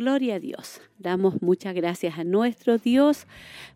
[0.00, 0.80] Gloria a Dios.
[0.98, 3.26] Damos muchas gracias a nuestro Dios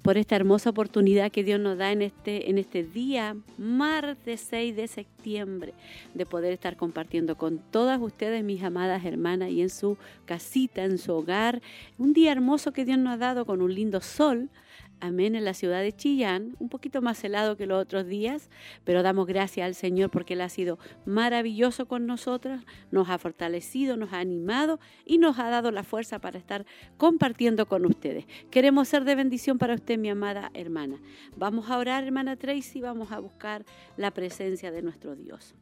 [0.01, 4.75] por esta hermosa oportunidad que Dios nos da en este, en este día, martes 6
[4.75, 5.75] de septiembre,
[6.15, 10.97] de poder estar compartiendo con todas ustedes, mis amadas hermanas, y en su casita, en
[10.97, 11.61] su hogar.
[11.99, 14.49] Un día hermoso que Dios nos ha dado con un lindo sol
[15.05, 18.49] amén, en la ciudad de Chillán, un poquito más helado que los otros días,
[18.85, 23.97] pero damos gracias al Señor porque Él ha sido maravilloso con nosotros, nos ha fortalecido,
[23.97, 26.65] nos ha animado y nos ha dado la fuerza para estar
[26.97, 28.27] compartiendo con ustedes.
[28.51, 31.01] Queremos ser de bendición para usted, mi amada hermana.
[31.37, 33.65] Vamos a orar, hermana Tracy, vamos a buscar
[33.97, 35.55] la presencia de nuestro Dios.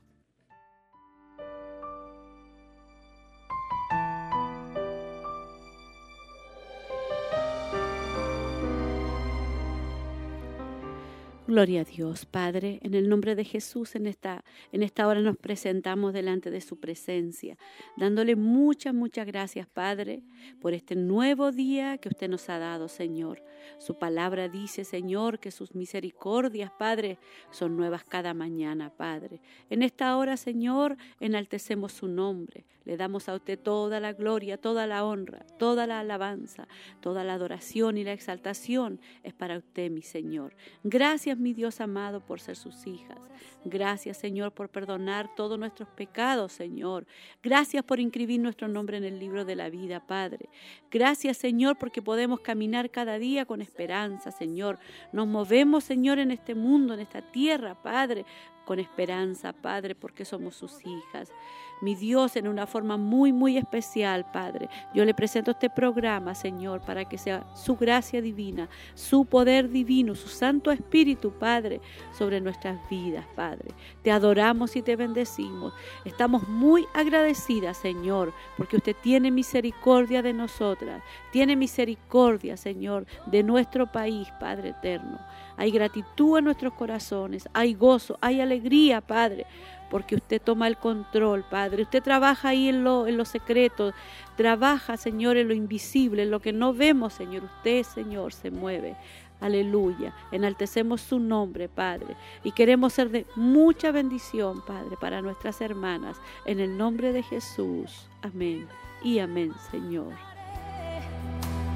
[11.53, 15.37] Gloria a Dios, Padre, en el nombre de Jesús en esta, en esta hora nos
[15.37, 17.59] presentamos delante de su presencia,
[17.95, 20.23] dándole muchas, muchas gracias, Padre,
[20.63, 23.43] por este nuevo día que usted nos ha dado, Señor.
[23.77, 27.19] Su palabra dice, Señor, que sus misericordias, Padre,
[27.51, 29.43] son nuevas cada mañana, Padre.
[29.69, 32.65] En esta hora, Señor, enaltecemos su nombre.
[32.85, 36.67] Le damos a usted toda la gloria, toda la honra, toda la alabanza,
[37.01, 40.57] toda la adoración y la exaltación es para usted, mi Señor.
[40.83, 43.19] Gracias, mi Dios amado, por ser sus hijas.
[43.65, 47.07] Gracias, Señor, por perdonar todos nuestros pecados, Señor.
[47.43, 50.49] Gracias por inscribir nuestro nombre en el libro de la vida, Padre.
[50.91, 54.79] Gracias, Señor, porque podemos caminar cada día con esperanza, Señor.
[55.13, 58.25] Nos movemos, Señor, en este mundo, en esta tierra, Padre,
[58.65, 61.33] con esperanza, Padre, porque somos sus hijas
[61.83, 64.69] mi Dios, en una forma muy, muy especial, Padre.
[64.95, 70.15] Yo le presento este programa, Señor, para que sea su gracia divina, su poder divino,
[70.15, 71.81] su Santo Espíritu, Padre,
[72.17, 73.73] sobre nuestras vidas, Padre.
[74.03, 75.75] Te adoramos y te bendecimos.
[76.05, 83.91] Estamos muy agradecidas, Señor, porque usted tiene misericordia de nosotras, tiene misericordia, Señor, de nuestro
[83.91, 85.19] país, Padre eterno.
[85.57, 89.47] Hay gratitud en nuestros corazones, hay gozo, hay alegría, Padre
[89.93, 91.83] porque usted toma el control, Padre.
[91.83, 93.93] Usted trabaja ahí en lo, en lo secreto,
[94.39, 97.45] trabaja, Señor, en lo invisible, en lo que no vemos, Señor.
[97.45, 98.97] Usted, Señor, se mueve.
[99.39, 100.15] Aleluya.
[100.31, 102.17] Enaltecemos su nombre, Padre.
[102.43, 106.17] Y queremos ser de mucha bendición, Padre, para nuestras hermanas.
[106.47, 108.09] En el nombre de Jesús.
[108.23, 108.67] Amén.
[109.03, 110.15] Y amén, Señor.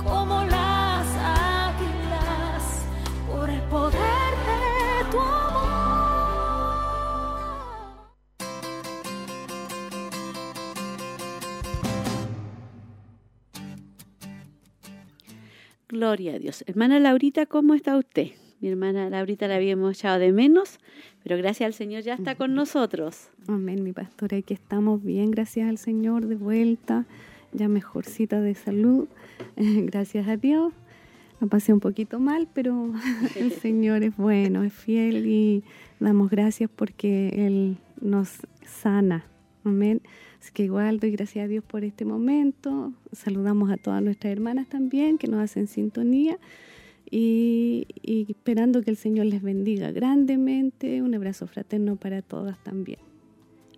[0.02, 2.86] Como las águilas,
[3.30, 5.45] por el poder de tu
[15.88, 16.64] Gloria a Dios.
[16.66, 18.32] Hermana Laurita, ¿cómo está usted?
[18.60, 20.80] Mi hermana Laurita la habíamos echado de menos,
[21.22, 23.28] pero gracias al Señor ya está con nosotros.
[23.46, 27.04] Amén, mi pastora, aquí estamos bien, gracias al Señor, de vuelta,
[27.52, 29.08] ya mejorcita de salud,
[29.56, 30.72] gracias a Dios.
[31.40, 32.92] La pasé un poquito mal, pero
[33.36, 35.62] el Señor es bueno, es fiel y
[36.00, 39.24] damos gracias porque Él nos sana.
[39.64, 40.00] Amén.
[40.46, 42.92] Así que igual doy gracias a Dios por este momento.
[43.10, 46.38] Saludamos a todas nuestras hermanas también que nos hacen sintonía
[47.10, 47.88] y,
[48.28, 51.02] esperando que el Señor les bendiga grandemente.
[51.02, 53.00] Un abrazo fraterno para todas también.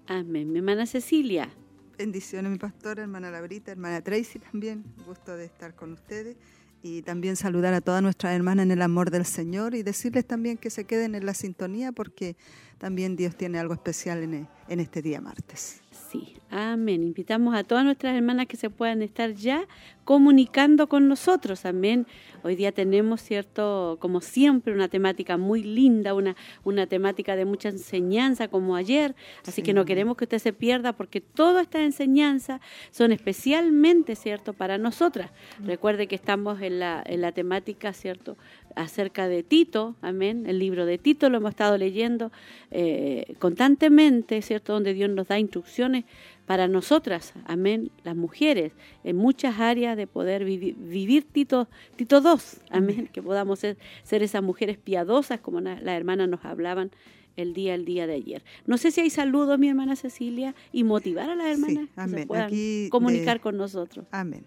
[0.09, 0.53] Amén.
[0.53, 1.49] Mi hermana Cecilia.
[1.97, 4.85] Bendiciones, mi pastora, hermana Labrita, hermana Tracy también.
[5.07, 6.37] Gusto de estar con ustedes.
[6.83, 10.59] Y también saludar a todas nuestras hermanas en el amor del Señor y decirles también
[10.59, 12.37] que se queden en la sintonía porque
[12.77, 15.81] también Dios tiene algo especial en, en este día martes.
[16.11, 17.03] Sí, amén.
[17.03, 19.67] Invitamos a todas nuestras hermanas que se puedan estar ya
[20.05, 21.67] comunicando con nosotros.
[21.67, 22.07] Amén.
[22.43, 23.99] Hoy día tenemos, ¿cierto?
[24.01, 26.35] Como siempre, una temática muy linda, una,
[26.65, 29.15] una temática de mucha enseñanza como ayer.
[29.47, 32.61] Así que no queremos que usted se pierda porque todas estas enseñanzas
[32.91, 34.55] son especialmente, ¿cierto?
[34.55, 35.31] Para nosotras.
[35.63, 38.37] Recuerde que estamos en la, en la temática, ¿cierto?
[38.79, 42.31] acerca de Tito, amén, el libro de Tito lo hemos estado leyendo
[42.71, 44.73] eh, constantemente, ¿cierto?
[44.73, 46.05] Donde Dios nos da instrucciones
[46.49, 48.73] para nosotras, amén, las mujeres,
[49.05, 52.41] en muchas áreas de poder vivir Tito, Tito II,
[52.71, 56.91] amén, que podamos ser, ser esas mujeres piadosas como las hermanas nos hablaban
[57.37, 58.45] el día el día de ayer.
[58.65, 62.27] No sé si hay saludos, mi hermana Cecilia, y motivar a las hermanas que se
[62.27, 62.51] puedan
[62.89, 64.07] comunicar con nosotros.
[64.11, 64.47] Amén.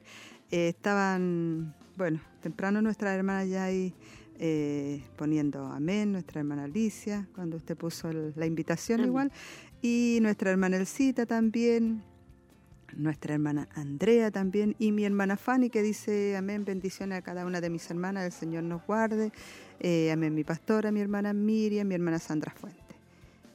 [0.50, 3.94] Eh, estaban, bueno, temprano nuestras hermanas ya ahí
[4.40, 9.32] eh, poniendo amén, nuestra hermana Alicia, cuando usted puso la invitación igual,
[9.82, 12.04] y nuestra hermana Elcita también,
[12.96, 17.62] nuestra hermana Andrea también, y mi hermana Fanny que dice amén, bendiciones a cada una
[17.62, 19.32] de mis hermanas, el Señor nos guarde,
[19.80, 22.81] eh, amén mi pastora, mi hermana Miriam, mi hermana Sandra Fuente.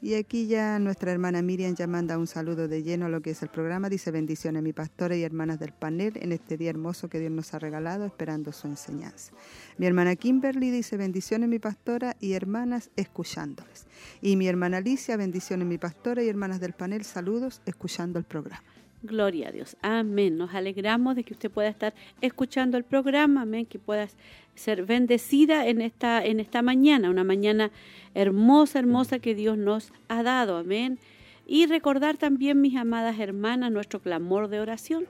[0.03, 3.31] Y aquí ya nuestra hermana Miriam ya manda un saludo de lleno a lo que
[3.31, 3.89] es el programa.
[3.89, 7.55] Dice bendiciones mi pastora y hermanas del panel en este día hermoso que Dios nos
[7.55, 9.33] ha regalado, esperando su enseñanza.
[9.79, 13.87] Mi hermana Kimberly dice bendiciones mi pastora y hermanas escuchándoles.
[14.21, 18.76] Y mi hermana Alicia, bendiciones mi pastora y hermanas del panel, saludos escuchando el programa.
[19.03, 19.77] Gloria a Dios.
[19.83, 20.37] Amén.
[20.37, 23.43] Nos alegramos de que usted pueda estar escuchando el programa.
[23.43, 23.67] Amén.
[23.67, 24.09] Que pueda
[24.55, 27.11] ser bendecida en esta, en esta mañana.
[27.11, 27.71] Una mañana
[28.15, 30.57] hermosa, hermosa que Dios nos ha dado.
[30.57, 30.99] Amén.
[31.47, 35.07] Y recordar también, mis amadas hermanas, nuestro clamor de oración.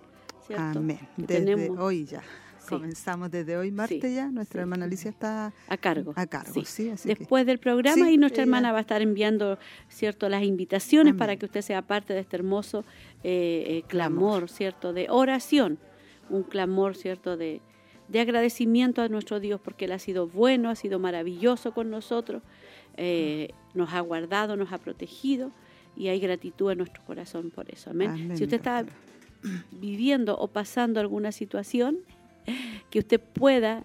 [0.54, 1.00] Amén.
[1.16, 2.22] Desde hoy ya.
[2.68, 4.30] Comenzamos desde hoy, martes ya.
[4.30, 6.12] Nuestra hermana Alicia está a cargo.
[6.16, 6.90] A cargo, sí.
[7.04, 11.46] Después del programa y nuestra hermana va a estar enviando, cierto, las invitaciones para que
[11.46, 12.84] usted sea parte de este hermoso
[13.28, 15.80] eh, eh, clamor, cierto, de oración,
[16.30, 17.60] un clamor, cierto, de,
[18.06, 22.44] de agradecimiento a nuestro Dios porque Él ha sido bueno, ha sido maravilloso con nosotros,
[22.96, 25.50] eh, nos ha guardado, nos ha protegido
[25.96, 27.90] y hay gratitud en nuestro corazón por eso.
[27.90, 28.36] Amén.
[28.36, 28.86] si usted está
[29.72, 31.98] viviendo o pasando alguna situación,
[32.90, 33.82] que usted pueda,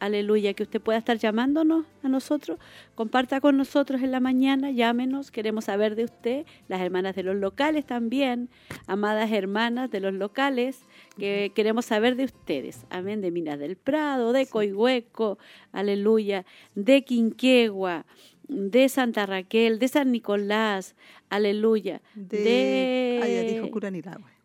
[0.00, 2.58] aleluya, que usted pueda estar llamándonos a nosotros,
[2.94, 7.36] comparta con nosotros en la mañana, llámenos, queremos saber de usted, las hermanas de los
[7.36, 8.48] locales también,
[8.86, 10.80] amadas hermanas de los locales,
[11.18, 15.38] que queremos saber de ustedes, amén, de Minas del Prado, de Coihueco,
[15.70, 16.44] aleluya,
[16.74, 18.06] de Quinquegua,
[18.48, 20.96] de Santa Raquel, de San Nicolás,
[21.28, 22.38] aleluya, de...
[22.38, 23.20] de...
[23.22, 24.39] Ah, dijo Curanilagüe,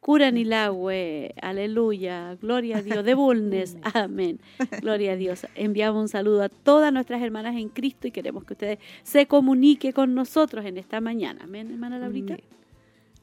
[1.41, 4.39] aleluya, gloria a Dios, de Bulnes, amén,
[4.79, 5.47] gloria a Dios.
[5.55, 9.93] Enviamos un saludo a todas nuestras hermanas en Cristo y queremos que ustedes se comuniquen
[9.93, 11.45] con nosotros en esta mañana.
[11.45, 12.37] Amén, hermana Laurita.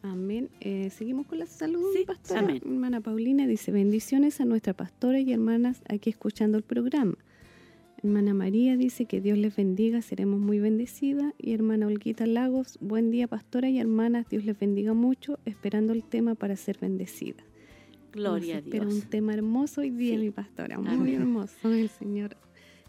[0.03, 0.51] Amén.
[0.59, 2.41] Eh, seguimos con la salud, sí, pastora.
[2.41, 2.61] Amén.
[2.65, 7.15] Hermana Paulina dice, bendiciones a nuestra pastora y hermanas aquí escuchando el programa.
[8.05, 11.33] Hermana María dice que Dios les bendiga, seremos muy bendecidas.
[11.39, 16.03] Y hermana Olguita Lagos, buen día pastora y hermanas, Dios les bendiga mucho, esperando el
[16.03, 17.45] tema para ser bendecida.
[18.13, 18.73] Gloria a Dios.
[18.73, 21.73] Pero un tema hermoso hoy día, mi pastora, muy hermoso.
[21.73, 22.37] El Señor,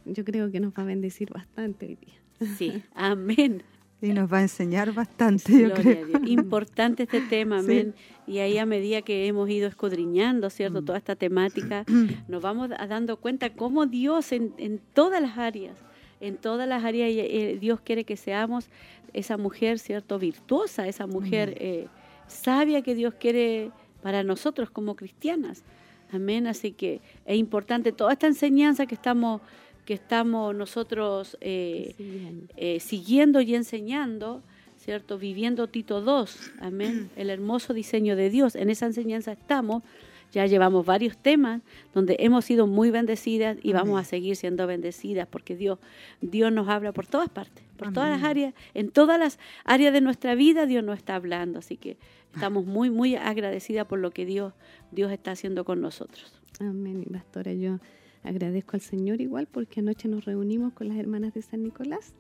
[0.06, 2.48] yo creo que nos va a bendecir bastante hoy día.
[2.58, 3.62] Sí, amén.
[4.04, 6.08] Y nos va a enseñar bastante, yo creo.
[6.26, 7.96] Importante este tema, amén.
[8.28, 10.82] Y ahí a medida que hemos ido escudriñando, ¿cierto?
[10.82, 10.86] Mm.
[10.86, 11.86] Toda esta temática,
[12.28, 15.78] nos vamos dando cuenta cómo Dios en, en todas las áreas,
[16.20, 18.70] en todas las áreas, eh, Dios quiere que seamos
[19.14, 20.20] esa mujer, ¿cierto?
[20.20, 21.88] Virtuosa, esa mujer eh,
[22.28, 23.72] sabia que Dios quiere
[24.02, 25.64] para nosotros como cristianas.
[26.12, 26.46] Amén.
[26.48, 29.42] Así que es importante toda esta enseñanza que estamos
[29.86, 34.42] que estamos nosotros eh, eh, siguiendo y enseñando,
[34.78, 35.18] ¿cierto?
[35.18, 38.56] Viviendo Tito II, amén, el hermoso diseño de Dios.
[38.56, 39.84] En esa enseñanza estamos,
[40.32, 41.62] ya llevamos varios temas
[41.94, 45.78] donde hemos sido muy bendecidas y vamos a seguir siendo bendecidas porque Dios,
[46.22, 50.02] Dios nos habla por todas partes, por todas las áreas, en todas las áreas de
[50.02, 51.98] nuestra vida Dios nos está hablando, así que
[52.34, 54.54] estamos muy, muy agradecidas por lo que Dios,
[54.92, 56.34] Dios está haciendo con nosotros.
[56.60, 57.80] Amén, pastora, yo
[58.24, 62.14] Agradezco al Señor igual porque anoche nos reunimos con las hermanas de San Nicolás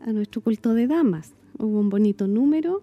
[0.00, 1.34] a nuestro culto de damas.
[1.58, 2.82] Hubo un bonito número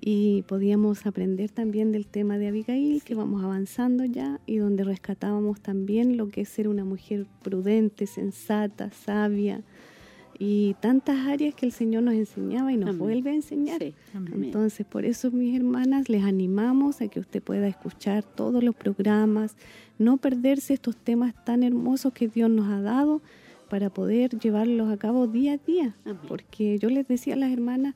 [0.00, 5.60] y podíamos aprender también del tema de Abigail, que vamos avanzando ya, y donde rescatábamos
[5.60, 9.62] también lo que es ser una mujer prudente, sensata, sabia,
[10.42, 13.82] y tantas áreas que el Señor nos enseñaba y nos vuelve a enseñar.
[14.32, 19.54] Entonces, por eso, mis hermanas, les animamos a que usted pueda escuchar todos los programas,
[19.98, 23.20] no perderse estos temas tan hermosos que Dios nos ha dado
[23.68, 25.94] para poder llevarlos a cabo día a día.
[26.26, 27.94] Porque yo les decía a las hermanas,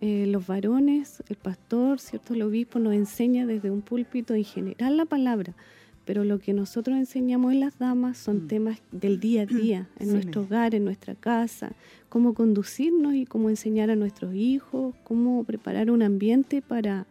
[0.00, 4.96] eh, los varones, el pastor, cierto, el obispo nos enseña desde un púlpito en general
[4.96, 5.54] la palabra,
[6.04, 8.48] pero lo que nosotros enseñamos en las damas son mm.
[8.48, 11.72] temas del día a día, en nuestro hogar, en nuestra casa,
[12.08, 17.06] cómo conducirnos y cómo enseñar a nuestros hijos, cómo preparar un ambiente para,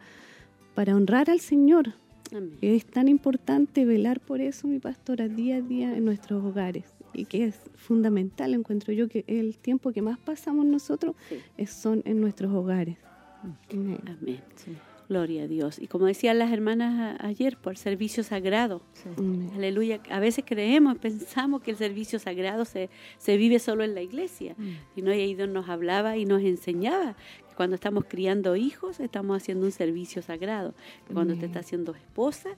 [0.74, 1.94] para honrar al Señor.
[2.60, 7.24] Es tan importante velar por eso, mi pastora, día a día en nuestros hogares y
[7.24, 11.16] que es fundamental, encuentro yo, que el tiempo que más pasamos nosotros
[11.56, 12.98] es, son en nuestros hogares.
[13.70, 14.00] Amén.
[15.10, 15.80] Gloria a Dios.
[15.80, 18.80] Y como decían las hermanas ayer, por servicio sagrado.
[19.56, 20.00] Aleluya.
[20.08, 22.88] A veces creemos, pensamos que el servicio sagrado se,
[23.18, 24.54] se vive solo en la iglesia.
[24.94, 27.16] Y no, y ahí Dios nos hablaba y nos enseñaba
[27.48, 30.74] que cuando estamos criando hijos, estamos haciendo un servicio sagrado.
[31.08, 32.50] Que cuando usted está haciendo esposa,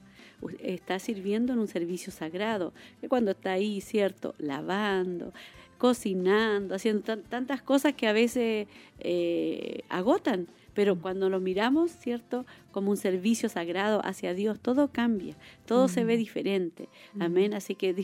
[0.59, 2.71] está sirviendo en un servicio sagrado.
[3.01, 4.35] Que cuando está ahí, ¿cierto?
[4.37, 5.33] Lavando,
[5.79, 8.67] cocinando, haciendo tan- tantas cosas que a veces
[8.99, 10.47] eh, agotan.
[10.73, 12.45] Pero cuando lo miramos, ¿cierto?
[12.71, 16.89] Como un servicio sagrado hacia Dios, todo cambia, todo se ve diferente.
[17.19, 17.53] Amén.
[17.53, 17.95] Así que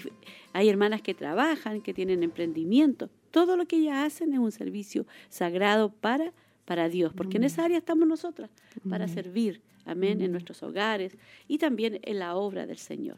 [0.54, 3.10] hay hermanas que trabajan, que tienen emprendimiento.
[3.32, 6.34] Todo lo que ellas hacen es un servicio sagrado para,
[6.66, 8.50] para Dios, porque en esa área estamos nosotras,
[8.88, 9.62] para servir.
[9.86, 10.22] Amén.
[10.22, 13.18] En nuestros hogares y también en la obra del Señor.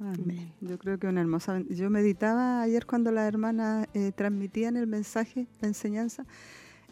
[0.00, 0.52] Amén.
[0.60, 1.62] Yo creo que una hermosa.
[1.68, 6.26] Yo meditaba ayer cuando las hermanas eh, transmitían el mensaje, la enseñanza,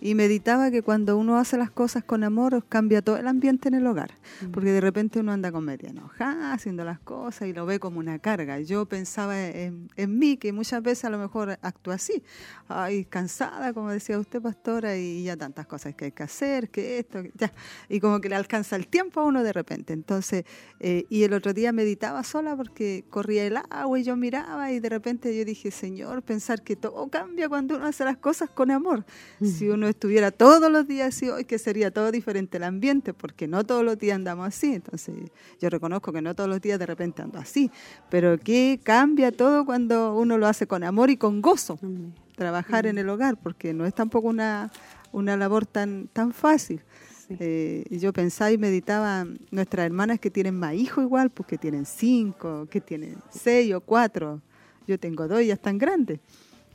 [0.00, 3.74] y meditaba que cuando uno hace las cosas con amor, cambia todo el ambiente en
[3.74, 4.14] el hogar.
[4.52, 8.00] Porque de repente uno anda con media enojada, haciendo las cosas y lo ve como
[8.00, 8.60] una carga.
[8.60, 12.22] Yo pensaba en, en mí, que muchas veces a lo mejor actúo así.
[12.68, 16.98] Ay, cansada, como decía usted, pastora, y ya tantas cosas que hay que hacer, que
[16.98, 17.52] esto, que ya.
[17.88, 19.92] Y como que le alcanza el tiempo a uno de repente.
[19.92, 20.44] Entonces,
[20.80, 24.80] eh, y el otro día meditaba sola porque corría el agua y yo miraba y
[24.80, 28.70] de repente yo dije, Señor, pensar que todo cambia cuando uno hace las cosas con
[28.70, 29.04] amor.
[29.42, 33.48] Si uno estuviera todos los días así, hoy que sería todo diferente el ambiente, porque
[33.48, 34.74] no todos los días andamos así.
[34.74, 35.14] Entonces,
[35.60, 37.70] yo reconozco que no todos los días de repente ando así,
[38.10, 41.78] pero que cambia todo cuando uno lo hace con amor y con gozo.
[42.36, 44.70] Trabajar en el hogar, porque no es tampoco una,
[45.12, 46.82] una labor tan, tan fácil.
[47.26, 47.36] Sí.
[47.38, 51.56] Eh, y yo pensaba y meditaba nuestras hermanas que tienen más hijos igual, pues que
[51.56, 54.42] tienen cinco, que tienen seis o cuatro.
[54.86, 56.20] Yo tengo dos y ya están grandes.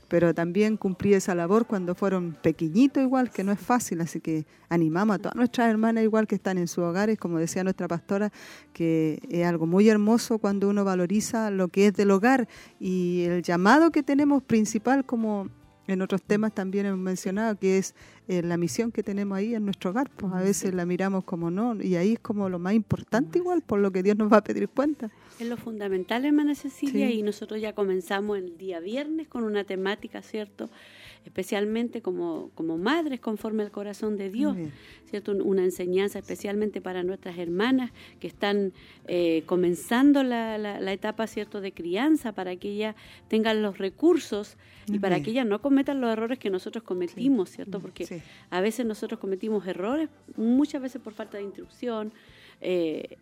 [0.10, 4.02] Pero también cumplí esa labor cuando fueron pequeñitos igual, que no es fácil.
[4.02, 7.64] Así que animamos a todas nuestras hermanas igual que están en sus hogares, como decía
[7.64, 8.32] nuestra pastora,
[8.74, 12.48] que es algo muy hermoso cuando uno valoriza lo que es del hogar
[12.80, 15.50] y el llamado que tenemos principal como
[15.92, 17.96] en otros temas también hemos mencionado que es
[18.28, 20.10] eh, la misión que tenemos ahí en nuestro hogar.
[20.10, 23.62] Pues a veces la miramos como no, y ahí es como lo más importante igual,
[23.62, 25.10] por lo que Dios nos va a pedir cuenta.
[25.40, 27.14] Es lo fundamental, hermana Cecilia, Sí.
[27.20, 30.70] y nosotros ya comenzamos el día viernes con una temática, ¿cierto?
[31.26, 34.56] Especialmente como, como madres conforme al corazón de Dios.
[35.10, 35.32] ¿cierto?
[35.32, 38.74] Un- Una enseñanza especialmente para nuestras hermanas que están
[39.08, 42.96] eh, comenzando la, la- la etapa, ¿cierto?, de crianza, para que ellas
[43.28, 44.58] tengan los recursos
[44.88, 47.80] y para que ellas no cometan los errores que nosotros cometimos, ¿cierto?
[47.80, 48.22] Porque Sí.
[48.50, 52.12] a veces nosotros cometimos errores, muchas veces por falta de instrucción,
[52.62, 53.18] eh,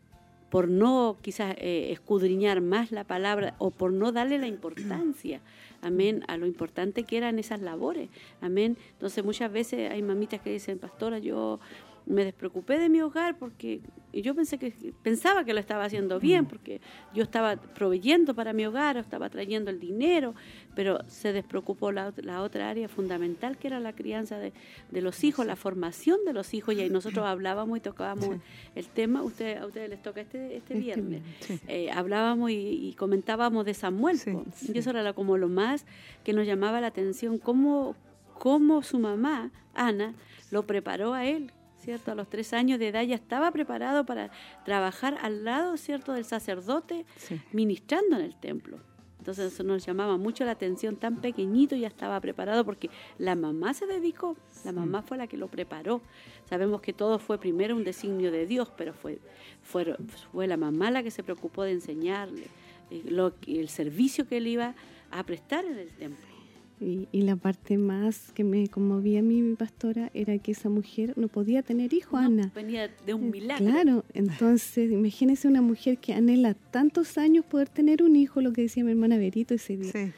[0.49, 5.41] por no quizás eh, escudriñar más la palabra o por no darle la importancia,
[5.81, 8.09] amén, a lo importante que eran esas labores,
[8.41, 8.77] amén.
[8.93, 11.59] Entonces muchas veces hay mamitas que dicen, pastora, yo
[12.07, 13.81] me despreocupé de mi hogar porque
[14.13, 14.71] yo pensé que
[15.03, 16.79] pensaba que lo estaba haciendo bien porque
[17.13, 20.33] yo estaba proveyendo para mi hogar, o estaba trayendo el dinero,
[20.73, 24.53] pero se despreocupó la, la otra área fundamental que era la crianza de,
[24.89, 28.37] de los hijos, la formación de los hijos y ahí nosotros hablábamos y tocábamos
[28.75, 31.21] el tema, usted, a ustedes les toca este, este Este viernes.
[31.41, 31.59] Sí.
[31.67, 34.31] Eh, hablábamos y, y comentábamos de Samuel, Sí,
[34.73, 35.85] y eso era como lo más
[36.23, 37.95] que nos llamaba la atención, cómo,
[38.39, 40.13] cómo su mamá, Ana,
[40.51, 41.51] lo preparó a él,
[41.87, 42.11] ¿cierto?
[42.11, 44.29] A los tres años de edad ya estaba preparado para
[44.65, 47.39] trabajar al lado, ¿cierto?, del sacerdote Sí.
[47.53, 48.77] ministrando en el templo.
[49.19, 53.73] Entonces eso nos llamaba mucho la atención, tan pequeñito ya estaba preparado porque la mamá
[53.73, 56.01] se dedicó, la mamá fue la que lo preparó.
[56.49, 59.19] Sabemos que todo fue primero un designio de Dios, pero fue,
[59.63, 59.95] fue,
[60.33, 62.47] fue la mamá la que se preocupó de enseñarle
[62.91, 64.75] eh, lo, el servicio que él iba
[65.09, 66.27] a prestar en el templo.
[66.79, 70.69] Y, y la parte más que me conmovía a mí, mi pastora, era que esa
[70.69, 72.51] mujer no podía tener hijos, No, Ana.
[72.53, 73.65] venía de un Eh, milagro.
[73.65, 78.61] Claro, entonces imagínese una mujer que anhela tantos años poder tener un hijo, lo que
[78.61, 79.91] decía mi hermana Berito ese día.
[79.91, 80.11] Sí.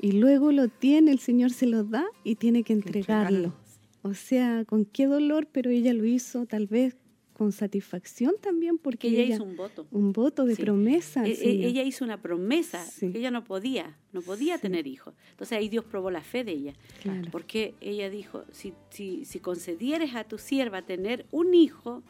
[0.00, 3.36] Y luego lo tiene, el Señor se lo da y tiene que entregarlo.
[3.38, 3.62] entregarlo.
[4.02, 6.96] O sea, con qué dolor, pero ella lo hizo tal vez
[7.42, 9.86] con satisfacción también porque ella ella, hizo un voto.
[9.90, 10.62] un voto de Sí.
[10.62, 11.26] promesa.
[11.26, 11.64] E- e- Señor.
[11.66, 13.10] ella hizo una promesa, Sí.
[13.10, 15.14] que ella no podía, no podía tener hijos.
[15.32, 16.72] Entonces ahí Dios probó la fe de ella.
[17.02, 17.28] Claro.
[17.32, 22.02] Porque ella dijo, si, si, si concedieres a tu sierva tener un hijo,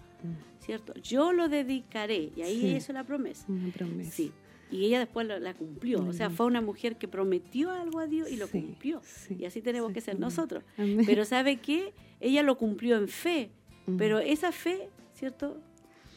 [0.60, 0.92] ¿cierto?
[1.02, 2.30] Yo lo dedicaré.
[2.36, 2.66] Y ahí Mm.
[2.66, 3.46] Ella hizo la promesa.
[3.48, 4.10] Una promesa.
[4.10, 4.32] Sí.
[4.70, 6.04] Y ella después la cumplió.
[6.06, 6.32] O sea, Mm.
[6.34, 9.00] fue una mujer que prometió algo a Dios y lo cumplió.
[9.38, 10.62] Y así tenemos que ser nosotros.
[10.76, 11.04] Amén.
[11.06, 11.92] Pero ¿sabe qué?
[12.20, 13.50] Ella lo cumplió en fe.
[13.86, 13.96] Mm.
[13.96, 14.88] Pero esa fe,
[15.22, 15.56] ¿cierto?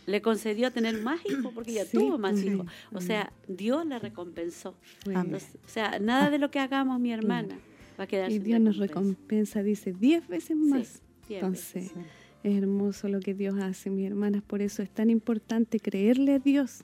[0.07, 2.65] Le concedió tener más hijos porque ella Sí, tuvo más sí, hijos.
[2.91, 4.73] O sea, Dios la recompensó.
[5.05, 7.59] Entonces, o sea, nada de lo que hagamos, mi hermana,
[7.99, 9.59] va a quedar y Dios nos recompensa.
[9.59, 10.87] recompensa, dice, diez veces más.
[10.87, 12.11] Sí, diez Entonces, veces.
[12.41, 14.41] Es hermoso lo que Dios hace, mis hermanas.
[14.41, 16.83] Por eso es tan importante creerle a Dios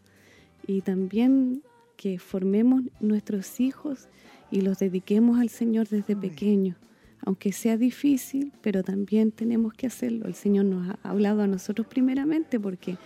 [0.68, 1.64] y también
[1.98, 4.10] que formemos nuestros hijos
[4.52, 6.78] y los dediquemos al Señor desde pequeños.
[7.26, 10.26] Aunque sea difícil, pero también tenemos que hacerlo.
[10.28, 12.98] El Señor nos ha hablado a nosotros primeramente porque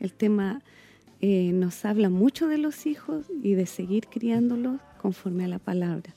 [0.00, 0.62] el tema
[1.20, 6.14] eh, nos habla mucho de los hijos y de seguir criándolos conforme a la palabra.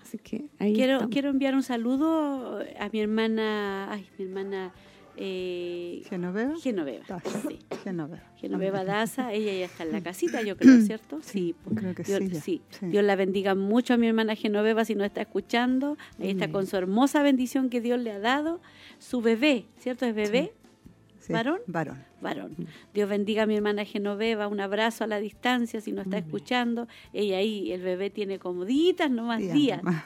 [0.00, 4.72] Así que ahí quiero quiero enviar un saludo a mi hermana, ay, mi hermana
[5.16, 6.54] eh, Genoveva.
[6.60, 7.58] Genoveva, sí.
[7.84, 8.22] Genoveva.
[8.36, 11.20] Genoveva Daza, ella ya está en la casita, yo creo, ¿cierto?
[11.22, 12.62] Sí, pues, creo que Dios, sí, sí.
[12.70, 12.86] Sí.
[12.86, 15.96] Dios la bendiga mucho a mi hermana Genoveva si no está escuchando.
[16.18, 18.60] Ahí está con su hermosa bendición que Dios le ha dado.
[18.98, 20.06] Su bebé, ¿cierto?
[20.06, 20.52] ¿Es bebé?
[21.22, 21.60] Sí, ¿Varón?
[21.68, 21.98] Varón.
[22.20, 22.56] varón.
[22.92, 26.88] Dios bendiga a mi hermana Genoveva, un abrazo a la distancia si no está escuchando.
[27.12, 29.82] Ella ahí, el bebé tiene como días, no más Días días.
[29.84, 30.04] nomás.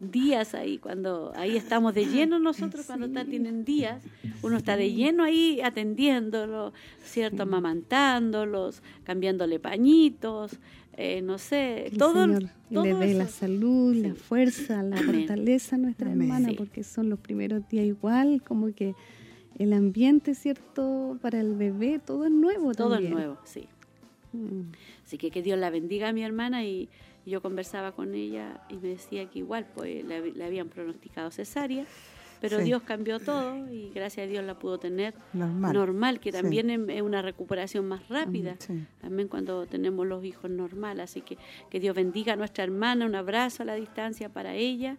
[0.00, 4.02] Días ahí, cuando ahí estamos de lleno nosotros, cuando está, tienen días,
[4.42, 6.72] uno está de lleno ahí atendiéndolo,
[7.04, 7.44] ¿cierto?
[7.44, 10.58] Amamantándolos, cambiándole pañitos,
[10.96, 14.98] eh, no sé, Que el todo, Señor todo le dé la salud, la fuerza, la
[14.98, 15.26] Amén.
[15.26, 16.22] fortaleza a nuestra Amén.
[16.22, 18.94] hermana, porque son los primeros días igual, como que
[19.58, 21.18] el ambiente, ¿cierto?
[21.22, 23.12] Para el bebé, todo es nuevo Todo es también.
[23.14, 23.68] nuevo, sí.
[24.32, 24.72] Mm.
[25.04, 26.88] Así que que Dios la bendiga a mi hermana y,
[27.26, 31.86] yo conversaba con ella y me decía que igual pues le, le habían pronosticado cesárea,
[32.42, 32.64] pero Sí.
[32.64, 35.72] Dios cambió todo y gracias a Dios la pudo tener Normal.
[35.72, 36.38] normal, que Sí.
[36.42, 38.56] también es es una recuperación más rápida.
[38.58, 38.84] Sí.
[39.00, 41.04] También cuando tenemos los hijos normales.
[41.04, 41.38] Así que
[41.70, 44.98] que Dios bendiga a nuestra hermana, un abrazo a la distancia para ella.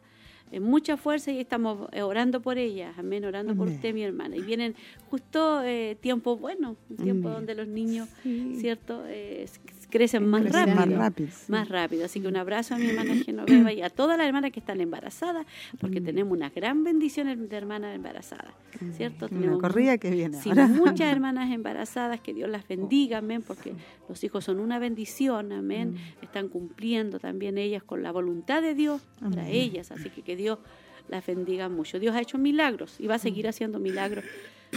[0.52, 4.36] Eh, mucha fuerza y estamos eh, orando por ella, amén, orando por usted, mi hermana.
[4.38, 4.76] Y vienen
[5.10, 7.40] justo eh, tiempos buenos, un tiempo Amén.
[7.40, 8.58] donde los niños, Sí.
[8.60, 9.46] ¿cierto?, Eh,
[9.90, 10.76] crecen más Crecen rápido.
[10.76, 11.30] más rápido.
[11.48, 12.06] Más rápido.
[12.06, 14.82] Así que un abrazo a mi hermana Genoveva y a todas las hermanas que están
[14.82, 15.46] embarazadas,
[15.80, 18.54] porque tenemos una gran bendición de hermanas embarazadas,
[18.98, 19.28] ¿cierto?
[19.30, 20.68] Una Tenemos corrida que viene Sí, ahora.
[20.68, 23.74] muchas hermanas embarazadas, que Dios las bendiga, amén, porque
[24.10, 25.96] los hijos son una bendición, amén.
[26.22, 30.60] Están cumpliendo también ellas con la voluntad de Dios para ellas, así que que Dios
[31.08, 32.00] las bendiga mucho.
[32.00, 34.24] Dios ha hecho milagros y va a seguir haciendo milagros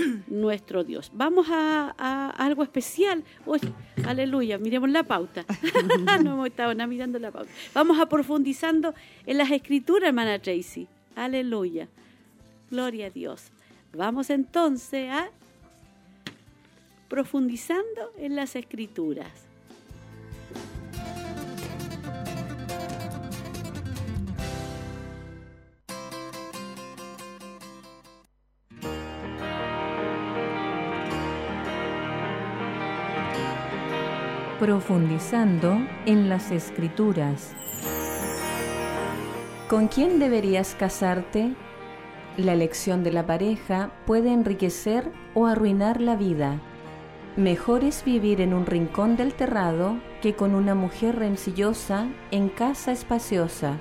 [0.28, 1.10] nuestro Dios.
[1.14, 3.24] Vamos a, algo especial.
[3.46, 3.60] Uy,
[4.06, 5.44] aleluya, miremos la pauta.
[6.22, 7.50] no hemos estado nada mirando la pauta.
[7.74, 8.94] Vamos a profundizando
[9.26, 10.86] en las escrituras, hermana Tracy.
[11.14, 11.88] Aleluya.
[12.70, 13.50] Gloria a Dios.
[13.92, 15.30] Vamos entonces a
[17.08, 19.47] profundizando en las escrituras.
[34.58, 37.54] Profundizando en las escrituras.
[39.68, 41.54] ¿Con quién deberías casarte?
[42.36, 46.60] La elección de la pareja puede enriquecer o arruinar la vida.
[47.36, 52.90] Mejor es vivir en un rincón del terrado que con una mujer rencillosa en casa
[52.90, 53.78] espaciosa.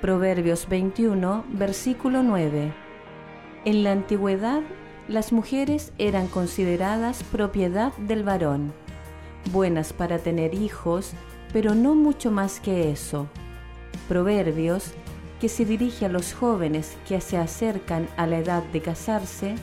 [0.00, 2.72] Proverbios 21, versículo 9.
[3.64, 4.62] En la antigüedad,
[5.08, 8.72] las mujeres eran consideradas propiedad del varón,
[9.52, 11.12] buenas para tener hijos,
[11.52, 13.28] pero no mucho más que eso.
[14.08, 14.92] Proverbios,
[15.40, 19.54] que se dirige a los jóvenes que se acercan a la edad de casarse,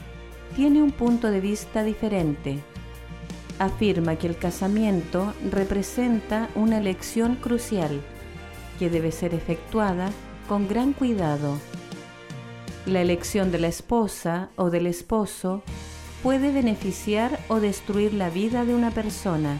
[0.55, 2.59] tiene un punto de vista diferente.
[3.59, 8.01] Afirma que el casamiento representa una elección crucial
[8.79, 10.09] que debe ser efectuada
[10.47, 11.57] con gran cuidado.
[12.85, 15.63] La elección de la esposa o del esposo
[16.27, 19.59] puede beneficiar o destruir la vida de una persona.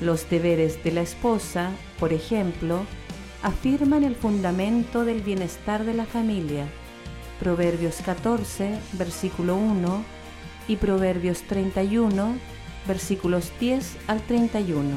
[0.00, 2.84] Los deberes de la esposa, por ejemplo,
[3.42, 6.66] afirman el fundamento del bienestar de la familia.
[7.40, 10.04] Proverbios 14, versículo 1
[10.68, 12.36] y Proverbios 31,
[12.86, 14.88] versículos 10 al 31.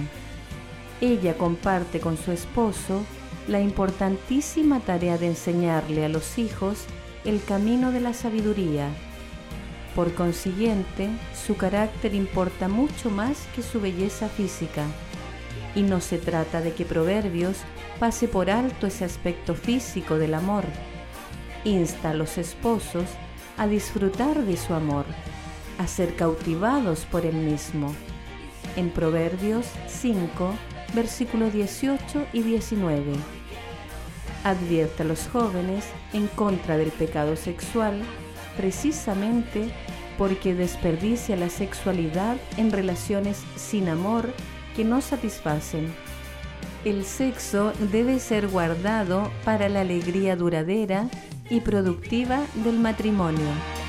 [1.01, 3.01] Ella comparte con su esposo
[3.47, 6.85] la importantísima tarea de enseñarle a los hijos
[7.23, 8.91] el camino de la sabiduría.
[9.95, 14.83] Por consiguiente, su carácter importa mucho más que su belleza física.
[15.73, 17.59] Y no se trata de que Proverbios
[17.97, 20.65] pase por alto ese aspecto físico del amor.
[21.63, 23.05] Insta a los esposos
[23.57, 25.05] a disfrutar de su amor,
[25.77, 27.95] a ser cautivados por él mismo.
[28.75, 30.53] En Proverbios 5,
[30.93, 33.13] versículos 18 y 19.
[34.43, 38.01] Advierte a los jóvenes en contra del pecado sexual
[38.57, 39.69] precisamente
[40.17, 44.33] porque desperdicia la sexualidad en relaciones sin amor
[44.75, 45.93] que no satisfacen.
[46.83, 51.09] El sexo debe ser guardado para la alegría duradera
[51.49, 53.84] y productiva del matrimonio.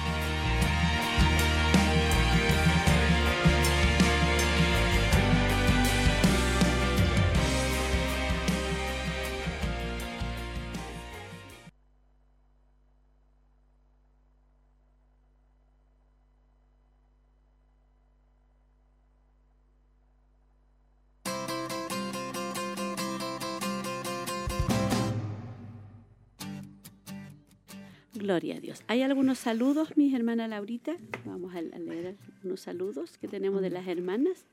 [28.27, 28.83] Gloria a Dios.
[28.89, 30.97] ¿Hay algunos saludos, mis hermanas Laurita?
[31.25, 34.45] Vamos a leer unos saludos que tenemos de las hermanas.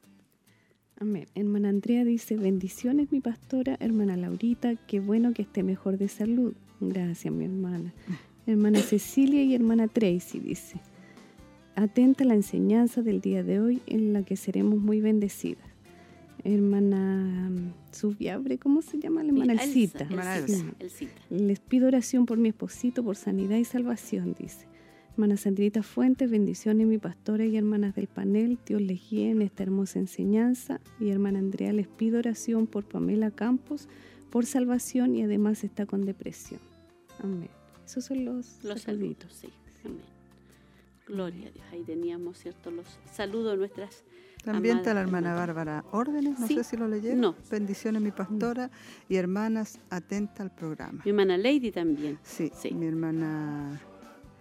[0.99, 1.25] Amén.
[1.33, 6.53] Hermana Andrea dice, bendiciones mi pastora, hermana Laurita, qué bueno que esté mejor de salud.
[6.81, 7.91] Gracias mi hermana.
[8.45, 10.79] Hermana Cecilia y hermana Tracy dice,
[11.75, 15.72] atenta a la enseñanza del día de hoy en la que seremos muy bendecidas.
[16.43, 17.49] Hermana
[17.91, 19.23] Subiabre, ¿cómo se llama?
[19.23, 20.07] La hermana Elcita.
[21.29, 24.67] Les pido oración por mi esposito, por sanidad y salvación, dice.
[25.13, 29.63] Hermana Sandrita Fuentes, bendiciones mi pastora y hermanas del panel, Dios les guíe en esta
[29.63, 30.81] hermosa enseñanza.
[30.99, 33.87] Y hermana Andrea, les pido oración por Pamela Campos,
[34.31, 36.59] por salvación y además está con depresión.
[37.19, 37.49] Amén.
[37.85, 39.31] Esos son los, los saluditos.
[39.33, 39.49] Sí,
[39.85, 40.01] amén.
[41.05, 41.65] Gloria a Dios.
[41.71, 42.71] Ahí teníamos, ¿cierto?
[42.71, 44.03] Los saludos nuestras
[44.43, 47.21] también está la hermana Bárbara Órdenes, no sé si lo leyeron.
[47.21, 47.35] No.
[47.49, 48.69] Bendiciones mi pastora
[49.07, 51.01] y hermanas atenta al programa.
[51.05, 52.19] Mi hermana Lady también.
[52.23, 53.81] Sí, mi hermana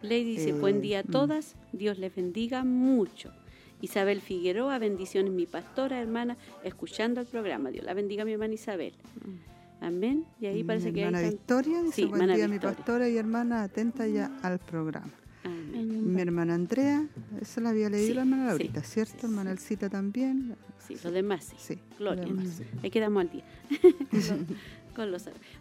[0.03, 3.33] Lady dice, buen día a eh, todas, Dios les bendiga mucho.
[3.81, 7.71] Isabel Figueroa, bendiciones mi pastora, hermana, escuchando el programa.
[7.71, 8.95] Dios la bendiga mi hermana Isabel.
[9.25, 9.85] Mm.
[9.85, 10.27] Amén.
[10.41, 14.31] Y ahí parece que hermana Victoria dice, buen día mi pastora y hermana, atenta ya
[14.43, 15.11] al programa.
[15.73, 17.07] Mi hermana Andrea,
[17.41, 19.27] esa la había leído la hermana Laurita, ¿cierto?
[19.27, 20.57] hermana Elcita también.
[20.87, 21.57] Sí, los demás sí.
[21.59, 22.27] sí Gloria.
[22.83, 23.45] Ahí quedamos al día.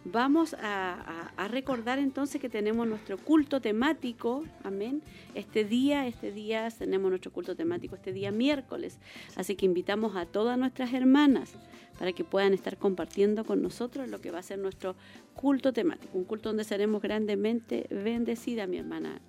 [0.04, 5.02] Vamos a, recordar entonces que tenemos nuestro culto temático, amén.
[5.34, 8.98] Este día, este día tenemos nuestro culto temático, este día miércoles.
[9.36, 11.54] Así que invitamos a todas nuestras hermanas
[11.98, 14.96] para que puedan estar compartiendo con nosotros lo que va a ser nuestro
[15.34, 19.20] culto temático, un culto donde seremos grandemente bendecidas, mi hermana.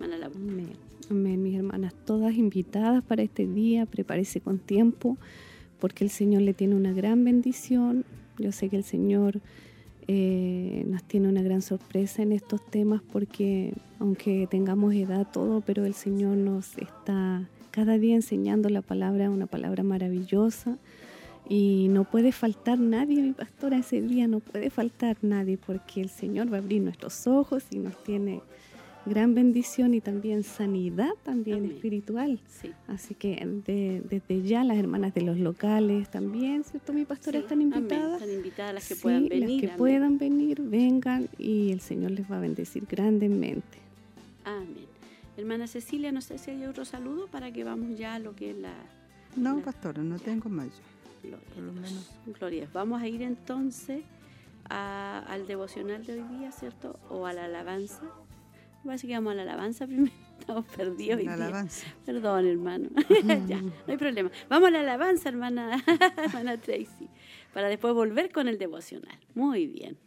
[0.00, 0.72] Hermana Amén.
[1.10, 5.16] Amén, mis hermanas, todas invitadas para este día, prepárese con tiempo,
[5.78, 8.04] porque el Señor le tiene una gran bendición
[8.38, 9.40] yo sé que el Señor
[10.06, 15.84] eh, nos tiene una gran sorpresa en estos temas porque aunque tengamos edad todo, pero
[15.84, 20.78] el Señor nos está cada día enseñando la palabra, una palabra maravillosa.
[21.50, 26.10] Y no puede faltar nadie, mi pastora, ese día no puede faltar nadie porque el
[26.10, 28.42] Señor va a abrir nuestros ojos y nos tiene
[29.08, 32.40] gran bendición y también sanidad también espiritual.
[32.86, 33.36] Así que
[34.08, 36.92] desde ya las hermanas de los locales también, ¿cierto?
[36.92, 38.22] Mi pastora están invitadas.
[38.22, 39.62] Están invitadas las que puedan venir.
[39.62, 43.78] Las que puedan venir, vengan y el Señor les va a bendecir grandemente.
[44.44, 44.86] Amén.
[45.36, 48.50] Hermana Cecilia, no sé si hay otro saludo para que vamos ya a lo que
[48.50, 48.74] es la...
[49.36, 50.68] No, pastora, no tengo más.
[52.38, 52.68] Gloria.
[52.72, 54.02] Vamos a ir entonces
[54.68, 56.98] al devocional de hoy día, ¿cierto?
[57.08, 58.02] O a la alabanza.
[58.88, 60.14] Parece que vamos a la alabanza primero.
[60.40, 61.22] Estamos perdidos.
[61.22, 61.86] La alabanza.
[62.06, 62.88] Perdón, hermano.
[63.46, 64.30] ya, no hay problema.
[64.48, 65.84] Vamos a la alabanza, hermana,
[66.16, 67.10] hermana Tracy,
[67.52, 69.18] para después volver con el devocional.
[69.34, 69.98] Muy bien.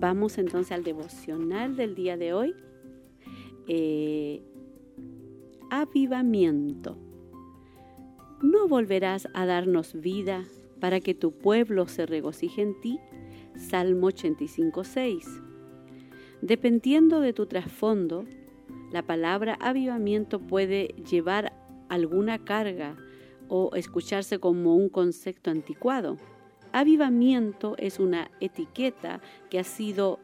[0.00, 2.54] Vamos entonces al devocional del día de hoy.
[3.66, 4.42] Eh,
[5.70, 6.96] avivamiento.
[8.40, 10.44] ¿No volverás a darnos vida
[10.78, 13.00] para que tu pueblo se regocije en ti?
[13.56, 15.40] Salmo 85, 6.
[16.42, 18.24] Dependiendo de tu trasfondo,
[18.92, 21.52] la palabra avivamiento puede llevar
[21.88, 22.96] alguna carga
[23.48, 26.18] o escucharse como un concepto anticuado.
[26.72, 30.20] Avivamiento es una etiqueta que ha sido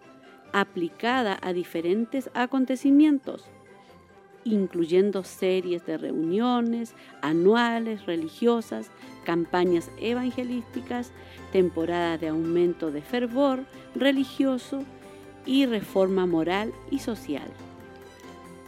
[0.52, 3.44] aplicada a diferentes acontecimientos,
[4.44, 8.90] incluyendo series de reuniones anuales religiosas,
[9.24, 11.12] campañas evangelísticas,
[11.50, 14.84] temporadas de aumento de fervor religioso
[15.46, 17.48] y reforma moral y social.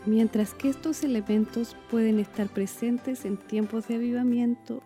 [0.07, 4.83] Mientras que estos elementos pueden estar presentes en tiempos de avivamiento,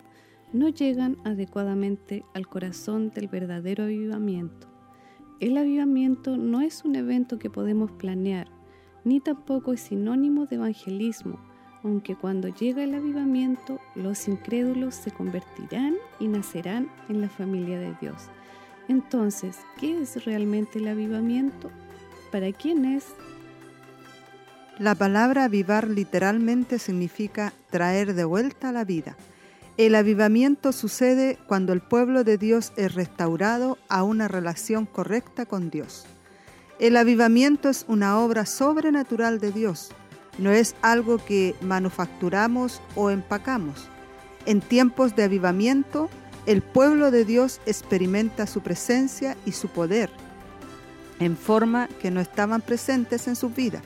[0.52, 4.68] no llegan adecuadamente al corazón del verdadero avivamiento.
[5.40, 8.48] El avivamiento no es un evento que podemos planear,
[9.04, 11.38] ni tampoco es sinónimo de evangelismo,
[11.82, 17.94] aunque cuando llega el avivamiento, los incrédulos se convertirán y nacerán en la familia de
[18.00, 18.28] Dios.
[18.88, 21.70] Entonces, ¿qué es realmente el avivamiento?
[22.30, 23.06] ¿Para quién es?
[24.78, 29.16] La palabra avivar literalmente significa traer de vuelta la vida.
[29.76, 35.70] El avivamiento sucede cuando el pueblo de Dios es restaurado a una relación correcta con
[35.70, 36.04] Dios.
[36.78, 39.90] El avivamiento es una obra sobrenatural de Dios,
[40.38, 43.88] no es algo que manufacturamos o empacamos.
[44.46, 46.08] En tiempos de avivamiento,
[46.46, 50.10] el pueblo de Dios experimenta su presencia y su poder
[51.20, 53.82] en forma que no estaban presentes en su vida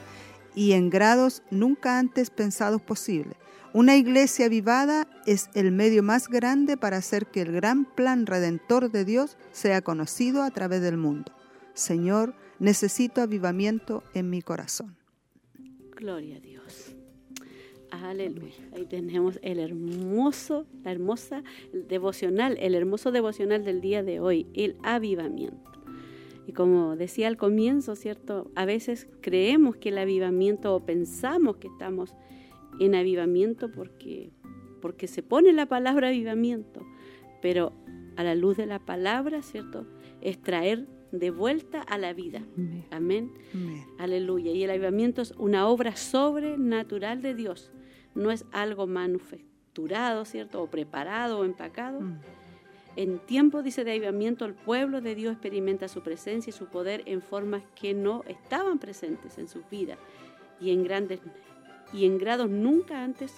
[0.55, 3.37] y en grados nunca antes pensados posibles.
[3.75, 8.93] Una iglesia avivada es el medio más grande para hacer que el gran plan redentor
[8.93, 11.33] de Dios sea conocido a través del mundo.
[11.73, 14.97] Señor, necesito avivamiento en mi corazón.
[15.97, 16.95] Gloria a Dios.
[17.91, 18.55] Aleluya.
[18.77, 24.77] Ahí tenemos el hermoso, la hermosa devocional, el hermoso devocional del día de hoy, el
[24.85, 25.73] avivamiento.
[26.47, 28.53] Y como decía al comienzo, ¿cierto?
[28.55, 32.15] A veces creemos que el avivamiento o pensamos que estamos
[32.81, 34.31] en avivamiento porque,
[34.81, 36.87] porque se pone la palabra avivamiento,
[37.43, 37.73] pero
[38.17, 39.87] a la luz de la palabra, ¿cierto?
[40.21, 42.43] Es traer de vuelta a la vida.
[42.91, 43.33] Amén.
[43.99, 44.53] Aleluya.
[44.53, 47.73] Y el avivamiento es una obra sobrenatural de Dios.
[48.15, 50.63] No es algo manufacturado, ¿cierto?
[50.63, 52.01] O preparado o empacado.
[52.01, 52.21] Mm.
[52.97, 57.03] En tiempo, dice, de avivamiento, el pueblo de Dios experimenta su presencia y su poder
[57.07, 59.99] en formas que no estaban presentes en sus vidas
[60.61, 61.21] y en grandes
[61.94, 63.33] y en grados nunca antes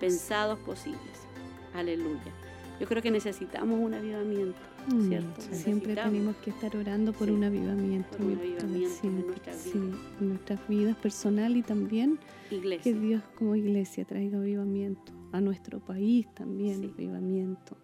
[0.00, 1.26] pensados posibles.
[1.74, 2.32] Aleluya.
[2.80, 4.58] Yo creo que necesitamos un avivamiento,
[4.88, 5.40] mm, ¿cierto?
[5.42, 8.16] Siempre tenemos que estar orando por un avivamiento.
[8.16, 9.94] Por un avivamiento en nuestras vidas.
[10.20, 12.18] en nuestras vidas personal y también
[12.50, 12.82] iglesia.
[12.82, 15.12] que Dios como iglesia traiga avivamiento.
[15.32, 17.76] A nuestro país también avivamiento.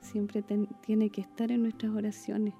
[0.00, 0.42] Siempre
[0.84, 2.54] tiene que estar en nuestras oraciones,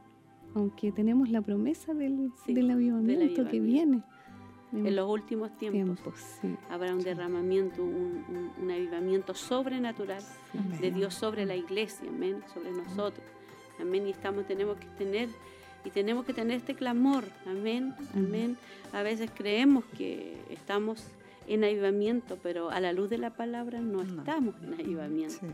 [0.54, 4.04] aunque tenemos la promesa del, del avivamiento que viene
[4.72, 6.00] en los últimos tiempos,
[6.70, 10.22] habrá un derramamiento, un, avivamiento sobrenatural
[10.80, 13.24] de Dios sobre la iglesia, amén, sobre nosotros,
[13.80, 15.28] amén, y estamos, tenemos que tener,
[15.84, 18.56] y tenemos que tener este clamor, amén, amén,
[18.92, 21.04] a veces creemos que estamos
[21.46, 25.46] en avivamiento, pero a la luz de la palabra no, estamos en avivamiento.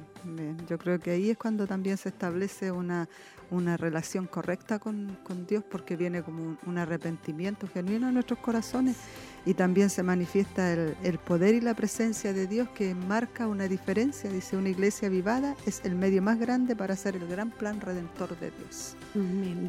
[0.69, 3.09] Yo creo que ahí es cuando también se establece una,
[3.51, 8.97] una relación correcta con, Dios porque viene como un, arrepentimiento genuino en nuestros corazones
[9.45, 14.31] y también se manifiesta el, poder y la presencia de Dios que marca una diferencia.
[14.31, 18.39] Dice, una iglesia vivada es el medio más grande para hacer el gran plan redentor
[18.39, 18.97] de Dios.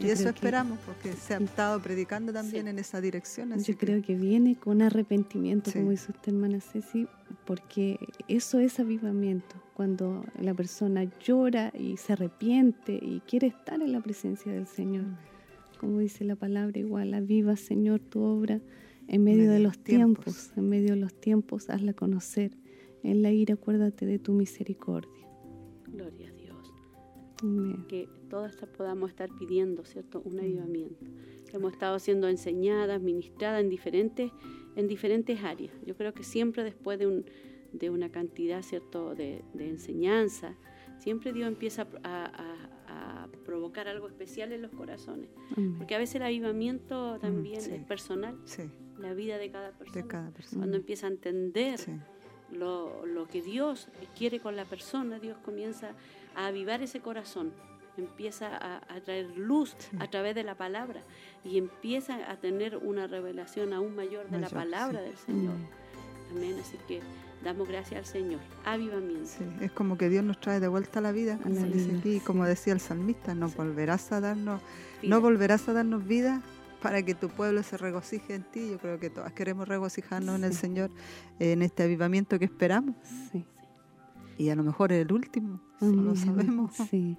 [0.01, 3.57] Y eso esperamos porque se ha estado predicando también en esa dirección.
[3.57, 7.07] Yo creo que viene con arrepentimiento, como dice usted, hermana Ceci,
[7.45, 13.93] porque eso es avivamiento cuando la persona llora y se arrepiente y quiere estar en
[13.93, 15.05] la presencia del Señor.
[15.79, 18.59] Como dice la palabra, igual, aviva, Señor, tu obra
[19.09, 20.51] en medio, de los tiempos.
[20.55, 22.51] en medio de los tiempos, hazla conocer.
[23.03, 25.27] En la ira acuérdate de tu misericordia.
[25.87, 26.73] Gloria a Dios.
[27.41, 27.85] Amén.
[27.87, 30.21] Que todas podamos estar pidiendo, ¿cierto?
[30.25, 31.05] Un avivamiento.
[31.53, 34.31] Hemos estado siendo enseñadas, ministradas en diferentes,
[34.75, 35.73] en diferentes áreas.
[35.85, 37.25] Yo creo que siempre después de, un,
[37.73, 40.55] de una cantidad, ¿cierto?, de, de enseñanza,
[40.99, 45.29] siempre Dios empieza a, a- a provocar algo especial en los corazones.
[45.55, 45.75] Amén.
[45.77, 47.71] Porque a veces el avivamiento también sí.
[47.71, 48.63] es personal, Sí,
[48.99, 50.01] la vida de cada persona.
[50.01, 50.59] de cada persona.
[50.61, 51.91] Cuando empieza a entender Sí,
[52.51, 55.91] lo, lo que Dios quiere con la persona, Dios comienza
[56.35, 57.51] a avivar ese corazón,
[57.97, 61.01] empieza a, a traer luz a través de la palabra
[61.43, 65.05] y empieza a tener una revelación aún mayor de la Mayor, palabra sí.
[65.05, 65.55] del Señor.
[66.31, 66.55] Amén.
[66.61, 67.01] Así que
[67.43, 68.39] damos gracias al Señor.
[68.65, 69.25] Avivamiento.
[69.29, 69.43] sí.
[69.61, 72.15] Es como que Dios nos trae de vuelta a la vida, como la dice aquí,
[72.17, 73.55] y como decía el salmista, no Sí.
[73.57, 74.61] volverás a darnos,
[75.01, 75.09] Vida.
[75.15, 76.41] no volverás a darnos vida
[76.81, 78.69] para que tu pueblo se regocije en ti.
[78.71, 80.53] Yo creo que todas queremos regocijarnos en el.
[80.53, 80.91] Señor,
[81.39, 82.95] en este avivamiento que esperamos.
[83.31, 83.45] Sí.
[84.37, 86.73] Y a lo mejor es el último, no lo sabemos.
[86.89, 87.17] Sí.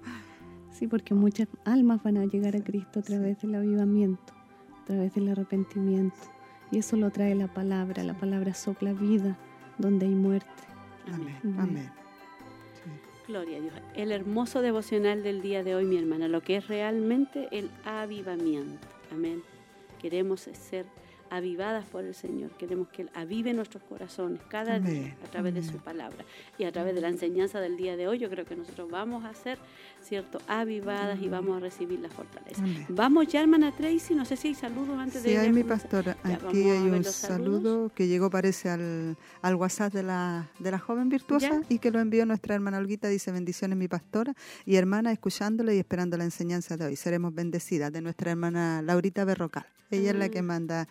[0.71, 4.33] sí, porque muchas almas van a llegar a Cristo a través del avivamiento,
[4.81, 6.17] a través del arrepentimiento.
[6.71, 8.03] Y eso lo trae la palabra.
[8.03, 9.37] La palabra sopla vida
[9.77, 10.49] donde hay muerte.
[11.11, 11.37] Amén.
[11.59, 11.91] amén.
[13.27, 13.73] Gloria a Dios.
[13.95, 18.87] El hermoso devocional del día de hoy, mi hermana, lo que es realmente el avivamiento.
[19.11, 19.43] Amén.
[20.01, 20.87] Queremos ser
[21.31, 22.51] avivadas por el Señor.
[22.57, 26.23] Queremos que Él avive nuestros corazones cada Amén, día a través de su palabra.
[26.59, 29.23] Y a través de la enseñanza del día de hoy, yo creo que nosotros vamos
[29.25, 29.57] a ser,
[30.01, 32.61] ¿cierto?, avivadas y vamos a recibir la fortaleza.
[32.89, 34.13] Vamos ya, hermana Tracy.
[34.13, 36.17] No sé si hay saludos antes de Sí, ir a hay mi pastora.
[36.25, 40.79] Ya, Aquí hay un saludo que llegó, parece, al, al WhatsApp de la, de la
[40.79, 41.61] joven virtuosa Ya.
[41.69, 43.07] y que lo envió nuestra hermana Olguita.
[43.07, 44.33] Dice: Bendiciones, mi pastora
[44.65, 46.95] y hermana, escuchándole y esperando la enseñanza de hoy.
[46.97, 49.65] Seremos bendecidas de nuestra hermana Laurita Berrocal.
[49.89, 50.87] Ella es la que Ah, manda.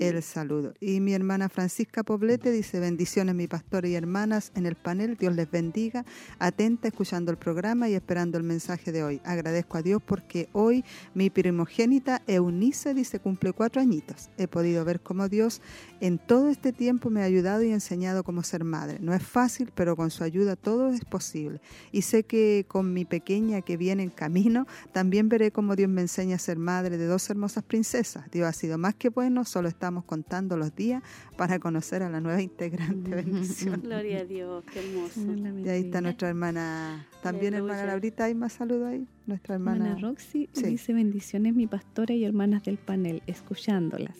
[0.00, 0.74] El saludo.
[0.80, 5.34] Y mi hermana Francisca Poblete dice, bendiciones mi pastor y hermanas en el panel, Dios
[5.34, 6.04] les bendiga,
[6.38, 9.20] atenta escuchando el programa y esperando el mensaje de hoy.
[9.24, 14.30] Agradezco a Dios porque hoy mi primogénita Eunice dice cumple cuatro añitos.
[14.36, 15.60] He podido ver cómo Dios
[16.00, 18.98] en todo este tiempo me ha ayudado y enseñado cómo ser madre.
[19.00, 21.60] No es fácil, pero con su ayuda todo es posible.
[21.92, 26.02] Y sé que con mi pequeña que viene en camino, también veré cómo Dios me
[26.02, 28.30] enseña a ser madre de dos hermosas princesas.
[28.30, 31.02] Dios ha sido más que bueno, solo estamos contando los días
[31.36, 33.10] para conocer a la nueva integrante.
[33.14, 33.80] Bendición.
[33.84, 35.20] Gloria a Dios, qué hermoso.
[35.64, 37.84] Y ahí está nuestra hermana, también hermana.
[37.86, 39.06] Laurita, hay más saludos ahí.
[39.26, 39.86] Nuestra hermana.
[39.90, 40.64] Hermana Roxy Sí.
[40.66, 44.16] dice bendiciones mi pastora y hermanas del panel, escuchándolas.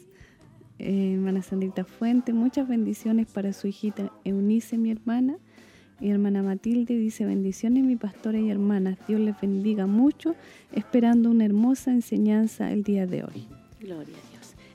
[0.78, 5.36] Eh, hermana Sandrita Fuente, muchas bendiciones para su hijita Eunice, mi hermana.
[6.00, 10.36] Y hermana Matilde dice bendiciones mi pastora y hermanas, Dios les bendiga mucho,
[10.72, 13.48] esperando una hermosa enseñanza el día de hoy.
[13.80, 14.14] Gloria.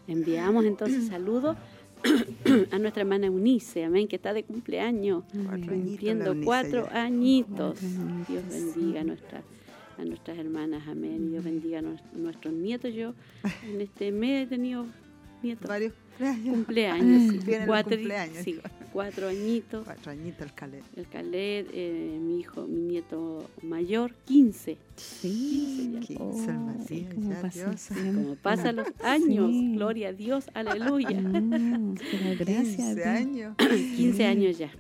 [0.07, 1.55] Enviamos entonces saludos
[2.71, 5.23] a nuestra hermana Eunice, amén, que está de cumpleaños,
[5.67, 7.79] cumpliendo cuatro añitos.
[8.27, 9.41] Dios bendiga a, nuestra,
[9.97, 11.23] a nuestras hermanas, amén.
[11.27, 12.93] Y Dios bendiga a nues- nuestros nietos.
[12.93, 13.13] Yo
[13.71, 14.85] en este mes he tenido
[15.41, 15.67] nietos.
[15.69, 16.55] Varios cumpleaños.
[16.55, 17.37] Cumpleaños, sí.
[17.45, 18.37] Vienen los cuatro, cumpleaños.
[18.43, 18.59] sí,
[18.91, 19.85] cuatro añitos.
[19.85, 20.79] Cuatro añitos el calé.
[20.95, 24.77] El Caled, eh, mi hijo, mi nieto mayor, 15.
[24.95, 25.99] Sí, ya.
[26.01, 27.89] Quince, el Matías, cómo ya, pasa Dios.
[28.13, 29.71] Como pasan los años, Sí.
[29.73, 31.19] gloria a Dios, aleluya.
[31.19, 31.95] Mm,
[32.39, 33.05] gracias a 15 Dios.
[33.07, 33.55] años.
[33.95, 34.71] 15 años ya.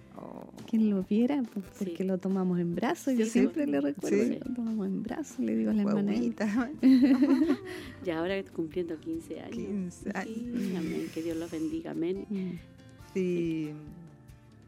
[0.69, 2.03] Quien lo viera, pues, porque Sí.
[2.03, 3.15] lo tomamos en brazos.
[3.17, 3.69] Yo Sí, siempre pues.
[3.69, 4.29] le recuerdo Sí.
[4.31, 5.39] que lo tomamos en brazos.
[5.39, 6.13] Le digo a la hermana.
[6.13, 6.13] Elma.
[6.13, 6.71] guaguita.
[8.05, 9.55] Y ahora cumpliendo 15 años.
[9.57, 10.27] 15 años.
[10.35, 11.07] Sí, amén.
[11.13, 12.25] Que Dios los bendiga, amén.
[12.29, 13.17] Mm.
[13.17, 13.69] Y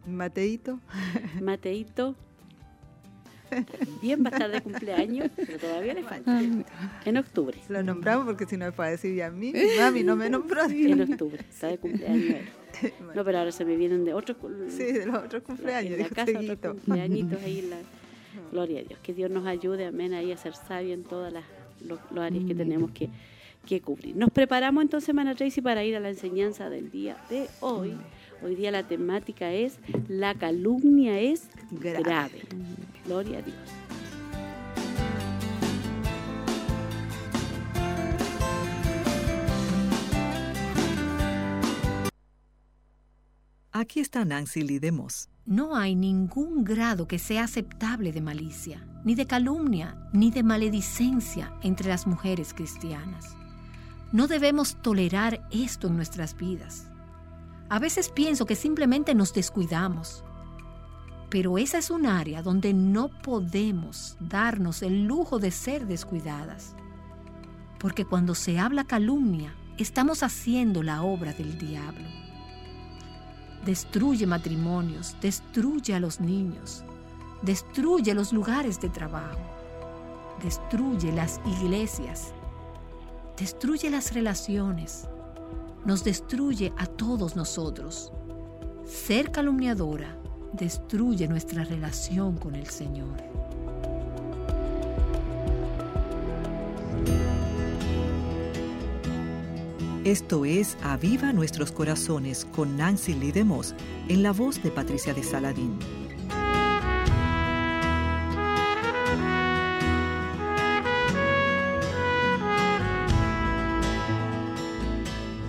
[0.08, 0.80] Mateito.
[1.42, 2.16] Mateito
[3.50, 6.40] también va a estar de cumpleaños, pero todavía le falta.
[6.40, 7.58] Ah, En octubre.
[7.70, 10.30] Lo nombramos porque si no es para decir ya a mí, mi mami no me
[10.30, 10.64] nombró.
[10.66, 11.40] En octubre.
[11.50, 12.38] Está de cumpleaños.
[13.16, 14.38] No, pero ahora se me vienen de otros.
[14.70, 17.62] Sí, de los otros cumpleaños, En la casa, otros cumpleañitos ahí.
[17.64, 17.78] la-
[18.52, 19.00] Gloria a Dios.
[19.02, 21.44] Que Dios nos ayude, amén, ahí a ser sabio en todas las
[21.86, 23.10] los, los áreas que tenemos que,
[23.66, 24.16] que cubrir.
[24.16, 27.94] Nos preparamos entonces, Mana Tracy, para ir a la enseñanza del día de hoy.
[28.44, 32.00] Hoy día la temática es La calumnia es Grave.
[32.04, 32.42] grave.
[33.06, 33.56] Gloria a Dios.
[43.78, 44.80] Aquí está Nancy Lee.
[45.46, 51.52] No hay ningún grado que sea aceptable de malicia, ni de calumnia, ni de maledicencia
[51.62, 53.36] entre las mujeres cristianas.
[54.14, 56.88] No debemos tolerar esto en nuestras vidas.
[57.68, 60.24] A veces pienso que simplemente nos descuidamos,
[61.30, 66.78] pero esa es un área donde no podemos darnos el lujo de ser descuidadas,
[67.78, 72.25] porque cuando se habla calumnia, estamos haciendo la obra del diablo.
[73.66, 76.84] Destruye matrimonios, destruye a los niños,
[77.42, 79.40] destruye los lugares de trabajo,
[80.42, 82.34] destruye las iglesias,
[83.38, 85.10] destruye las relaciones,
[85.84, 88.12] nos destruye a todos nosotros.
[88.86, 90.16] Ser calumniadora
[90.54, 93.16] destruye nuestra relación con el Señor.
[100.06, 103.74] Esto es Aviva Nuestros Corazones con Nancy Lidemos
[104.08, 105.80] en la voz de Patricia de Saladín.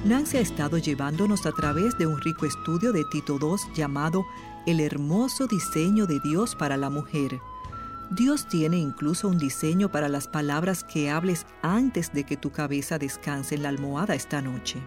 [0.06, 4.24] Nancy ha estado llevándonos a través de un rico estudio de Tito II llamado
[4.64, 7.42] El hermoso diseño de Dios para la mujer
[8.10, 12.98] Dios tiene incluso un diseño para las palabras que hables antes de que tu cabeza
[12.98, 14.80] descanse en la almohada esta noche.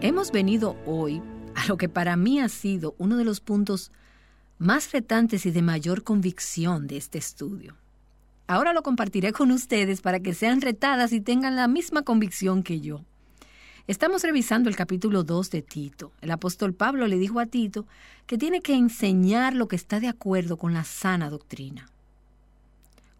[0.00, 1.20] Hemos venido hoy
[1.54, 3.92] a lo que para mí ha sido uno de los puntos
[4.58, 7.76] más retantes y de mayor convicción de este estudio.
[8.46, 12.80] Ahora lo compartiré con ustedes para que sean retadas y tengan la misma convicción que
[12.80, 13.04] yo.
[13.88, 16.10] Estamos revisando el capítulo 2 de Tito.
[16.20, 17.86] El apóstol Pablo le dijo a Tito
[18.26, 21.88] que tiene que enseñar lo que está de acuerdo con la sana doctrina.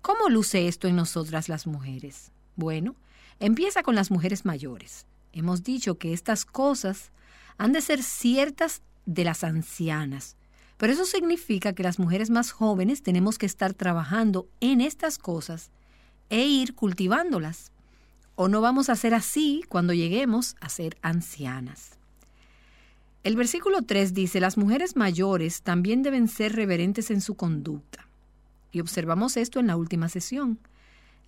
[0.03, 2.33] ¿Cómo luce esto en nosotras las mujeres?
[2.57, 2.97] Bueno,
[3.39, 5.07] empieza con las mujeres mayores.
[5.33, 7.12] Hemos dicho que estas cosas
[7.59, 10.35] han de ser ciertas de las ancianas,
[10.79, 15.71] pero eso significa que las mujeres más jóvenes tenemos que estar trabajando en estas cosas
[16.29, 17.71] e ir cultivándolas
[18.37, 21.97] o no vamos a ser así cuando lleguemos a ser ancianas.
[23.24, 28.07] El versículo 3 dice, las mujeres mayores también deben ser reverentes en su conducta.
[28.70, 30.61] Y observamos esto en la última sesión.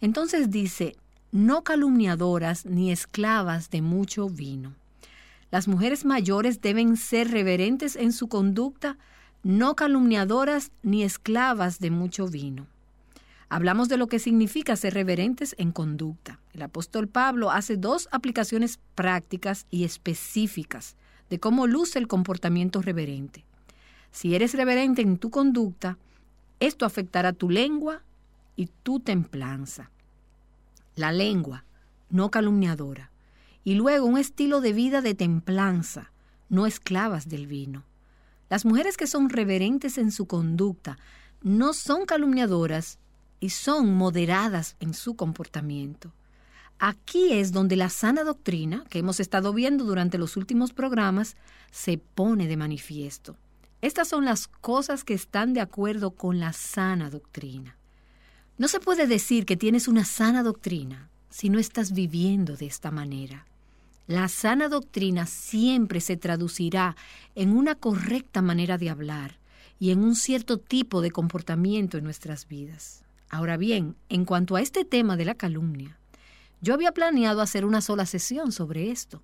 [0.01, 0.95] Entonces dice,
[1.33, 4.75] no calumniadoras ni esclavas de mucho vino.
[5.51, 8.97] Las mujeres mayores deben ser reverentes en su conducta,
[9.43, 12.67] no calumniadoras ni esclavas de mucho vino.
[13.51, 16.39] Hablamos de lo que significa ser reverentes en conducta.
[16.53, 20.97] El apóstol Pablo hace dos aplicaciones prácticas y específicas
[21.31, 23.45] de cómo luce el comportamiento reverente.
[24.11, 25.97] Si eres reverente en tu conducta,
[26.61, 28.03] esto afectará tu lengua
[28.55, 29.91] y tu templanza.
[30.95, 31.65] La lengua,
[32.11, 33.11] no calumniadora.
[33.65, 36.11] Y luego un estilo de vida de templanza,
[36.49, 37.85] no esclavas del vino.
[38.51, 40.99] Las mujeres que son reverentes en su conducta
[41.43, 42.99] no son calumniadoras
[43.41, 46.13] y son moderadas en su comportamiento.
[46.79, 51.37] Aquí es donde la sana doctrina, que hemos estado viendo durante los últimos programas,
[51.73, 53.37] se pone de manifiesto.
[53.81, 57.77] Estas son las cosas que están de acuerdo con la sana doctrina.
[58.59, 62.91] No se puede decir que tienes una sana doctrina si no estás viviendo de esta
[62.91, 63.47] manera.
[64.09, 66.97] La sana doctrina siempre se traducirá
[67.35, 69.39] en una correcta manera de hablar
[69.79, 73.05] y en un cierto tipo de comportamiento en nuestras vidas.
[73.31, 75.99] Ahora bien, en cuanto a este tema de la calumnia,
[76.61, 79.23] yo había planeado hacer una sola sesión sobre esto,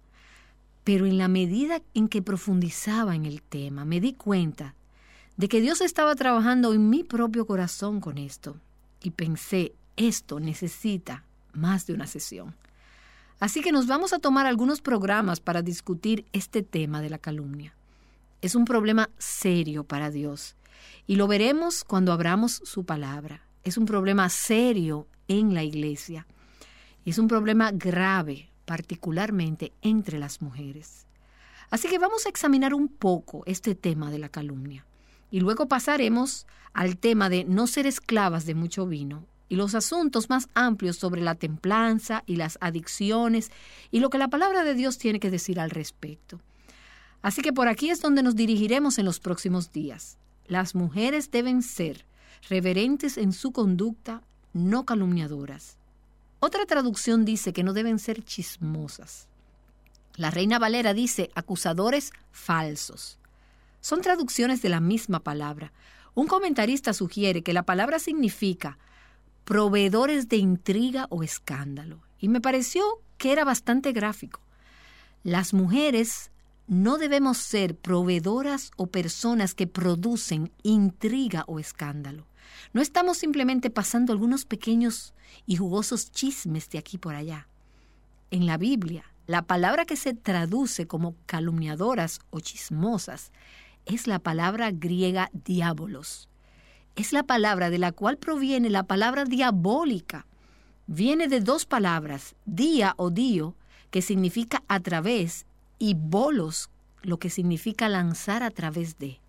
[0.84, 4.74] pero en la medida en que profundizaba en el tema, me di cuenta
[5.36, 8.56] de que Dios estaba trabajando en mi propio corazón con esto,
[9.02, 12.54] y pensé, esto necesita más de una sesión.
[13.40, 17.74] Así que nos vamos a tomar algunos programas para discutir este tema de la calumnia.
[18.42, 20.56] Es un problema serio para Dios,
[21.06, 26.26] y lo veremos cuando abramos su palabra es un problema serio en la iglesia.
[27.04, 31.06] Es un problema grave, particularmente entre las mujeres.
[31.70, 34.86] Así que vamos a examinar un poco este tema de la calumnia.
[35.30, 40.30] Y luego pasaremos al tema de no ser esclavas de mucho vino y los asuntos
[40.30, 43.50] más amplios sobre la templanza y las adicciones
[43.90, 46.40] y lo que la palabra de Dios tiene que decir al respecto.
[47.22, 50.18] Así que por aquí es donde nos dirigiremos en los próximos días.
[50.46, 52.04] Las mujeres deben ser
[52.48, 54.22] reverentes en su conducta,
[54.52, 55.76] no calumniadoras.
[56.40, 59.28] Otra traducción dice que no deben ser chismosas.
[60.16, 63.18] La Reina Valera dice acusadores falsos.
[63.80, 65.72] Son traducciones de la misma palabra.
[66.14, 68.78] Un comentarista sugiere que la palabra significa
[69.44, 72.00] proveedores de intriga o escándalo.
[72.20, 72.84] Y me pareció
[73.18, 74.40] que era bastante gráfico.
[75.22, 76.30] Las mujeres
[76.66, 82.26] no debemos ser proveedoras o personas que producen intriga o escándalo.
[82.72, 85.14] No estamos simplemente pasando algunos pequeños
[85.46, 87.48] y jugosos chismes de aquí por allá.
[88.30, 93.32] En la Biblia, la palabra que se traduce como calumniadoras o chismosas
[93.86, 96.28] es la palabra griega diabolos.
[96.96, 100.26] es la palabra de la cual proviene la palabra diabólica.
[100.86, 103.56] Viene de dos palabras, día o dio,
[103.90, 105.46] que significa a través,
[105.78, 106.70] y bolos,
[107.02, 109.20] lo que significa lanzar a través de.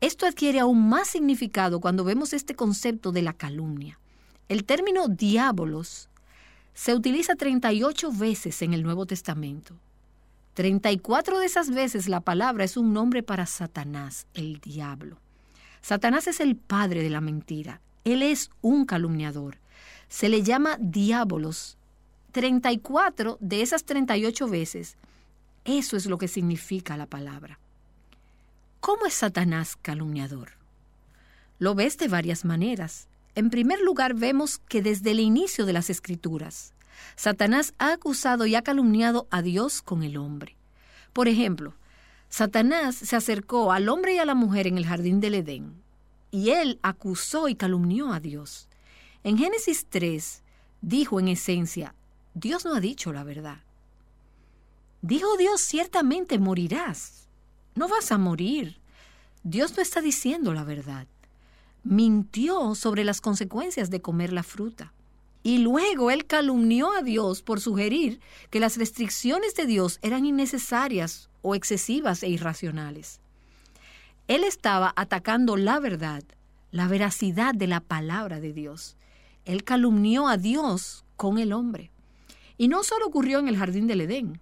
[0.00, 3.98] Esto adquiere aún más significado cuando vemos este concepto de la calumnia.
[4.48, 6.08] El término diabolos
[6.72, 9.74] se utiliza 38 veces en el Nuevo Testamento.
[10.54, 15.18] 34 de esas veces la palabra es un nombre para Satanás, el diablo.
[15.82, 17.80] Satanás es el padre de la mentira.
[18.04, 19.58] Él es un calumniador.
[20.08, 21.76] Se le llama diabolos.
[22.32, 24.96] 34 de esas 38 veces.
[25.64, 27.58] Eso es lo que significa la palabra.
[28.80, 30.52] ¿Cómo es Satanás calumniador?
[31.58, 33.08] Lo ves de varias maneras.
[33.34, 36.72] En primer lugar, vemos que desde el inicio de las escrituras,
[37.14, 40.56] Satanás ha acusado y ha calumniado a Dios con el hombre.
[41.12, 41.74] Por ejemplo,
[42.30, 45.74] Satanás se acercó al hombre y a la mujer en el jardín del Edén,
[46.30, 48.66] y él acusó y calumnió a Dios.
[49.24, 50.42] En Génesis 3
[50.80, 51.94] dijo en esencia,
[52.32, 53.58] Dios no ha dicho la verdad.
[55.02, 57.28] Dijo Dios, ciertamente morirás.
[57.74, 58.78] No vas a morir.
[59.42, 61.06] Dios no está diciendo la verdad.
[61.82, 64.92] Mintió sobre las consecuencias de comer la fruta.
[65.42, 71.30] Y luego él calumnió a Dios por sugerir que las restricciones de Dios eran innecesarias
[71.40, 73.20] o excesivas e irracionales.
[74.28, 76.22] Él estaba atacando la verdad,
[76.70, 78.96] la veracidad de la palabra de Dios.
[79.44, 81.90] Él calumnió a Dios con el hombre.
[82.58, 84.40] Y no solo ocurrió en el jardín del Edén.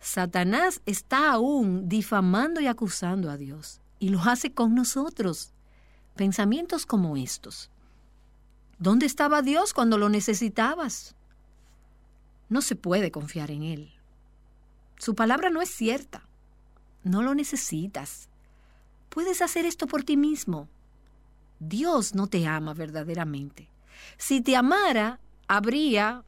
[0.00, 3.80] Satanás está aún difamando y acusando a Dios.
[3.98, 5.52] Y lo hace con nosotros.
[6.14, 7.70] Pensamientos como estos.
[8.78, 11.16] ¿Dónde estaba Dios cuando lo necesitabas?
[12.48, 13.92] No se puede confiar en Él.
[14.98, 16.22] Su palabra no es cierta.
[17.02, 18.28] No lo necesitas.
[19.08, 20.68] Puedes hacer esto por ti mismo.
[21.60, 23.68] Dios no te ama verdaderamente.
[24.16, 25.18] Si te amara,
[25.48, 26.24] habría,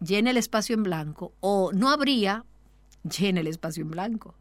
[0.00, 2.44] llena el espacio en blanco, o no habría,
[3.18, 4.34] llena el espacio en blanco.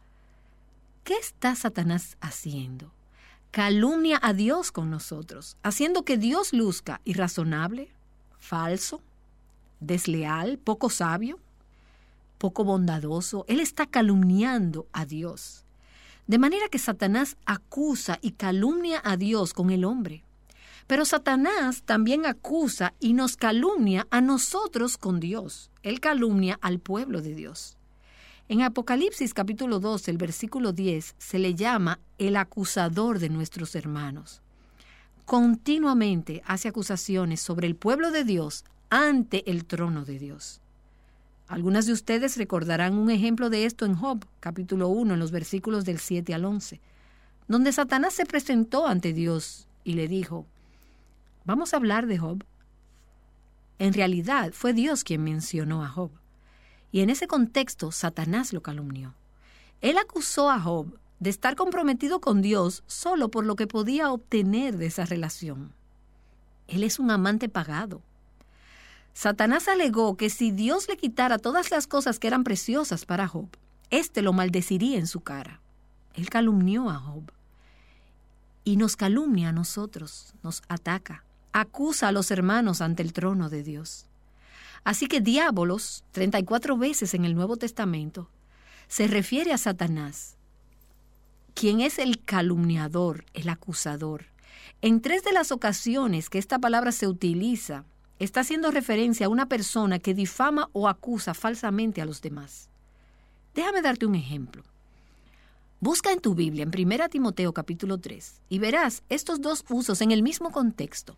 [1.03, 2.91] ¿Qué está Satanás haciendo?
[3.51, 7.89] calumnia a Dios con nosotros, haciendo que Dios luzca irrazonable,
[8.39, 9.01] falso,
[9.82, 11.38] desleal, poco sabio,
[12.38, 13.45] poco bondadoso.
[13.49, 15.66] Él está calumniando a Dios.
[16.28, 20.24] De manera que Satanás acusa y calumnia a Dios con el hombre.
[20.88, 25.72] Pero Satanás también acusa y nos calumnia a nosotros con Dios.
[25.84, 27.78] Él calumnia al pueblo de Dios.
[28.52, 34.41] En Apocalipsis capítulo 2, el versículo 10, se le llama el acusador de nuestros hermanos.
[35.24, 40.60] Continuamente hace acusaciones sobre el pueblo de Dios ante el trono de Dios.
[41.47, 45.86] Algunas de ustedes recordarán un ejemplo de esto en Job, capítulo 1, en los versículos
[45.86, 46.82] del 7 al 11,
[47.47, 50.45] donde Satanás se presentó ante Dios y le dijo,
[51.45, 52.43] vamos a hablar de Job.
[53.80, 56.12] En realidad fue Dios quien mencionó a Job.
[56.92, 59.14] Y en ese contexto, Satanás lo calumnió.
[59.82, 64.78] Él acusó a Job de estar comprometido con Dios solo por lo que podía obtener
[64.78, 65.72] de esa relación.
[66.68, 68.02] Él es un amante pagado.
[69.14, 73.48] Satanás alegó que si Dios le quitara todas las cosas que eran preciosas para Job,
[73.89, 75.60] éste lo maldeciría en su cara.
[76.14, 77.32] Él calumnió a Job.
[78.64, 83.64] Y nos calumnia a nosotros, nos ataca, acusa a los hermanos ante el trono de
[83.64, 84.06] Dios.
[84.84, 88.29] Así que diábolos, 34 veces en el Nuevo Testamento,
[88.88, 90.36] se refiere a Satanás,
[91.53, 94.25] quien es el calumniador, el acusador.
[94.82, 97.86] En tres de las ocasiones que esta palabra se utiliza,
[98.19, 102.69] está haciendo referencia a una persona que difama o acusa falsamente a los demás.
[103.53, 104.63] Déjame darte un ejemplo.
[105.79, 110.11] Busca en tu Biblia, en 1 Timoteo capítulo 3, y verás estos dos usos en
[110.11, 111.17] el mismo contexto.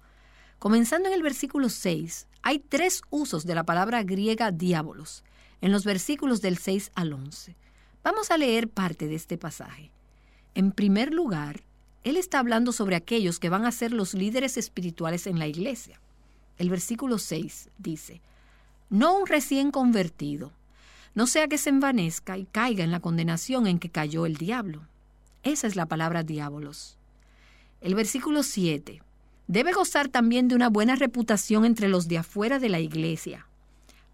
[0.64, 5.26] Comenzando en el versículo 6, hay tres usos de la palabra griega diabolos
[5.60, 7.54] en los versículos del 6 al 11.
[8.02, 9.92] Vamos a leer parte de este pasaje.
[10.56, 11.64] En primer lugar,
[12.06, 16.00] él está hablando sobre aquellos que van a ser los líderes espirituales en la iglesia.
[16.58, 18.22] El versículo 6 dice,
[18.90, 20.54] no un recién convertido,
[21.14, 24.88] no sea que se envanezca y caiga en la condenación en que cayó el diablo.
[25.44, 26.96] Esa es la palabra diabolos.
[27.82, 29.02] El versículo 7,
[29.48, 33.48] debe gozar también de una buena reputación entre los de afuera de la iglesia,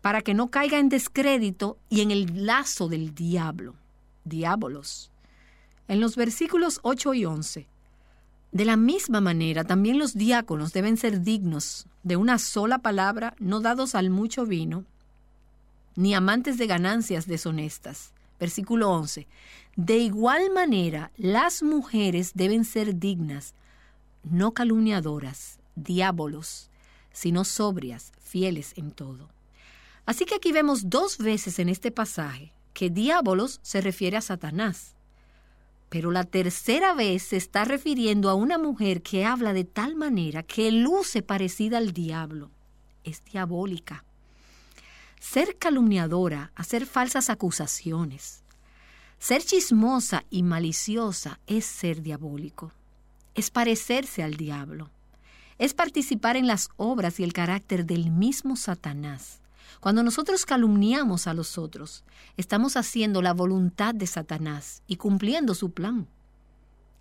[0.01, 3.75] para que no caiga en descrédito y en el lazo del diablo,
[4.23, 5.11] diabolos.
[5.87, 7.67] En los versículos 8 y 11,
[8.51, 13.59] de la misma manera también los diáconos deben ser dignos de una sola palabra, no
[13.59, 14.85] dados al mucho vino,
[15.95, 18.11] ni amantes de ganancias deshonestas.
[18.39, 19.27] Versículo 11.
[19.75, 23.53] De igual manera, las mujeres deben ser dignas,
[24.23, 26.69] no calumniadoras, diábolos,
[27.11, 29.29] sino sobrias, fieles en todo.
[30.05, 34.95] Así que aquí vemos dos veces en este pasaje que diábolos se refiere a Satanás.
[35.89, 40.43] Pero la tercera vez se está refiriendo a una mujer que habla de tal manera
[40.43, 42.51] que luce parecida al diablo.
[43.03, 44.05] Es diabólica.
[45.19, 48.43] Ser calumniadora, hacer falsas acusaciones,
[49.17, 52.71] ser chismosa y maliciosa es ser diabólico.
[53.39, 54.89] Es parecerse al diablo.
[55.59, 59.39] Es participar en las obras y el carácter del mismo Satanás.
[59.79, 62.03] Cuando nosotros calumniamos a los otros,
[62.35, 66.05] estamos haciendo la voluntad de Satanás y cumpliendo su plan.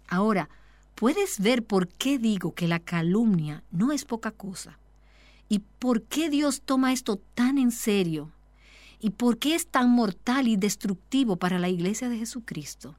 [0.06, 0.48] Ahora,
[0.94, 4.78] puedes ver por qué digo que la calumnia no es poca cosa
[5.48, 8.30] y por qué Dios toma esto tan en serio
[9.00, 12.94] y por qué es tan mortal y destructivo para la iglesia de Jesucristo.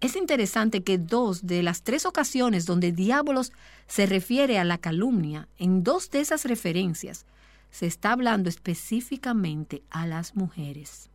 [0.00, 3.52] Es interesante que dos de las tres ocasiones donde diábolos
[3.88, 7.26] se refiere a la calumnia, en dos de esas referencias,
[7.70, 11.10] se está hablando específicamente a las mujeres.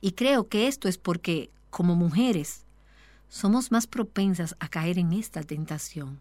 [0.00, 2.64] Y creo que esto es porque, como mujeres,
[3.28, 6.20] somos más propensas a caer en esta tentación.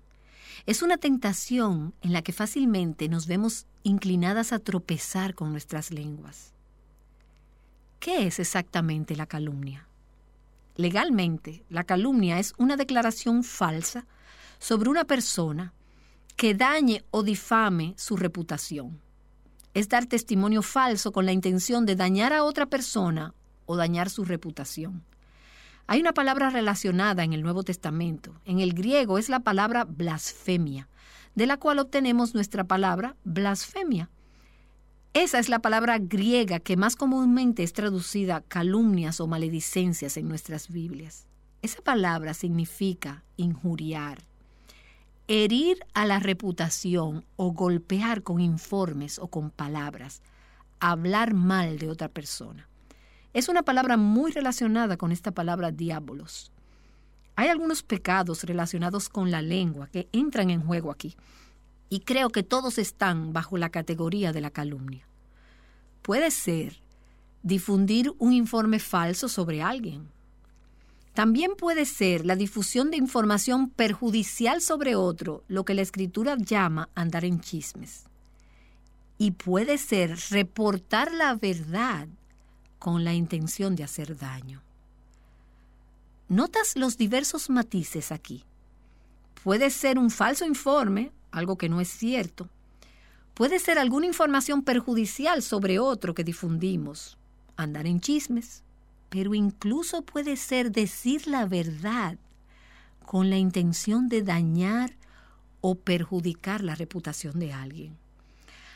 [0.65, 6.53] Es una tentación en la que fácilmente nos vemos inclinadas a tropezar con nuestras lenguas.
[7.99, 9.87] ¿Qué es exactamente la calumnia?
[10.77, 14.05] Legalmente, la calumnia es una declaración falsa
[14.59, 15.73] sobre una persona
[16.35, 19.01] que dañe o difame su reputación.
[19.73, 23.33] Es dar testimonio falso con la intención de dañar a otra persona
[23.65, 25.03] o dañar su reputación.
[25.87, 28.39] Hay una palabra relacionada en el Nuevo Testamento.
[28.45, 30.89] En el griego es la palabra blasfemia,
[31.33, 34.11] de la cual obtenemos nuestra palabra blasfemia.
[35.13, 40.69] Esa es la palabra griega que más comúnmente es traducida calumnias o maledicencias en nuestras
[40.69, 41.25] Biblias.
[41.61, 44.19] Esa palabra significa injuriar,
[45.27, 50.21] herir a la reputación o golpear con informes o con palabras,
[50.79, 52.69] hablar mal de otra persona.
[53.33, 56.51] Es una palabra muy relacionada con esta palabra diábolos.
[57.35, 61.15] Hay algunos pecados relacionados con la lengua que entran en juego aquí,
[61.89, 65.07] y creo que todos están bajo la categoría de la calumnia.
[66.01, 66.81] Puede ser
[67.43, 70.09] difundir un informe falso sobre alguien,
[71.17, 76.89] también puede ser la difusión de información perjudicial sobre otro, lo que la escritura llama
[76.93, 78.03] andar en chismes.
[79.17, 82.07] Y puede ser reportar la verdad
[82.77, 84.61] con la intención de hacer daño.
[86.29, 88.43] ¿Notas los diversos matices aquí?
[89.43, 92.49] Puede ser un falso informe, algo que no es cierto.
[93.33, 97.17] Puede ser alguna información perjudicial sobre otro que difundimos,
[97.55, 98.63] andar en chismes,
[99.09, 102.17] pero incluso puede ser decir la verdad
[103.05, 104.95] con la intención de dañar
[105.61, 107.97] o perjudicar la reputación de alguien.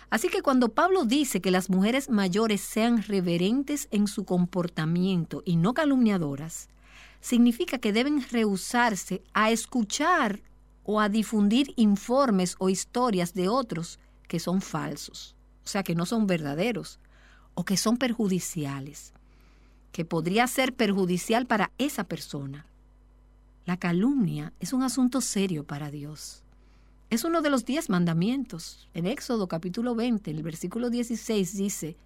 [0.10, 5.56] Así que cuando Pablo dice que las mujeres mayores sean reverentes en su comportamiento y
[5.56, 6.68] no calumniadoras,
[7.22, 10.42] significa que deben rehusarse a escuchar
[10.84, 16.06] o a difundir informes o historias de otros que son falsos, o sea, que no
[16.06, 17.00] son verdaderos
[17.54, 19.14] o que son perjudiciales
[19.92, 22.66] que podría ser perjudicial para esa persona.
[23.66, 26.44] La calumnia es un asunto serio para Dios.
[27.10, 28.90] Es uno de los diez mandamientos.
[28.94, 31.98] En Éxodo capítulo 20, en el versículo 16 dice,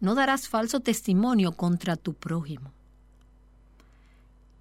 [0.00, 2.72] no darás falso testimonio contra tu prójimo.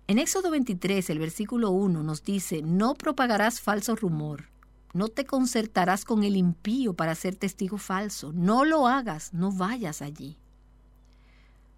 [0.08, 4.50] En Éxodo 23, el versículo 1 nos dice, no propagarás falso rumor,
[4.94, 10.04] no te concertarás con el impío para ser testigo falso, no lo hagas, no vayas
[10.04, 10.38] allí.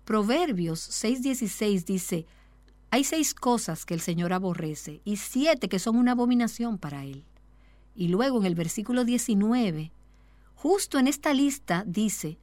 [0.03, 2.25] Proverbios 6:16 dice,
[2.91, 7.23] hay seis cosas que el Señor aborrece y siete que son una abominación para Él.
[7.95, 9.91] Y luego en el versículo 19,
[10.55, 12.37] justo en esta lista dice,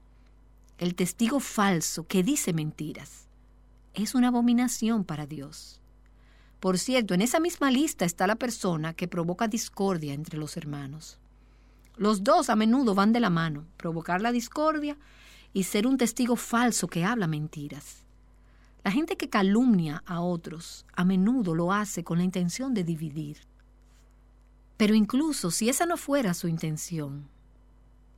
[0.79, 3.24] el testigo falso que dice mentiras.
[3.95, 5.81] Es una abominación para Dios.
[6.59, 11.21] Por cierto, en esa misma lista está la persona que provoca discordia entre los hermanos.
[11.97, 14.97] Los dos a menudo van de la mano, provocar la discordia
[15.53, 18.05] y ser un testigo falso que habla mentiras.
[18.83, 23.39] La gente que calumnia a otros a menudo lo hace con la intención de dividir.
[24.77, 27.29] Pero incluso si esa no fuera su intención,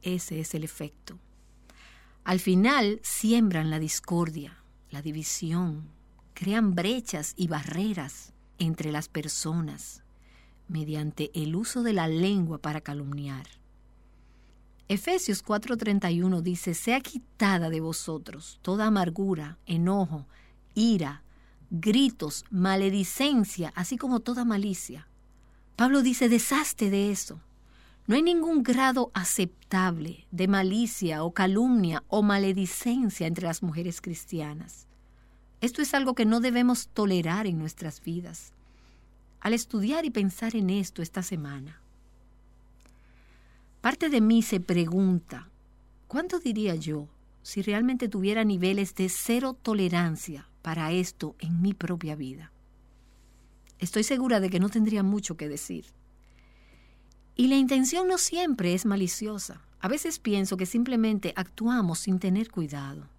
[0.01, 1.19] ese es el efecto.
[2.25, 4.57] Al final siembran la discordia,
[4.97, 5.91] la división,
[6.33, 10.03] crean brechas y barreras entre las personas
[10.69, 13.47] mediante el uso de la lengua para calumniar.
[14.89, 20.25] Efesios 4:31 dice, sea quitada de vosotros toda amargura, enojo,
[20.73, 21.23] ira,
[21.69, 25.07] gritos, maledicencia, así como toda malicia.
[25.77, 27.39] Pablo dice, deshazte de eso.
[28.07, 34.86] No hay ningún grado aceptable de malicia o calumnia o maledicencia entre las mujeres cristianas.
[35.67, 38.53] Esto es algo que no debemos tolerar en nuestras vidas.
[39.41, 41.81] Al estudiar y pensar en esto esta semana,
[43.81, 45.49] parte de mí se pregunta,
[46.07, 47.09] ¿cuánto diría yo
[47.43, 52.53] si realmente tuviera niveles de cero tolerancia para esto en mi propia vida?
[53.81, 55.87] Estoy segura de que no tendría mucho que decir.
[57.35, 59.63] Y la intención no siempre es maliciosa.
[59.81, 63.16] A veces pienso que simplemente actuamos sin tener cuidado.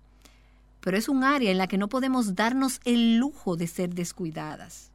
[0.88, 4.90] Pero es un área en la que no podemos darnos el lujo de ser descuidadas.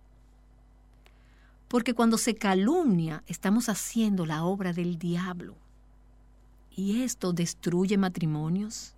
[1.69, 5.55] Porque cuando se calumnia, estamos haciendo la obra del diablo.
[6.75, 8.95] Y esto destruye matrimonios,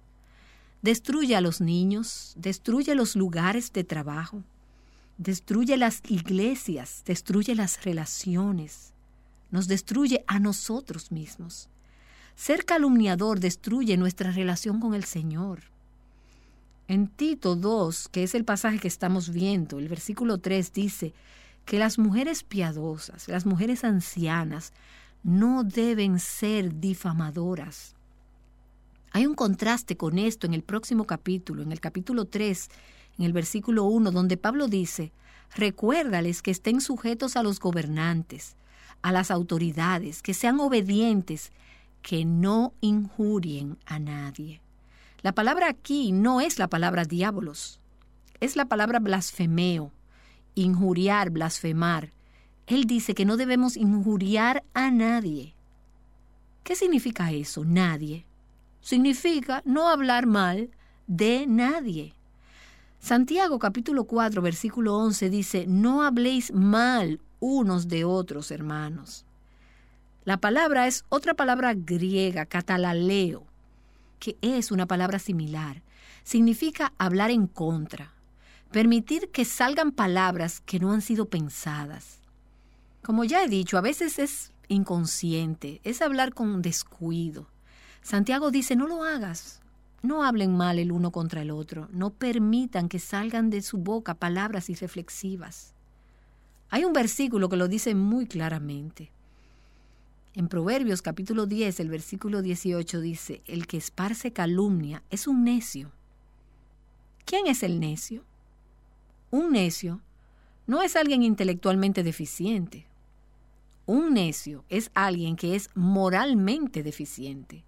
[0.83, 4.45] destruye a los niños, destruye los lugares de trabajo,
[5.19, 8.93] destruye las iglesias, destruye las relaciones,
[9.51, 11.69] nos destruye a nosotros mismos.
[12.37, 15.74] Ser calumniador destruye nuestra relación con el Señor.
[16.87, 21.15] En Tito 2, que es el pasaje que estamos viendo, el versículo 3 dice
[21.65, 24.73] que las mujeres piadosas, las mujeres ancianas,
[25.23, 27.95] no deben ser difamadoras.
[29.13, 32.69] Hay un contraste con esto en el próximo capítulo, en el capítulo 3,
[33.19, 35.13] en el versículo 1, donde Pablo dice,
[35.55, 38.57] recuérdales que estén sujetos a los gobernantes,
[39.01, 41.51] a las autoridades, que sean obedientes,
[42.03, 44.64] que no injurien a nadie.
[45.25, 47.81] La palabra aquí no es la palabra diabolos,
[48.41, 49.91] es la palabra blasfemeo,
[50.55, 52.13] injuriar, blasfemar.
[52.67, 55.55] Él dice que no debemos injuriar a nadie.
[56.63, 57.65] ¿Qué significa eso?
[57.65, 58.27] Nadie.
[58.83, 60.69] Significa no hablar mal
[61.07, 62.13] de nadie.
[62.99, 69.25] Santiago capítulo 4 versículo 11 dice, no habléis mal unos de otros, hermanos.
[70.27, 73.47] La palabra es otra palabra griega, catalaleo,
[74.25, 75.83] que es una palabra similar.
[76.23, 78.15] Significa hablar en contra,
[78.71, 82.21] permitir que salgan palabras que no han sido pensadas.
[83.03, 87.49] Como ya he dicho, a veces es inconsciente, es hablar con descuido.
[88.01, 89.61] Santiago dice, no lo hagas,
[90.01, 94.15] no hablen mal el uno contra el otro, no permitan que salgan de su boca
[94.15, 95.75] palabras irreflexivas.
[96.71, 99.11] Hay un versículo que lo dice muy claramente.
[100.37, 105.93] En Proverbios capítulo 10, el versículo 18 dice, el que esparce calumnia es un necio.
[107.25, 108.25] ¿Quién es el necio?
[109.31, 110.01] Un necio
[110.67, 112.85] no es alguien intelectualmente deficiente.
[113.87, 117.63] Un necio es alguien que es moralmente deficiente.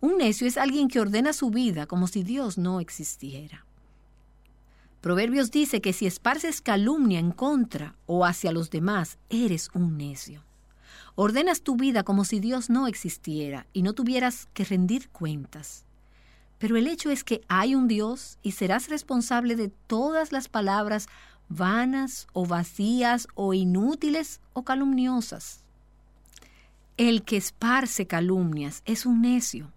[0.00, 3.66] Un necio es alguien que ordena su vida como si Dios no existiera.
[5.00, 10.44] Proverbios dice que si esparces calumnia en contra o hacia los demás, eres un necio.
[11.18, 15.86] Ordenas tu vida como si Dios no existiera y no tuvieras que rendir cuentas.
[16.58, 21.08] Pero el hecho es que hay un Dios y serás responsable de todas las palabras
[21.48, 25.64] vanas o vacías o inútiles o calumniosas.
[26.98, 29.72] El que esparce calumnias es un necio.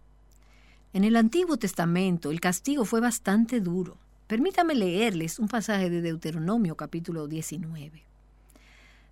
[0.91, 3.97] En el Antiguo Testamento el castigo fue bastante duro.
[4.27, 8.03] Permítame leerles un pasaje de Deuteronomio capítulo 19.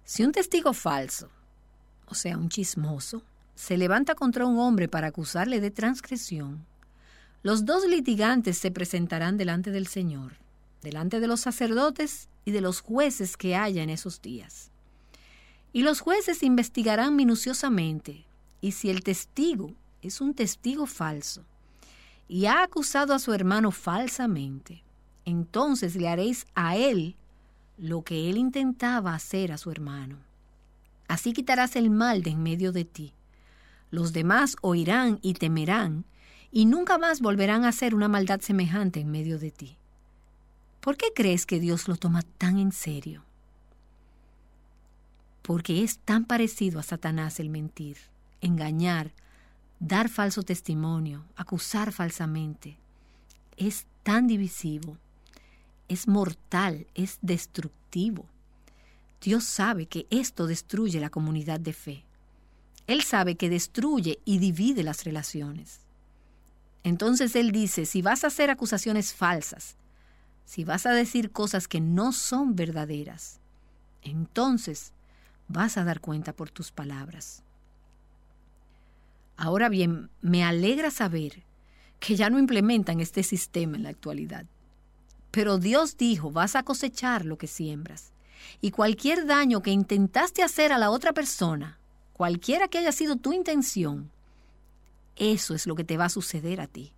[0.03, 1.29] Si un testigo falso,
[2.07, 3.23] o sea, un chismoso,
[3.55, 6.65] se levanta contra un hombre para acusarle de transgresión,
[7.43, 10.33] los dos litigantes se presentarán delante del Señor,
[10.81, 14.71] delante de los sacerdotes y de los jueces que haya en esos días.
[15.71, 18.25] Y los jueces investigarán minuciosamente,
[18.59, 21.45] y si el testigo es un testigo falso,
[22.27, 24.83] y ha acusado a su hermano falsamente,
[25.23, 27.15] entonces le haréis a él
[27.77, 30.17] lo que él intentaba hacer a su hermano.
[31.07, 33.13] Así quitarás el mal de en medio de ti.
[33.91, 36.05] Los demás oirán y temerán,
[36.51, 39.77] y nunca más volverán a hacer una maldad semejante en medio de ti.
[40.81, 43.23] ¿Por qué crees que Dios lo toma tan en serio?
[45.41, 47.97] Porque es tan parecido a Satanás el mentir,
[48.41, 49.11] engañar,
[49.79, 52.77] dar falso testimonio, acusar falsamente.
[53.55, 54.97] Es tan divisivo
[55.87, 58.25] es mortal, es destructivo.
[59.21, 62.05] Dios sabe que esto destruye la comunidad de fe.
[62.85, 65.81] Él sabe que destruye y divide las relaciones.
[66.83, 69.75] Entonces Él dice, si vas a hacer acusaciones falsas,
[70.45, 73.39] si vas a decir cosas que no son verdaderas,
[74.01, 74.93] entonces
[75.49, 77.43] vas a dar cuenta por tus palabras.
[79.35, 81.43] Ahora bien, me alegra saber
[81.99, 84.45] que ya no implementan este sistema en la actualidad.
[85.31, 88.11] Pero Dios dijo, vas a cosechar lo que siembras.
[88.61, 91.77] Y cualquier daño que intentaste hacer a la otra persona,
[92.13, 94.11] cualquiera que haya sido tu intención,
[95.15, 96.93] eso es lo que te va a suceder a ti.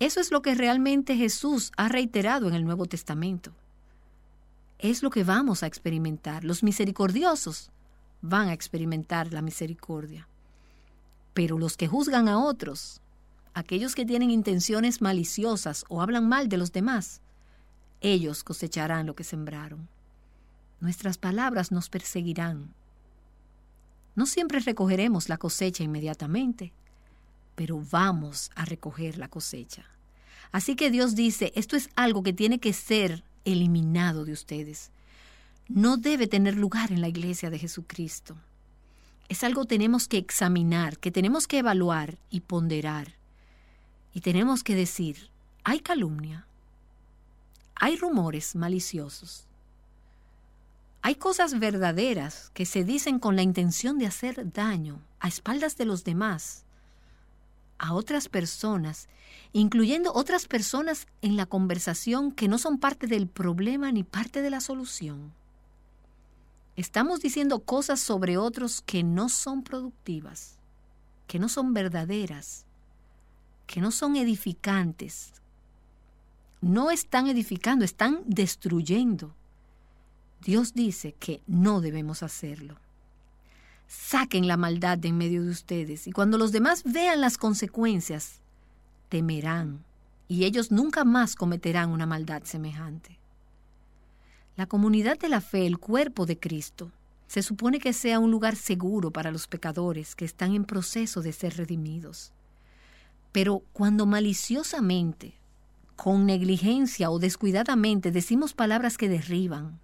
[0.00, 3.52] Eso es lo que realmente Jesús ha reiterado en el Nuevo Testamento.
[4.78, 6.44] Es lo que vamos a experimentar.
[6.44, 7.70] Los misericordiosos
[8.20, 10.28] van a experimentar la misericordia.
[11.32, 13.00] Pero los que juzgan a otros,
[13.54, 17.20] aquellos que tienen intenciones maliciosas o hablan mal de los demás,
[18.04, 19.88] ellos cosecharán lo que sembraron.
[20.80, 22.74] Nuestras palabras nos perseguirán.
[24.14, 26.72] No siempre recogeremos la cosecha inmediatamente,
[27.54, 29.86] pero vamos a recoger la cosecha.
[30.52, 34.90] Así que Dios dice, esto es algo que tiene que ser eliminado de ustedes.
[35.68, 38.36] No debe tener lugar en la iglesia de Jesucristo.
[39.30, 43.14] Es algo que tenemos que examinar, que tenemos que evaluar y ponderar.
[44.12, 45.30] Y tenemos que decir,
[45.64, 46.46] hay calumnia,
[47.84, 49.44] hay rumores maliciosos,
[51.02, 55.84] hay cosas verdaderas que se dicen con la intención de hacer daño a espaldas de
[55.84, 56.64] los demás,
[57.76, 59.06] a otras personas,
[59.52, 64.48] incluyendo otras personas en la conversación que no son parte del problema ni parte de
[64.48, 65.34] la solución.
[66.76, 70.56] Estamos diciendo cosas sobre otros que no son productivas,
[71.26, 72.64] que no son verdaderas,
[73.66, 75.34] que no son edificantes.
[76.64, 79.34] No están edificando, están destruyendo.
[80.40, 82.76] Dios dice que no debemos hacerlo.
[83.86, 88.40] Saquen la maldad de en medio de ustedes y cuando los demás vean las consecuencias,
[89.10, 89.84] temerán
[90.26, 93.18] y ellos nunca más cometerán una maldad semejante.
[94.56, 96.90] La comunidad de la fe, el cuerpo de Cristo,
[97.26, 101.34] se supone que sea un lugar seguro para los pecadores que están en proceso de
[101.34, 102.32] ser redimidos.
[103.32, 105.34] Pero cuando maliciosamente,
[105.96, 109.78] con negligencia o descuidadamente decimos palabras que derriban,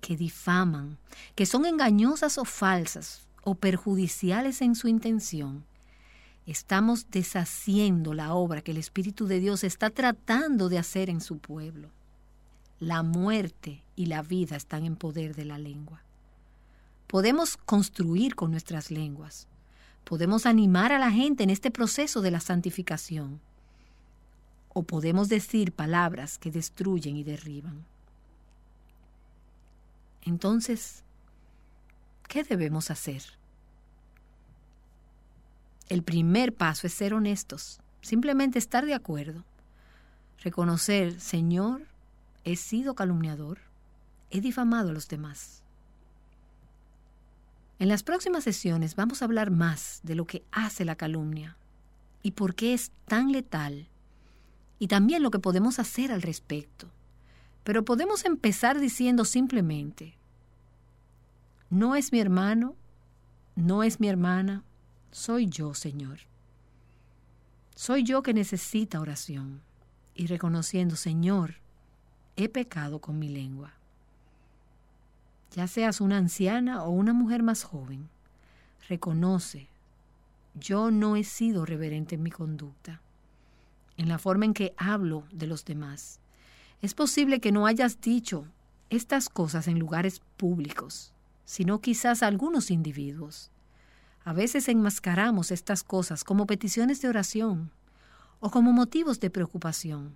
[0.00, 0.98] que difaman,
[1.34, 5.64] que son engañosas o falsas o perjudiciales en su intención,
[6.46, 11.38] estamos deshaciendo la obra que el Espíritu de Dios está tratando de hacer en su
[11.38, 11.90] pueblo.
[12.80, 16.02] La muerte y la vida están en poder de la lengua.
[17.08, 19.48] Podemos construir con nuestras lenguas.
[20.04, 23.40] Podemos animar a la gente en este proceso de la santificación.
[24.78, 27.84] O podemos decir palabras que destruyen y derriban.
[30.22, 31.02] Entonces,
[32.28, 33.24] ¿qué debemos hacer?
[35.88, 39.42] El primer paso es ser honestos, simplemente estar de acuerdo,
[40.44, 41.82] reconocer, Señor,
[42.44, 43.58] he sido calumniador,
[44.30, 45.64] he difamado a los demás.
[47.80, 51.56] En las próximas sesiones vamos a hablar más de lo que hace la calumnia
[52.22, 53.88] y por qué es tan letal
[54.78, 56.88] y también lo que podemos hacer al respecto.
[57.64, 60.14] Pero podemos empezar diciendo simplemente,
[61.70, 62.76] no es mi hermano,
[63.56, 64.64] no es mi hermana,
[65.10, 66.20] soy yo, Señor.
[67.74, 69.60] Soy yo que necesita oración
[70.14, 71.56] y reconociendo, Señor,
[72.36, 73.74] he pecado con mi lengua.
[75.54, 78.08] Ya seas una anciana o una mujer más joven,
[78.88, 79.68] reconoce,
[80.54, 83.00] yo no he sido reverente en mi conducta,
[83.98, 86.20] en la forma en que hablo de los demás.
[86.80, 88.46] Es posible que no hayas dicho
[88.88, 91.12] estas cosas en lugares públicos,
[91.44, 93.50] sino quizás a algunos individuos.
[94.24, 97.70] A veces enmascaramos estas cosas como peticiones de oración
[98.40, 100.14] o como motivos de preocupación.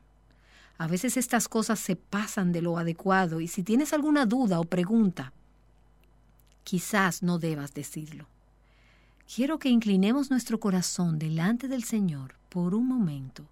[0.79, 4.65] A veces estas cosas se pasan de lo adecuado y si tienes alguna duda o
[4.65, 5.33] pregunta,
[6.63, 8.27] quizás no debas decirlo.
[9.35, 13.47] Quiero que inclinemos nuestro corazón delante del Señor por un momento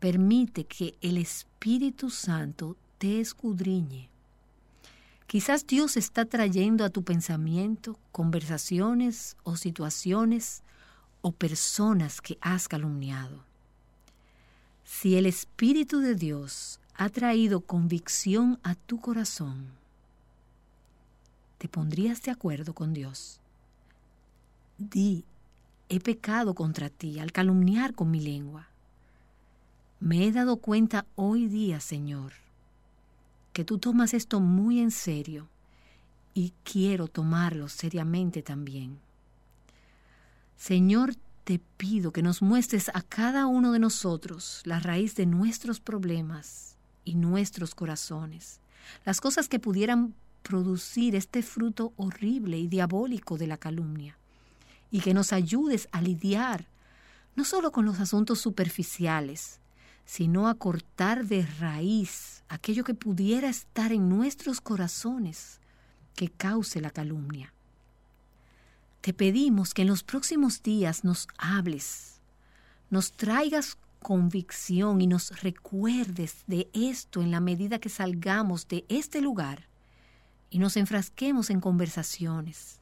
[0.00, 4.08] Permite que el Espíritu Santo te escudriñe.
[5.26, 10.62] Quizás Dios está trayendo a tu pensamiento conversaciones o situaciones
[11.20, 13.42] o personas que has calumniado.
[14.84, 19.66] Si el Espíritu de Dios ha traído convicción a tu corazón,
[21.58, 23.40] te pondrías de acuerdo con Dios.
[24.78, 25.24] Di,
[25.88, 28.68] he pecado contra ti al calumniar con mi lengua.
[29.98, 32.32] Me he dado cuenta hoy día, Señor,
[33.54, 35.48] que tú tomas esto muy en serio
[36.34, 38.98] y quiero tomarlo seriamente también.
[40.56, 45.80] Señor, te pido que nos muestres a cada uno de nosotros la raíz de nuestros
[45.80, 46.76] problemas
[47.06, 48.60] y nuestros corazones,
[49.06, 54.18] las cosas que pudieran producir este fruto horrible y diabólico de la calumnia,
[54.90, 56.66] y que nos ayudes a lidiar
[57.34, 59.60] no solo con los asuntos superficiales,
[60.06, 65.60] sino a cortar de raíz aquello que pudiera estar en nuestros corazones
[66.14, 67.52] que cause la calumnia.
[69.00, 72.20] Te pedimos que en los próximos días nos hables,
[72.88, 79.20] nos traigas convicción y nos recuerdes de esto en la medida que salgamos de este
[79.20, 79.68] lugar
[80.50, 82.78] y nos enfrasquemos en conversaciones.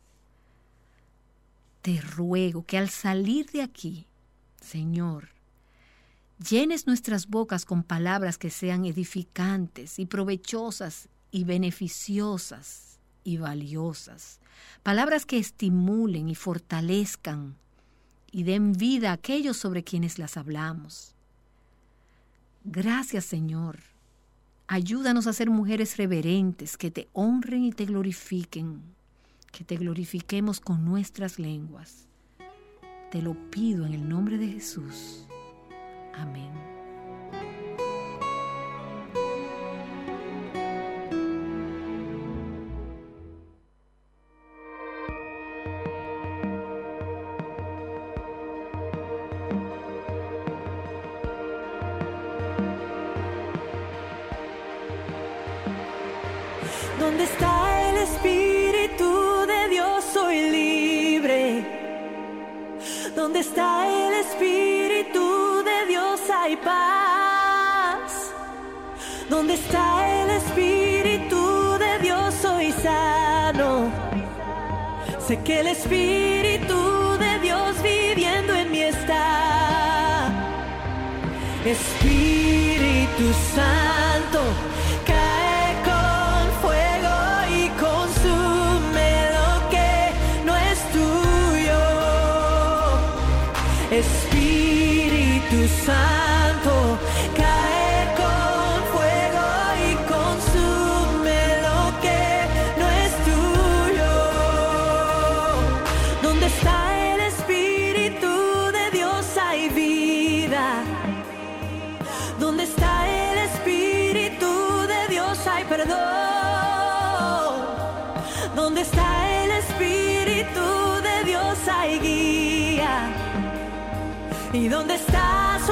[1.81, 4.07] Te ruego que al salir de aquí,
[4.61, 5.34] Señor,
[6.39, 14.41] llenes nuestras bocas con palabras que sean edificantes y provechosas y beneficiosas y valiosas,
[14.83, 17.57] palabras que estimulen y fortalezcan
[18.31, 21.15] y den vida a aquellos sobre quienes las hablamos.
[22.65, 23.79] Gracias Señor.
[24.67, 28.83] Ayúdanos a ser mujeres reverentes que te honren y te glorifiquen,
[29.53, 32.09] que te glorifiquemos con nuestras lenguas.
[33.11, 35.27] Te lo pido en el nombre de Jesús.
[36.21, 36.74] Amén.
[69.55, 72.35] ¿Dónde está el Espíritu de Dios?
[72.43, 73.89] Soy sano.
[75.25, 80.29] Sé que el Espíritu de Dios viviendo en mí está.
[81.65, 84.14] Espíritu Santo.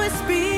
[0.05, 0.52] Está su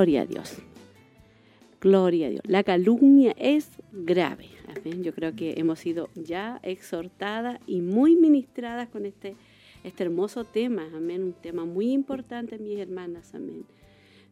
[0.00, 0.56] Gloria a Dios.
[1.78, 2.42] Gloria a Dios.
[2.46, 4.46] La calumnia es grave.
[5.02, 9.36] Yo creo que hemos sido ya exhortadas y muy ministradas con este,
[9.84, 10.88] este hermoso tema.
[10.94, 11.22] Amén.
[11.22, 13.34] Un tema muy importante, mis hermanas.
[13.34, 13.66] Amén.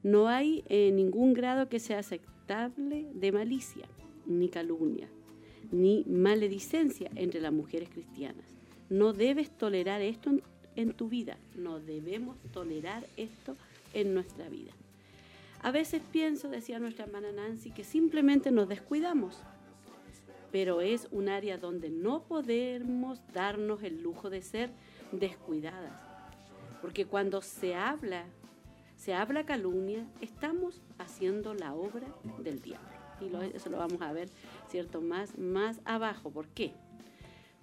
[0.02, 3.86] No hay eh, ningún grado que sea aceptable de malicia,
[4.24, 5.10] ni calumnia,
[5.70, 8.46] ni maledicencia entre las mujeres cristianas.
[8.88, 10.30] No debes tolerar esto
[10.76, 11.36] en tu vida.
[11.54, 13.54] No debemos tolerar esto
[13.92, 14.72] en nuestra vida.
[15.62, 19.42] A veces pienso, decía nuestra hermana Nancy, que simplemente nos descuidamos,
[20.52, 24.70] pero es un área donde no podemos darnos el lujo de ser
[25.12, 25.92] descuidadas,
[26.80, 28.24] porque cuando se habla,
[28.96, 32.06] se habla calumnia, estamos haciendo la obra
[32.38, 32.88] del diablo.
[33.20, 34.28] Y eso lo vamos a ver,
[34.68, 35.00] ¿cierto?
[35.00, 36.30] Más, más abajo.
[36.30, 36.72] ¿Por qué?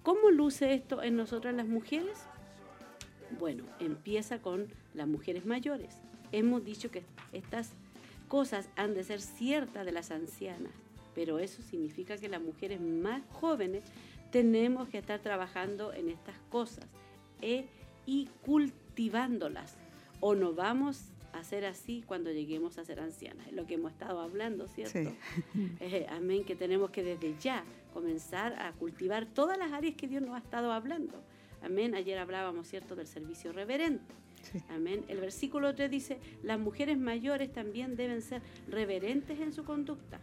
[0.02, 2.26] ¿Cómo luce esto en nosotras las mujeres?
[3.38, 5.98] Bueno, empieza con las mujeres mayores.
[6.30, 7.72] Hemos dicho que estas
[8.28, 10.72] cosas han de ser ciertas de las ancianas,
[11.14, 13.84] pero eso significa que las mujeres más jóvenes
[14.30, 16.84] tenemos que estar trabajando en estas cosas
[17.40, 17.66] eh,
[18.04, 19.76] y cultivándolas.
[20.20, 23.92] O no vamos a ser así cuando lleguemos a ser ancianas, es lo que hemos
[23.92, 25.12] estado hablando, ¿cierto?
[25.80, 30.22] Eh, amén, que tenemos que desde ya comenzar a cultivar todas las áreas que Dios
[30.22, 31.14] nos ha estado hablando.
[31.62, 34.14] Amén, ayer hablábamos, ¿cierto?, del servicio reverente.
[34.68, 35.04] Amén.
[35.08, 40.20] El versículo 3 dice, las mujeres mayores también deben ser reverentes en su conducta.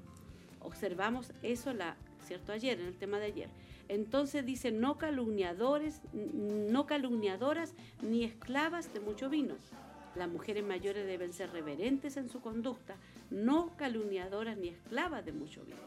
[0.59, 1.95] Observamos eso, la,
[2.25, 2.51] ¿cierto?
[2.51, 3.49] Ayer, en el tema de ayer.
[3.89, 9.55] Entonces dice, no calumniadores, no calumniadoras ni esclavas de mucho vino.
[10.15, 12.95] Las mujeres mayores deben ser reverentes en su conducta,
[13.29, 15.77] no calumniadoras ni esclavas de mucho vino.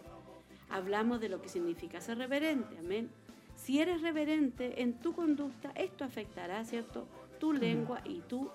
[0.68, 3.08] Hablamos de lo que significa ser reverente, amén.
[3.54, 7.06] Si eres reverente en tu conducta, esto afectará, ¿cierto?
[7.38, 8.48] Tu lengua y tu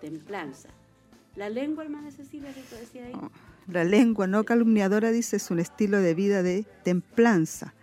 [0.00, 0.68] templanza.
[1.36, 3.14] La lengua, hermana Cecilia, ¿qué decía ahí?
[3.66, 7.74] La lengua no calumniadora, dice, es un estilo de vida de templanza,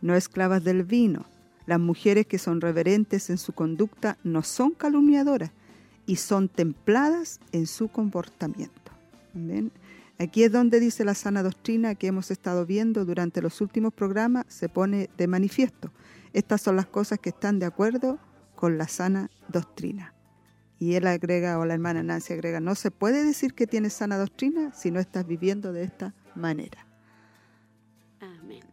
[0.00, 1.26] no esclavas del vino.
[1.66, 5.50] Las mujeres que son reverentes en su conducta no son calumniadoras
[6.06, 8.92] y son templadas en su comportamiento.
[10.18, 14.46] Aquí es donde dice la sana doctrina que hemos estado viendo durante los últimos programas,
[14.48, 15.90] se pone de manifiesto.
[16.32, 18.18] Estas son las cosas que están de acuerdo
[18.56, 20.14] con la sana doctrina.
[20.78, 24.18] Y él agrega, o la hermana Nancy agrega, no se puede decir que tienes sana
[24.18, 26.86] doctrina si no estás viviendo de esta manera.
[28.20, 28.64] Amén.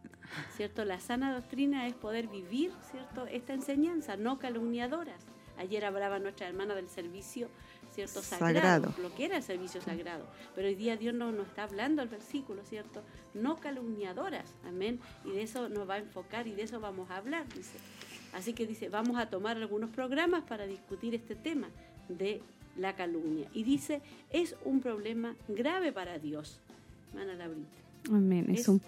[0.56, 0.84] ¿Cierto?
[0.84, 3.26] La sana doctrina es poder vivir, ¿cierto?
[3.26, 5.24] Esta enseñanza, no calumniadoras.
[5.56, 7.48] Ayer hablaba nuestra hermana del servicio,
[7.92, 8.20] ¿cierto?
[8.22, 10.26] Sagrado, lo que era el servicio sagrado.
[10.54, 13.02] Pero hoy día Dios nos, nos está hablando el versículo, ¿cierto?
[13.34, 15.00] No calumniadoras, amén.
[15.24, 17.78] Y de eso nos va a enfocar y de eso vamos a hablar, dice.
[18.34, 21.68] Así que dice, vamos a tomar algunos programas para discutir este tema
[22.08, 22.40] de
[22.76, 23.48] la calumnia.
[23.54, 26.60] Y dice, es un problema grave para Dios.
[27.14, 27.34] Mana
[28.10, 28.80] Amén, es, un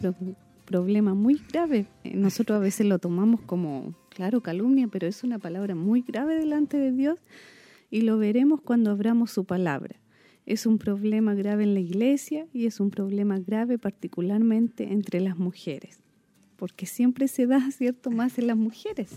[0.65, 1.87] problema muy grave.
[2.03, 6.35] Eh, nosotros a veces lo tomamos como, claro, calumnia, pero es una palabra muy grave
[6.35, 7.19] delante de Dios
[7.89, 9.95] y lo veremos cuando abramos su palabra.
[10.45, 15.39] Es un problema grave en la iglesia y es un problema grave particularmente entre las
[15.39, 16.01] mujeres
[16.57, 19.11] porque siempre se da, ¿cierto?, más en las mujeres.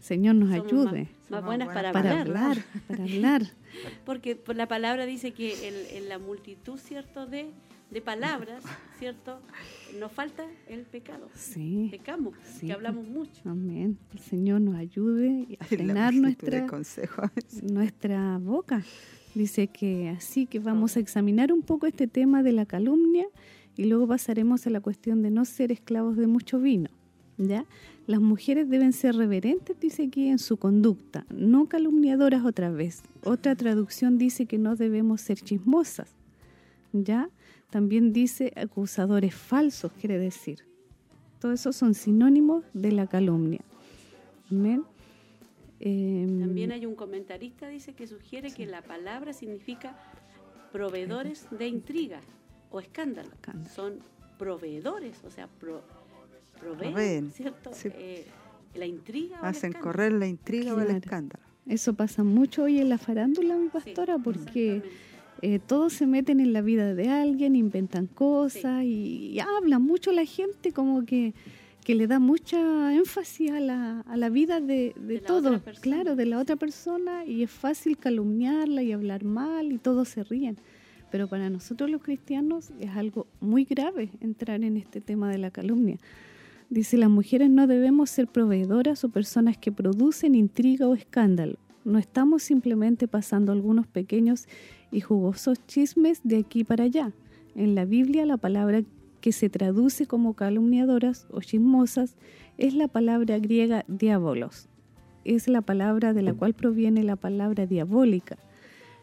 [0.00, 1.08] Señor nos ayude.
[1.28, 2.58] Más, buenas para, hablar.
[2.86, 3.42] Para hablar,
[4.04, 7.50] Porque la palabra dice que en, la multitud, ¿cierto?, de,
[7.90, 8.64] de, palabras,
[8.98, 9.40] ¿cierto?,
[9.98, 11.28] nos falta el pecado.
[11.34, 11.88] Sí.
[11.90, 13.42] Pecamos, que hablamos mucho.
[13.44, 13.98] Amén.
[14.12, 16.66] El Señor nos ayude a frenar nuestra,
[17.62, 18.82] nuestra boca.
[19.34, 23.26] Dice que así que vamos a examinar un poco este tema de la calumnia
[23.78, 26.90] y luego pasaremos a la cuestión de no ser esclavos de mucho vino.
[27.38, 27.64] ¿ya?
[28.08, 33.04] Las mujeres deben ser reverentes, dice aquí, en su conducta, no calumniadoras otra vez.
[33.22, 36.16] Otra traducción dice que no debemos ser chismosas.
[36.92, 37.30] ¿ya?
[37.70, 40.64] También dice acusadores falsos, quiere decir.
[41.38, 43.60] Todo eso son sinónimos de la calumnia.
[44.50, 44.82] Amén.
[45.78, 49.96] Em, También hay un comentarista, dice, que sugiere que la palabra significa
[50.72, 52.20] proveedores de intriga
[52.70, 53.30] o escándalo.
[53.74, 53.98] Son
[54.38, 55.48] proveedores, o sea,
[56.60, 57.70] proveen, ¿cierto?
[57.84, 58.26] Eh,
[58.74, 59.38] la intriga.
[59.40, 61.44] Hacen correr la intriga o el escándalo.
[61.66, 64.82] Eso pasa mucho hoy en la farándula, mi pastora, porque
[65.42, 70.24] eh, todos se meten en la vida de alguien, inventan cosas y, habla mucho la
[70.24, 71.34] gente como que,
[71.84, 76.24] que le da mucha énfasis a la, a la vida de, de, todo, claro, de
[76.24, 80.56] la otra persona y es fácil calumniarla y hablar mal y todos se ríen.
[81.10, 85.50] Pero para nosotros los cristianos es algo muy grave entrar en este tema de la
[85.50, 85.98] calumnia.
[86.70, 91.56] Dice, las mujeres no debemos ser proveedoras o personas que producen intriga o escándalo.
[91.84, 94.46] no estamos simplemente pasando algunos pequeños
[94.90, 97.12] y jugosos chismes de aquí para allá.
[97.54, 98.82] En la Biblia la palabra
[99.20, 102.16] que se traduce como calumniadoras o chismosas
[102.58, 104.68] es la palabra griega diabolos.
[105.24, 108.38] Es la palabra de la cual proviene la palabra diabólica.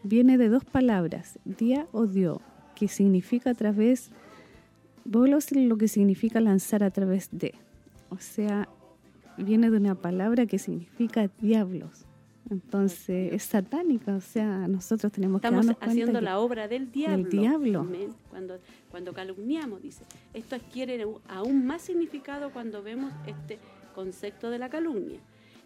[0.08, 2.40] Viene de dos palabras, dia o dio,
[2.76, 4.12] que significa a través,
[5.04, 7.54] bolos lo que significa lanzar a través de.
[8.10, 8.68] O sea,
[9.36, 12.06] viene de una palabra que significa diablos.
[12.48, 16.92] Entonces es satánica, o sea, nosotros tenemos Estamos que darnos cuenta haciendo la obra del
[16.92, 17.16] diablo.
[17.16, 17.80] del diablo.
[17.80, 18.14] Amén.
[18.30, 18.60] Cuando,
[18.92, 20.04] cuando calumniamos, dice.
[20.34, 23.58] Esto adquiere aún más significado cuando vemos este
[23.92, 25.18] concepto de la calumnia.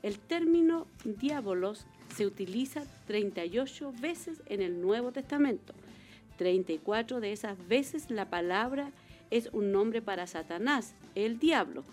[0.03, 5.75] El término diabolos se utiliza 38 veces en el Nuevo Testamento.
[6.39, 8.93] 34 de esas veces la palabra
[9.31, 11.85] es un nombre para Satanás, el diablo.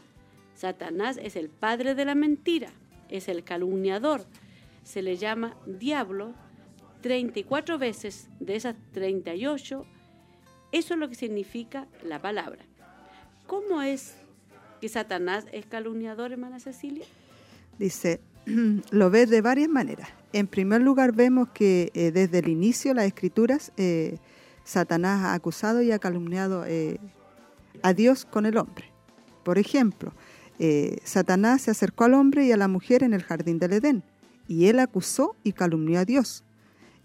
[0.56, 2.70] Satanás es el padre de la mentira,
[3.10, 4.26] es el calumniador.
[4.84, 6.34] Se le llama diablo
[7.02, 9.86] 34 veces de esas 38.
[10.72, 12.64] Eso es lo que significa la palabra.
[13.46, 14.16] ¿Cómo es
[14.82, 17.06] que Satanás es calumniador, hermana Cecilia?
[17.80, 18.20] Dice,
[18.92, 20.10] lo ves de varias maneras.
[20.34, 24.18] En primer lugar, vemos que eh, desde el inicio las escrituras, eh,
[24.64, 27.00] Satanás ha acusado y ha calumniado eh,
[27.82, 28.92] a Dios con el hombre.
[29.44, 30.14] Por ejemplo,
[31.04, 34.04] Satanás se acercó al hombre y a la mujer en el jardín del Edén,
[34.48, 36.44] y él acusó y calumnió a Dios.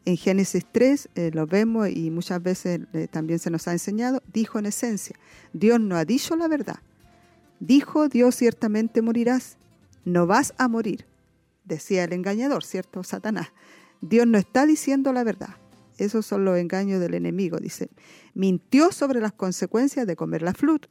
[0.04, 2.80] En Génesis 3 eh, lo vemos y muchas veces
[3.10, 5.14] también se nos ha enseñado, dijo en esencia,
[5.52, 6.80] Dios no ha dicho la verdad.
[7.60, 9.56] Dijo Dios ciertamente morirás,
[10.04, 11.06] no vas a morir,
[11.64, 13.02] decía el engañador, ¿cierto?
[13.04, 13.48] Satanás.
[14.00, 15.56] Dios no está diciendo la verdad.
[15.98, 17.90] Esos son los engaños del enemigo, dice.
[18.34, 20.88] Mintió sobre las consecuencias de comer la fruta.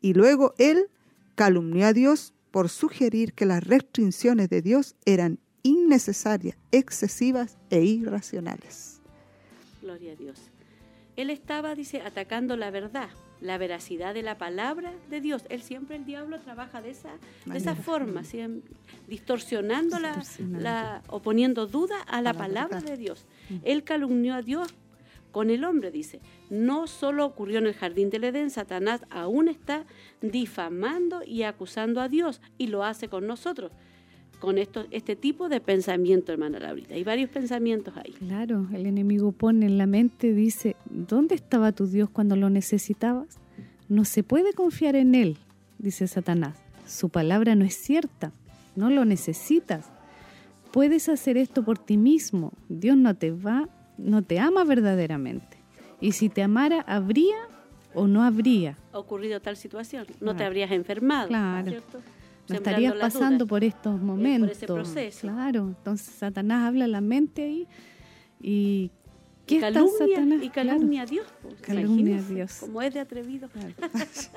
[0.00, 0.88] Y luego él
[1.34, 9.00] calumnió a Dios por sugerir que las restricciones de Dios eran innecesarias, excesivas e irracionales.
[9.82, 10.38] Gloria a Dios.
[11.16, 13.08] Él estaba, dice, atacando la verdad,
[13.40, 15.44] la veracidad de la palabra de Dios.
[15.48, 17.10] Él siempre, el diablo, trabaja de esa,
[17.44, 18.22] de esa forma,
[19.06, 23.26] distorsionando, la, o poniendo duda a la palabra de Dios.
[23.64, 24.74] Él calumnió a Dios
[25.32, 26.20] con el hombre, dice.
[26.48, 29.84] No solo ocurrió en el jardín del Edén, Satanás aún está
[30.22, 33.72] difamando y acusando a Dios y lo hace con nosotros,
[34.40, 36.94] con esto, este tipo de pensamiento, hermana Laurita.
[36.94, 38.12] Hay varios pensamientos ahí.
[38.12, 43.38] Claro, el enemigo pone en la mente, dice, ¿dónde estaba tu Dios cuando lo necesitabas?
[43.88, 45.38] No se puede confiar en Él,
[45.78, 46.56] dice Satanás.
[46.86, 48.32] Su palabra no es cierta,
[48.76, 49.86] no lo necesitas.
[50.72, 52.52] Puedes hacer esto por ti mismo.
[52.68, 55.56] Dios no te va, no te ama verdaderamente.
[56.00, 57.36] Y si te amara, ¿habría
[57.94, 58.76] o no habría?
[58.92, 61.70] ha ocurrido tal situación, no te habrías enfermado, Claro.
[61.70, 62.00] ¿cierto?
[62.48, 63.48] No estarías pasando duda.
[63.48, 64.50] por estos por momentos.
[64.52, 65.20] ese proceso.
[65.22, 67.66] Claro, entonces Satanás habla a la mente ahí
[68.40, 68.90] y
[69.46, 70.42] ¿qué y está calumnia, Satanás?
[70.42, 71.26] y calumnia a Dios.
[71.42, 72.56] pues, Calumnia a Dios.
[72.60, 73.48] Como es de atrevido.
[73.48, 73.74] Claro.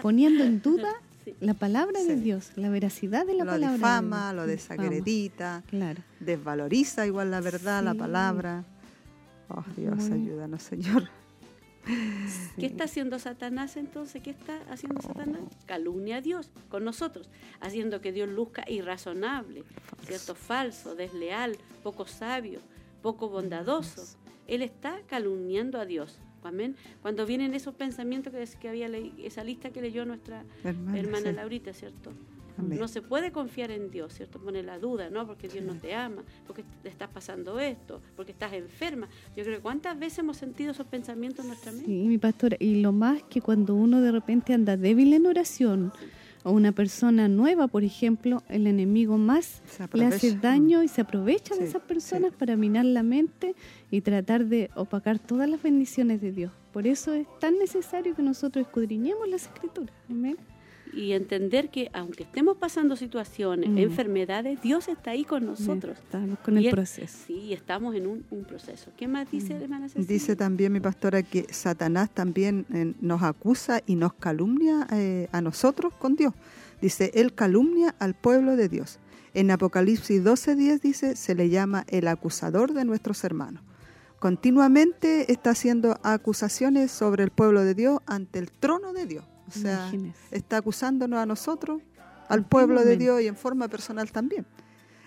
[0.01, 0.89] Poniendo en duda
[1.25, 1.33] Sí.
[1.41, 2.15] la palabra de.
[2.15, 3.67] Dios, la veracidad de la lo palabra.
[3.71, 4.35] de difama, Dios.
[4.35, 4.79] lo Difama.
[4.83, 6.01] desacredita, Claro.
[6.21, 8.63] desvaloriza igual la verdad, la palabra.
[9.49, 11.09] Oh Dios, Muy- ayúdanos, Señor.
[12.59, 14.21] ¿Qué está haciendo Satanás entonces?
[14.21, 15.41] ¿Qué está haciendo Satanás?
[15.65, 17.29] Calumnia a Dios con nosotros,
[17.59, 19.63] haciendo que Dios luzca irrazonable,
[20.05, 20.35] ¿cierto?
[20.35, 22.59] Falso, desleal, poco sabio,
[23.01, 24.17] poco bondadoso.
[24.47, 26.19] Él está calumniando a Dios.
[26.43, 26.75] Amén.
[27.01, 31.29] Cuando vienen esos pensamientos que, que había leído, esa lista que leyó nuestra Hermana, hermana
[31.29, 31.35] sí.
[31.35, 32.13] Laurita, ¿cierto?
[32.59, 32.79] Amén.
[32.79, 34.39] No se puede confiar en Dios, ¿cierto?
[34.39, 35.25] Pone la duda, ¿no?
[35.25, 39.07] Porque Dios no te ama, porque te estás pasando esto, porque estás enferma.
[39.35, 41.87] Yo creo que cuántas veces hemos sentido esos pensamientos en nuestra mente.
[41.87, 42.57] Sí, mi pastora.
[42.59, 45.91] Y lo más que cuando uno de repente anda débil en oración,
[46.43, 49.61] o una persona nueva, por ejemplo, el enemigo más
[49.93, 52.37] le hace daño y se aprovecha de esas personas sí.
[52.39, 53.55] para minar la mente
[53.91, 56.51] y tratar de opacar todas las bendiciones de Dios.
[56.71, 59.93] Por eso es tan necesario que nosotros escudriñemos las escrituras.
[60.09, 60.37] Amén.
[60.93, 63.77] Y entender que aunque estemos pasando situaciones, Mm.
[63.77, 65.97] enfermedades, Dios está ahí con nosotros.
[65.99, 67.17] Estamos con Y el es- proceso.
[67.27, 68.91] Sí, estamos en un, un proceso.
[68.97, 70.07] ¿Qué más dice, hermana Cecilia?
[70.07, 75.41] Dice también mi pastora que Satanás también eh, nos acusa y nos calumnia eh, a
[75.41, 76.33] nosotros con Dios.
[76.81, 78.99] Dice, él calumnia al pueblo de Dios.
[79.33, 83.61] En Apocalipsis 12:10 dice, se le llama el acusador de nuestros hermanos.
[84.33, 89.25] Continuamente está haciendo acusaciones sobre el pueblo de Dios ante el trono de Dios.
[89.55, 90.19] O sea, Imagínese.
[90.31, 91.81] está acusándonos a nosotros,
[92.27, 92.97] al pueblo de.
[92.97, 94.45] Dios y en forma personal también.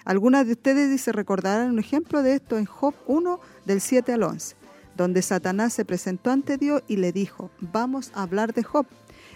[0.05, 4.25] Algunas de ustedes dice recordarán un ejemplo de esto en Job 1 del 7 al
[4.25, 4.57] 11,
[4.97, 8.87] donde Satanás se presentó ante Dios y le dijo, vamos a hablar de Job.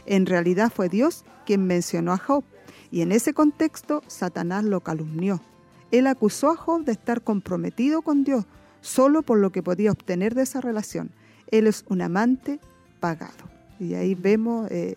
[0.07, 2.45] En realidad fue Dios quien mencionó a Job
[2.91, 5.41] y en ese contexto Satanás lo calumnió.
[5.93, 8.45] Él acusó a Job de estar comprometido con Dios
[8.81, 11.11] solo por lo que podía obtener de esa relación.
[11.51, 12.61] Él es un amante
[12.99, 13.56] pagado.
[13.81, 14.97] Y ahí vemos eh,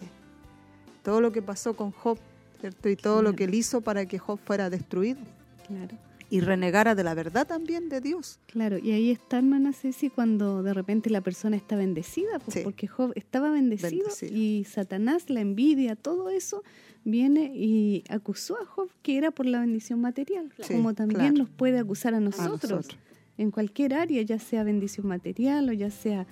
[1.03, 2.18] todo lo que pasó con Job,
[2.61, 2.89] ¿cierto?
[2.89, 5.19] Y todo lo que él hizo para que Job fuera destruido.
[5.68, 5.95] Claro.
[6.31, 8.39] Y renegara de la verdad también de Dios.
[8.45, 12.60] Claro, y ahí está, hermana Ceci, cuando de repente la persona está bendecida, pues, Sí.
[12.64, 14.35] porque Job estaba bendecido, Bendecido.
[14.38, 16.64] y Satanás, la envidia, todo eso,
[17.03, 21.38] viene y acusó a Job que era por la bendición material, como también claro.
[21.38, 22.97] nos puede acusar a A nosotros, nosotros.
[23.39, 26.27] en cualquier área, ya sea bendición material o ya sea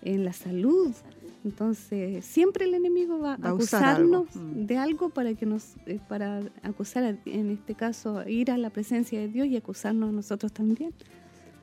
[0.00, 0.92] en la salud.
[1.44, 4.18] Entonces, siempre el enemigo va Va a a usar algo.
[4.26, 4.66] acusarnos Mm.
[4.66, 8.70] de algo para que nos eh, para acusar a- en este caso ir a la
[8.70, 10.92] presencia de Dios y acusarnos a nosotros también.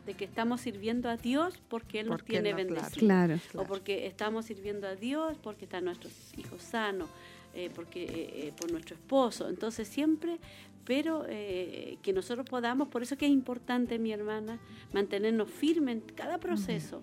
[0.06, 2.94] De que estamos sirviendo a Dios porque Él nos tiene no, bendecidos.
[2.98, 3.40] Claro.
[3.56, 7.08] O porque estamos sirviendo a Dios, porque están nuestros hijos sanos,
[7.54, 9.48] eh, porque eh, eh, por nuestro esposo.
[9.48, 10.40] Entonces siempre,
[10.84, 14.60] pero eh, que nosotros podamos, por eso que es importante, mi hermana,
[14.94, 17.02] mantenernos firmes en cada proceso.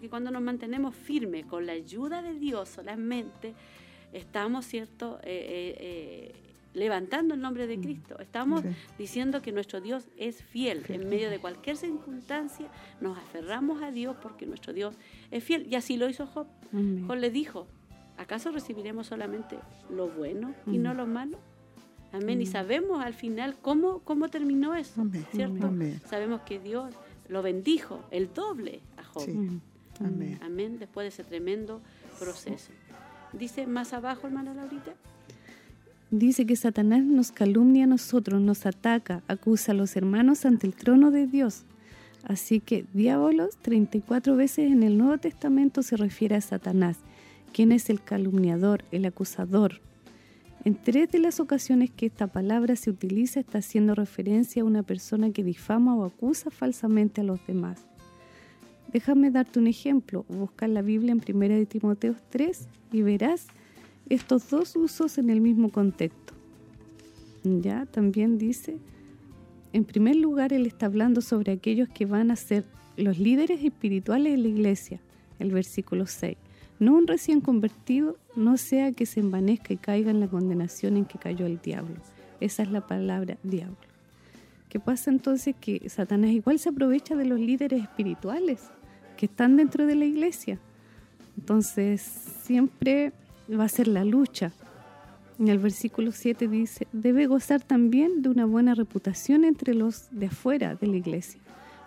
[0.00, 3.52] Porque cuando nos mantenemos firmes con la ayuda de Dios solamente,
[4.14, 6.34] estamos, ¿cierto?, Eh, eh, eh,
[6.72, 8.18] levantando el nombre de Cristo.
[8.18, 8.62] Estamos
[8.96, 10.84] diciendo que nuestro Dios es fiel.
[10.88, 12.68] En medio de cualquier circunstancia
[13.02, 14.94] nos aferramos a Dios porque nuestro Dios
[15.30, 15.66] es fiel.
[15.68, 16.46] Y así lo hizo Job.
[16.72, 17.04] Amén.
[17.06, 17.66] Job le dijo,
[18.16, 19.58] ¿acaso recibiremos solamente
[19.90, 20.82] lo bueno y Mm.
[20.82, 21.38] no lo malo?
[22.12, 22.40] Amén.
[22.40, 25.26] Y sabemos al final cómo, cómo terminó eso, Amén.
[25.34, 25.66] ¿cierto?
[25.66, 26.00] Amén.
[26.08, 26.94] Sabemos que Dios
[27.28, 29.24] lo bendijo el doble a Job.
[29.24, 29.60] Sí.
[30.00, 30.38] Amén.
[30.42, 30.78] Amén.
[30.78, 31.80] Después de ese tremendo
[32.18, 32.72] proceso.
[33.32, 34.92] Dice más abajo, hermana Laurita.
[36.10, 40.74] Dice que Satanás nos calumnia a nosotros, nos ataca, acusa a los hermanos ante el
[40.74, 41.64] trono de Dios.
[42.24, 46.98] Así que diábolos 34 veces en el Nuevo Testamento se refiere a Satanás,
[47.52, 49.80] quien es el calumniador, el acusador.
[50.64, 54.82] En tres de las ocasiones que esta palabra se utiliza está haciendo referencia a una
[54.82, 57.86] persona que difama o acusa falsamente a los demás.
[58.92, 60.24] Déjame darte un ejemplo.
[60.28, 63.46] Busca la Biblia en 1 de Timoteo 3 y verás
[64.08, 66.34] estos dos usos en el mismo contexto.
[67.44, 68.78] Ya también dice,
[69.72, 72.64] en primer lugar, él está hablando sobre aquellos que van a ser
[72.96, 75.00] los líderes espirituales de la iglesia,
[75.38, 76.36] el versículo 6.
[76.80, 81.04] No un recién convertido, no sea que se envanezca y caiga en la condenación en
[81.04, 81.94] que cayó el diablo.
[82.40, 83.76] Esa es la palabra diablo.
[84.68, 85.54] ¿Qué pasa entonces?
[85.60, 88.70] Que Satanás igual se aprovecha de los líderes espirituales
[89.20, 90.58] que están dentro de la iglesia.
[91.36, 92.00] Entonces,
[92.42, 93.12] siempre
[93.52, 94.50] va a ser la lucha.
[95.38, 100.26] En el versículo 7 dice, debe gozar también de una buena reputación entre los de
[100.28, 101.38] afuera de la iglesia,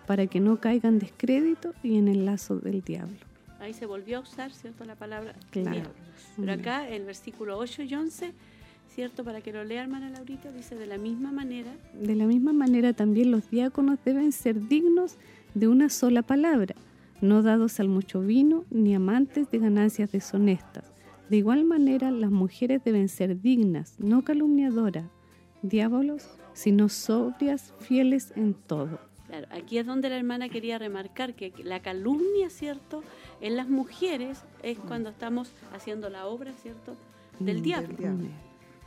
[0.06, 3.16] para que no caiga en descrédito y en el lazo del diablo.
[3.58, 4.84] Ahí se volvió a usar, ¿cierto?
[4.84, 5.70] La palabra Claro.
[5.72, 5.92] diablo.
[6.36, 8.32] Pero acá el versículo 8 y 11,
[8.94, 9.24] ¿cierto?
[9.24, 12.92] Para que lo lea hermana Laurita, dice de la misma manera, De la misma manera
[12.92, 15.16] también los diáconos deben ser dignos
[15.54, 16.74] de una sola palabra,
[17.24, 20.92] no dados al mucho vino ni amantes de ganancias deshonestas.
[21.30, 25.06] De igual manera las mujeres deben ser dignas, no calumniadoras,
[25.62, 29.00] diábolos, sino sobrias, fieles en todo.
[29.26, 33.02] Claro, aquí es donde la hermana quería remarcar que la calumnia, ¿cierto?
[33.40, 36.94] En las mujeres es cuando estamos haciendo la obra, ¿cierto?
[37.40, 37.88] Del Mm, diablo.
[37.88, 38.26] del diablo.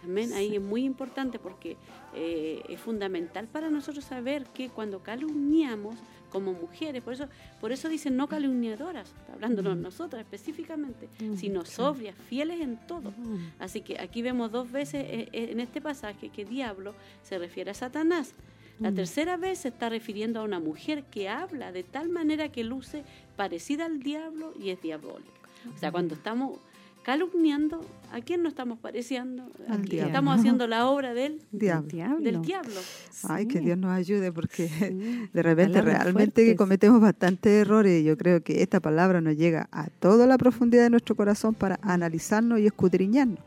[0.04, 0.32] Amén.
[0.34, 1.76] Ahí es muy importante porque
[2.14, 5.96] eh, es fundamental para nosotros saber que cuando calumniamos
[6.32, 7.28] como mujeres, por eso,
[7.62, 13.12] por eso dicen no calumniadoras, hablándonos nosotras específicamente, Mm, sino sobrias, fieles en todo.
[13.12, 13.52] Mm.
[13.60, 16.94] Así que aquí vemos dos veces eh, eh, en este pasaje que diablo
[17.24, 18.34] se refiere a Satanás.
[18.80, 18.96] La Mm.
[18.96, 23.04] tercera vez se está refiriendo a una mujer que habla de tal manera que luce
[23.36, 25.32] parecida al diablo y es diabólico.
[25.76, 26.60] O sea, cuando estamos
[27.08, 27.80] calumniando,
[28.12, 29.50] ¿a quién nos estamos pareciendo?
[29.70, 30.08] Al diablo.
[30.08, 32.20] Estamos haciendo la obra del, Diablo.
[32.20, 32.76] Del diablo.
[33.24, 33.62] Ay, que.
[33.62, 35.30] Dios nos ayude porque Sí.
[35.34, 39.38] de repente Palabras realmente que cometemos bastantes errores y yo creo que esta palabra nos
[39.38, 43.40] llega a toda la profundidad de nuestro corazón para analizarnos y escudriñarnos.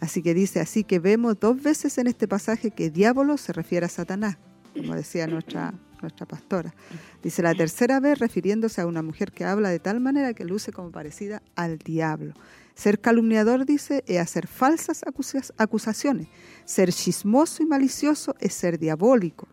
[0.00, 3.86] Así que dice, así que vemos dos veces en este pasaje que diablo se refiere
[3.86, 4.36] a Satanás,
[4.74, 6.74] como decía nuestra, nuestra pastora.
[7.22, 10.72] Dice la tercera vez refiriéndose a una mujer que habla de tal manera que luce
[10.72, 12.34] como parecida al diablo.
[12.80, 16.28] Ser calumniador, dice, es hacer falsas acusa- acusaciones.
[16.64, 19.48] Ser chismoso y malicioso es ser diabólico.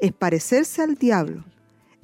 [0.00, 1.44] Es parecerse al diablo.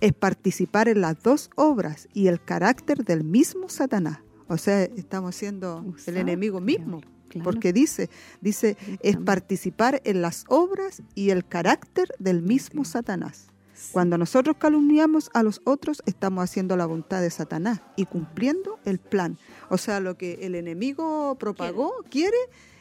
[0.01, 4.21] Es participar en las dos obras y el carácter del mismo Satanás.
[4.47, 7.01] O sea, estamos siendo el enemigo mismo.
[7.29, 7.43] claro.
[7.43, 8.09] Porque dice,
[8.41, 13.49] dice, es participar en las obras y el carácter del mismo Satanás.
[13.93, 18.99] Cuando nosotros calumniamos a los otros, estamos haciendo la voluntad de Satanás y cumpliendo el
[18.99, 19.39] plan.
[19.71, 22.37] O sea, lo que el enemigo propagó, quiere,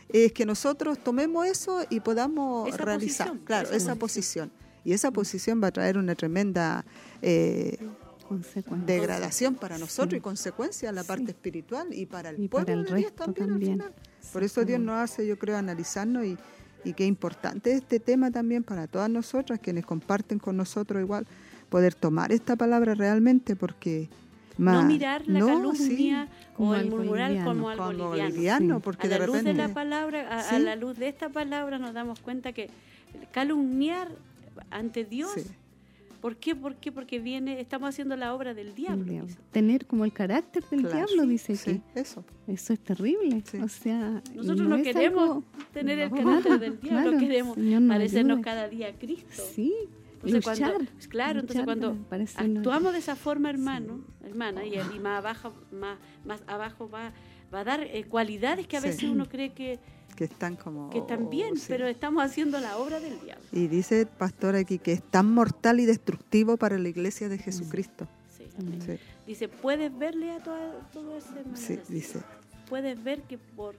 [0.09, 4.49] es que nosotros tomemos eso y podamos Esa realizar, posición, claro, esa esa posición.
[4.49, 4.67] posición.
[4.85, 6.85] Y esa posición va a traer una tremenda
[7.21, 7.77] eh,
[8.85, 10.17] degradación para nosotros Sí.
[10.17, 11.31] y consecuencia a la parte Sí.
[11.31, 13.81] espiritual y para el Y pueblo para el de Dios resto también, también.
[13.81, 13.93] al final.
[14.33, 16.37] Por eso Dios nos hace, yo creo, analizarnos y,
[16.83, 21.25] y qué importante este tema también para todas nosotras, quienes comparten con nosotros igual,
[21.69, 24.07] poder tomar esta palabra realmente porque...
[24.57, 27.49] no más- mirar la no, calumnia sí, Como o el murmurar liviano.
[27.51, 28.29] como algo como liviano.
[28.35, 28.81] liviano, Sí.
[28.83, 29.61] porque a de la luz repente...
[29.61, 30.59] de la palabra, a, a Sí.
[30.63, 32.69] la luz de esta palabra nos damos cuenta que
[33.31, 34.07] calumniar
[34.71, 35.43] ante Dios, Sí.
[36.21, 36.55] ¿Por qué?
[36.55, 36.91] ¿Por qué?
[36.91, 39.25] Porque viene, estamos haciendo la obra del diablo.
[39.51, 40.95] Tener como el carácter del Claro.
[41.07, 42.23] diablo, dice Sí, eso.
[42.47, 43.41] Eso es terrible.
[43.45, 43.57] Sí.
[43.57, 47.57] O sea, Nosotros no, queremos algo- tener el No, carácter del diablo, claro, queremos
[47.87, 49.43] parecernos cada día a Cristo.
[49.53, 49.73] Sí,
[50.13, 50.73] Entonces, luchar.
[50.73, 55.97] cuando, claro, entonces cuando actuamos de esa forma, hermano, hermana, y, y más abajo, más,
[56.25, 57.13] más abajo va,
[57.53, 58.87] va a dar eh, cualidades que a Sí.
[58.87, 59.79] veces uno cree que,
[60.17, 60.89] Que están como...
[60.89, 61.65] que están bien, sí.
[61.69, 63.45] pero estamos haciendo la obra del diablo.
[63.53, 67.37] Y dice el pastor aquí que es tan mortal y destructivo para la iglesia de
[67.37, 68.07] Jesucristo.
[68.35, 68.81] Sí, amén.
[68.81, 70.57] Sí, Dice, puedes verle a todo,
[70.91, 71.55] todo ese hermano.
[71.55, 72.19] sí, dice.
[72.67, 73.75] Puedes ver que por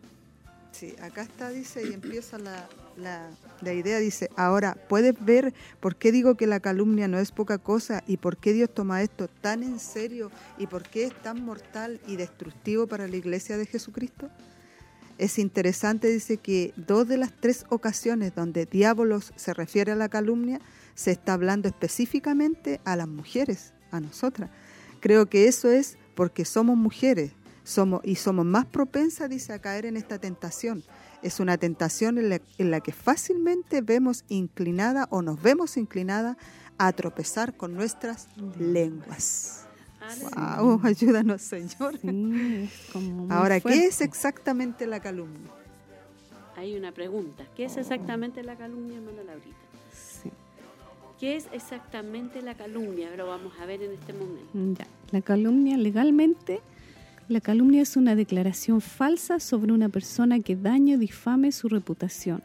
[0.71, 3.31] Sí, acá está, dice, y empieza la, la,
[3.63, 7.59] la idea, dice, ahora, ¿puedes ver por qué digo que la calumnia no es poca
[7.59, 11.45] cosa y por qué Dios toma esto tan en serio y por qué es tan
[11.45, 14.29] mortal y destructivo para la iglesia de Jesucristo?
[15.19, 20.09] Es interesante, dice, que dos de las tres ocasiones donde diábolos se refiere a la
[20.09, 20.61] calumnia,
[20.95, 24.51] se está hablando específicamente a las mujeres, a nosotras.
[25.01, 27.33] Creo que eso es porque somos mujeres
[27.69, 30.83] somos, y somos más propensas, dice, a caer en esta tentación.
[31.23, 36.39] Es una tentación en la, en la que fácilmente vemos inclinada o nos vemos inclinada
[36.79, 38.29] a tropezar con nuestras
[38.59, 39.68] lenguas.
[40.83, 41.99] Ayúdanos, Señor.
[42.01, 42.69] Sí,
[43.29, 44.05] Ahora, ¿qué es fuerte.
[44.05, 45.51] exactamente la calumnia?
[46.57, 47.45] Hay una pregunta.
[47.57, 49.57] ¿Qué es exactamente la calumnia, hermana Laurita?
[49.93, 50.31] Sí.
[51.21, 53.11] ¿Qué es exactamente la calumnia?
[53.17, 54.83] Lo vamos a ver en este momento.
[54.83, 54.87] Ya.
[55.11, 56.61] La calumnia legalmente,
[57.29, 62.43] la calumnia es una declaración falsa sobre una persona que dañe o difame su reputación.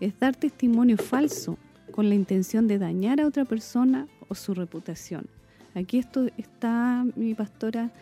[0.00, 1.58] Es dar testimonio falso
[1.90, 5.26] con la intención de dañar a otra persona o su reputación.
[5.74, 7.92] Aquí esto está mi pastora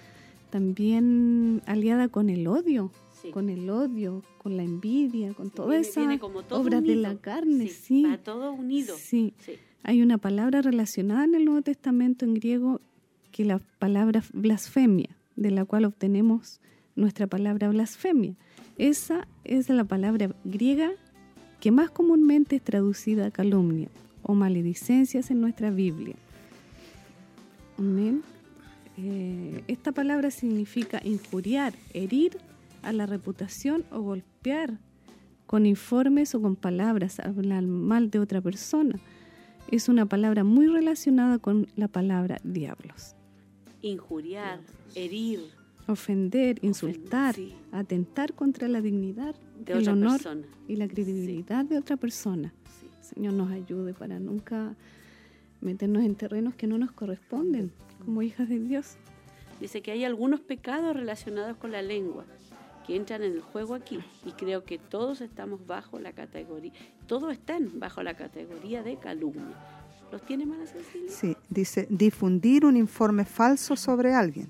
[0.50, 2.90] también aliada con el odio,
[3.20, 3.30] Sí.
[3.30, 6.92] con el odio, con la envidia, con Sí, todas esas viene como todo obras de
[6.92, 7.02] unido.
[7.12, 8.02] la carne, sí.
[8.04, 8.94] Va todo unido.
[8.96, 9.34] Sí.
[9.38, 9.52] Sí.
[9.82, 12.80] Hay una palabra relacionada en el Nuevo Testamento en griego
[13.32, 16.60] que la palabra blasfemia, de la cual obtenemos
[16.94, 18.34] nuestra palabra blasfemia.
[18.78, 20.90] Esa es la palabra griega
[21.60, 23.88] que más comúnmente es traducida a calumnia
[24.22, 26.16] o maledicencias en nuestra Biblia.
[27.78, 28.22] Amén.
[28.96, 32.38] Eh, esta palabra significa injuriar, herir
[32.82, 34.78] a la reputación o golpear
[35.46, 38.98] con informes o con palabras, hablar mal de otra persona.
[39.70, 43.14] Es una palabra muy relacionada con la palabra diablos.
[43.82, 44.60] Injuriar,
[44.94, 45.40] herir
[45.88, 47.54] Ofender, insultar, sí.
[47.70, 50.46] atentar contra la dignidad, de el otra honor persona.
[50.66, 52.52] y la credibilidad de otra persona.
[52.80, 52.88] Sí.
[53.14, 54.74] Señor nos ayude para nunca
[55.60, 57.72] meternos en terrenos que no nos corresponden
[58.04, 58.96] como hijas de Dios.
[59.60, 62.24] Dice que hay algunos pecados relacionados con la lengua
[62.86, 66.72] que entran en el juego aquí y creo que todos estamos bajo la categoría,
[67.06, 69.56] todos están bajo la categoría de calumnia.
[70.12, 71.10] ¿Los tiene Mana Cecilia?
[71.10, 74.48] Sí, dice difundir un informe falso sobre alguien.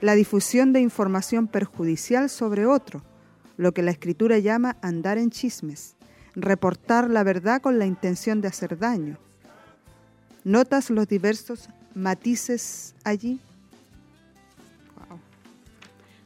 [0.00, 3.02] La difusión de información perjudicial sobre otro,
[3.56, 5.96] lo que la escritura llama andar en chismes.
[6.34, 9.18] Reportar la verdad con la intención de hacer daño.
[10.44, 13.38] ¿Notas los diversos matices allí?
[15.08, 15.18] Wow.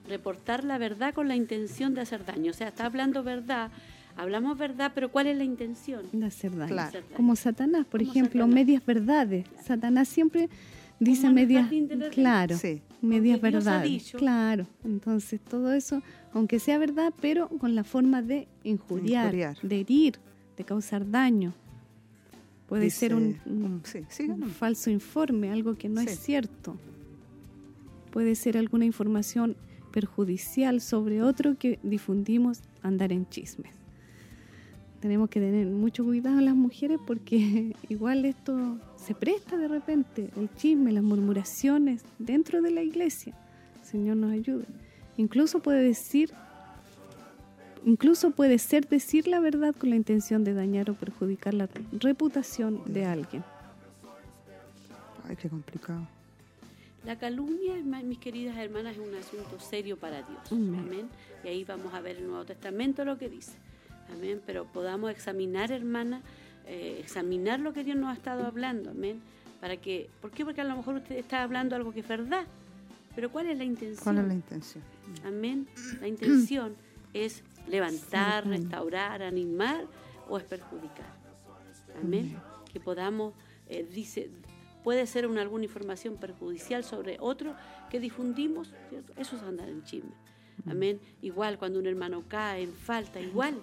[0.09, 2.51] Reportar la verdad con la intención de hacer daño.
[2.51, 3.71] O sea, está hablando verdad,
[4.17, 6.03] hablamos verdad, pero ¿cuál es la intención?
[6.13, 6.73] de hacer daño.
[6.73, 7.01] Claro.
[7.17, 8.55] Como Satanás, por Como ejemplo, Satanás.
[8.55, 9.47] medias verdades.
[9.65, 10.49] Satanás siempre
[11.01, 11.69] dice medias,
[12.13, 14.13] claro, Sí, medias Porque verdades.
[14.17, 19.57] Claro, entonces todo eso, aunque sea verdad, pero con la forma de injuriar, Injuriar.
[19.63, 20.19] de herir,
[20.57, 21.53] de causar daño.
[22.75, 24.29] Puede dice- ser un, sí,
[24.59, 26.09] falso informe, algo que no Sí.
[26.09, 26.77] es cierto.
[28.11, 29.57] Puede ser alguna información
[29.93, 33.73] perjudicial sobre otro que difundimos andar en chismes.
[35.01, 40.49] Tenemos que tener mucho cuidado las mujeres porque igual esto se presta de repente, el
[40.57, 43.35] chisme, las murmuraciones dentro de la iglesia.
[43.83, 44.65] Señor nos ayude.
[45.17, 46.33] Incluso puede decir,
[47.85, 52.83] incluso puede ser decir la verdad con la intención de dañar o perjudicar la reputación
[52.87, 53.45] de alguien.
[55.29, 56.07] Ay, qué complicado.
[57.05, 60.41] La calumnia, mis queridas hermanas, es un asunto serio para Dios.
[60.51, 60.81] Amén.
[60.81, 61.09] Amén.
[61.45, 63.53] Y ahí vamos a ver el Nuevo Testamento lo que dice.
[64.13, 64.41] Amén.
[64.47, 66.23] Pero podamos examinar, hermana,
[66.67, 69.21] eh, examinar lo que Dios nos ha estado hablando, amén.
[69.61, 70.45] Para que, ¿Por qué?
[70.45, 72.45] Porque a lo mejor usted está hablando algo que es verdad,
[73.15, 74.03] pero ¿cuál es la intención?
[74.03, 74.85] ¿Cuál es la intención?
[75.25, 75.67] Amén.
[76.01, 76.75] La intención
[77.13, 79.87] es levantar, restaurar, animar
[80.29, 81.15] o es perjudicar.
[82.01, 82.37] Amén.
[82.73, 83.35] Que podamos,
[83.69, 84.31] eh, dice,
[84.83, 87.55] puede ser una, alguna información perjudicial sobre otro
[87.91, 89.13] que difundimos, ¿cierto?
[89.17, 90.13] eso es andar en chisme.
[90.67, 91.01] Amén.
[91.21, 93.61] Igual cuando un hermano cae en falta, igual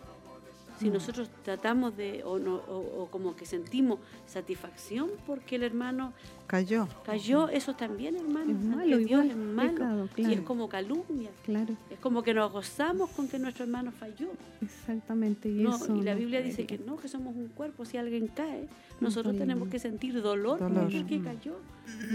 [0.82, 6.14] si nosotros tratamos de, o, no, o, como que sentimos satisfacción porque el hermano
[6.48, 8.52] cayó, cayó eso también, hermano.
[8.52, 9.72] Es malo, Dios es malo.
[9.74, 11.30] pecado, Y es como calumnia.
[11.46, 14.30] Claro, Es como que nos gozamos con que nuestro hermano falló.
[14.62, 15.48] exactamente.
[15.50, 17.86] Y, No, eso y la no Biblia dice que no, que somos un cuerpo.
[17.86, 18.68] Si alguien cae,
[19.00, 20.84] nosotros tenemos que sentir dolor, Dolor.
[20.86, 21.24] por el que Mm.
[21.24, 21.56] cayó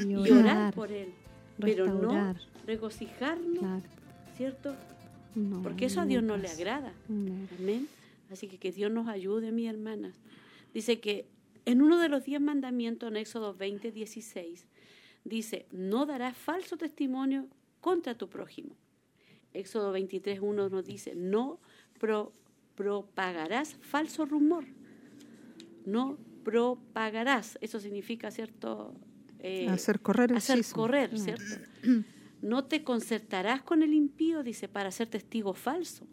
[0.04, 1.10] Y y orar, por él.
[1.58, 2.34] Pero no
[2.66, 3.82] regocijarnos, claro.
[4.36, 4.74] ¿cierto?
[5.34, 6.92] No, Porque eso a Dios no le agrada.
[7.08, 7.32] No.
[7.58, 7.88] Amén.
[8.30, 10.20] Así que que Dios nos ayude, mis hermanas.
[10.74, 11.26] Dice que
[11.64, 14.66] en uno de los diez mandamientos, en Éxodo 20, 16,
[15.24, 17.48] dice, no darás falso testimonio
[17.80, 18.76] contra tu prójimo.
[19.52, 21.60] Éxodo 23, 1 nos dice, no
[21.98, 22.32] pro-
[22.74, 24.64] propagarás falso rumor.
[25.84, 27.58] No propagarás.
[27.60, 28.94] Eso significa, ¿cierto?
[29.38, 31.44] Eh, hacer correr el hacer correr, ¿cierto?
[32.42, 36.06] No te concertarás con el impío, dice, para ser testigo falso.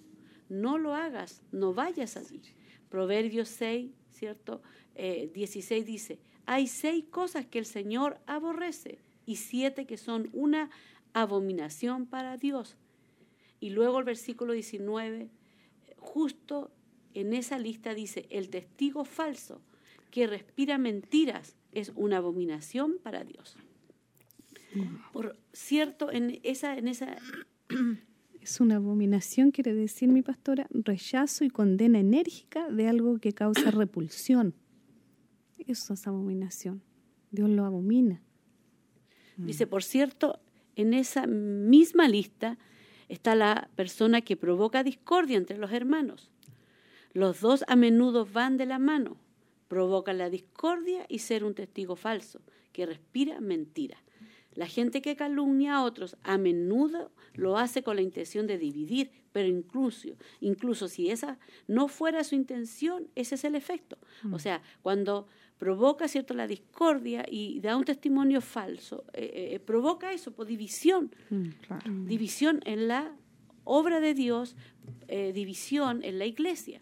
[0.49, 2.41] No lo hagas, no vayas allí.
[2.89, 4.61] Proverbios 6, ¿cierto?
[4.95, 10.69] Eh, 16 dice, hay seis cosas que el Señor aborrece y siete que son una
[11.13, 12.75] abominación para Dios.
[13.59, 15.29] Y luego el versículo 19,
[15.97, 16.71] justo
[17.13, 19.61] en esa lista dice, el testigo falso
[20.11, 23.57] que respira mentiras es una abominación para Dios.
[25.11, 27.17] Por cierto, en esa, en esa
[28.43, 33.71] Es una abominación, quiere decir mi pastora, rechazo y condena enérgica de algo que causa
[33.71, 34.53] repulsión.
[35.59, 36.81] Eso es abominación.
[37.31, 38.21] Dios lo abomina.
[39.37, 40.41] Dice, por cierto,
[40.75, 42.57] en esa misma lista
[43.07, 46.29] está la persona que provoca discordia entre los hermanos.
[47.13, 49.15] Los dos a menudo van de la mano,
[49.69, 52.41] provocan la discordia y ser un testigo falso,
[52.73, 54.02] que respira mentira.
[54.55, 59.09] La gente que calumnia a otros a menudo lo hace con la intención de dividir,
[59.31, 60.09] pero incluso,
[60.41, 63.97] incluso si esa no fuera su intención, ese es el efecto.
[64.31, 65.27] O sea, cuando
[65.57, 71.11] provoca cierto la discordia y da un testimonio falso, eh, eh, provoca eso, por división,
[71.67, 71.83] Claro.
[72.05, 73.15] división en la
[73.63, 74.55] obra de Dios,
[75.07, 76.81] eh, división en la iglesia.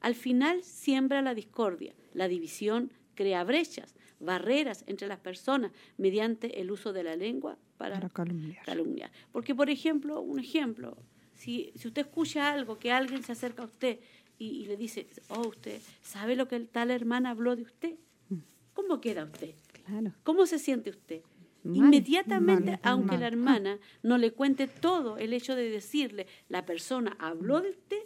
[0.00, 3.94] Al final siembra la discordia, la división crea brechas,
[4.24, 8.64] barreras entre las personas mediante el uso de la lengua para Para calumniar.
[8.64, 9.10] calumniar.
[9.32, 10.96] Porque, por ejemplo, un ejemplo,
[11.34, 13.98] si, si usted escucha algo, que alguien se acerca a usted
[14.38, 17.94] y, y le dice, oh, usted sabe lo que el tal hermana habló de usted,
[18.72, 19.54] ¿cómo queda usted?
[19.84, 20.12] Claro.
[20.22, 21.20] ¿Cómo se siente usted?
[21.62, 23.20] Mal, Inmediatamente, mal, aunque mal.
[23.20, 28.00] la hermana no le cuente todo, el hecho de decirle, la persona habló de usted,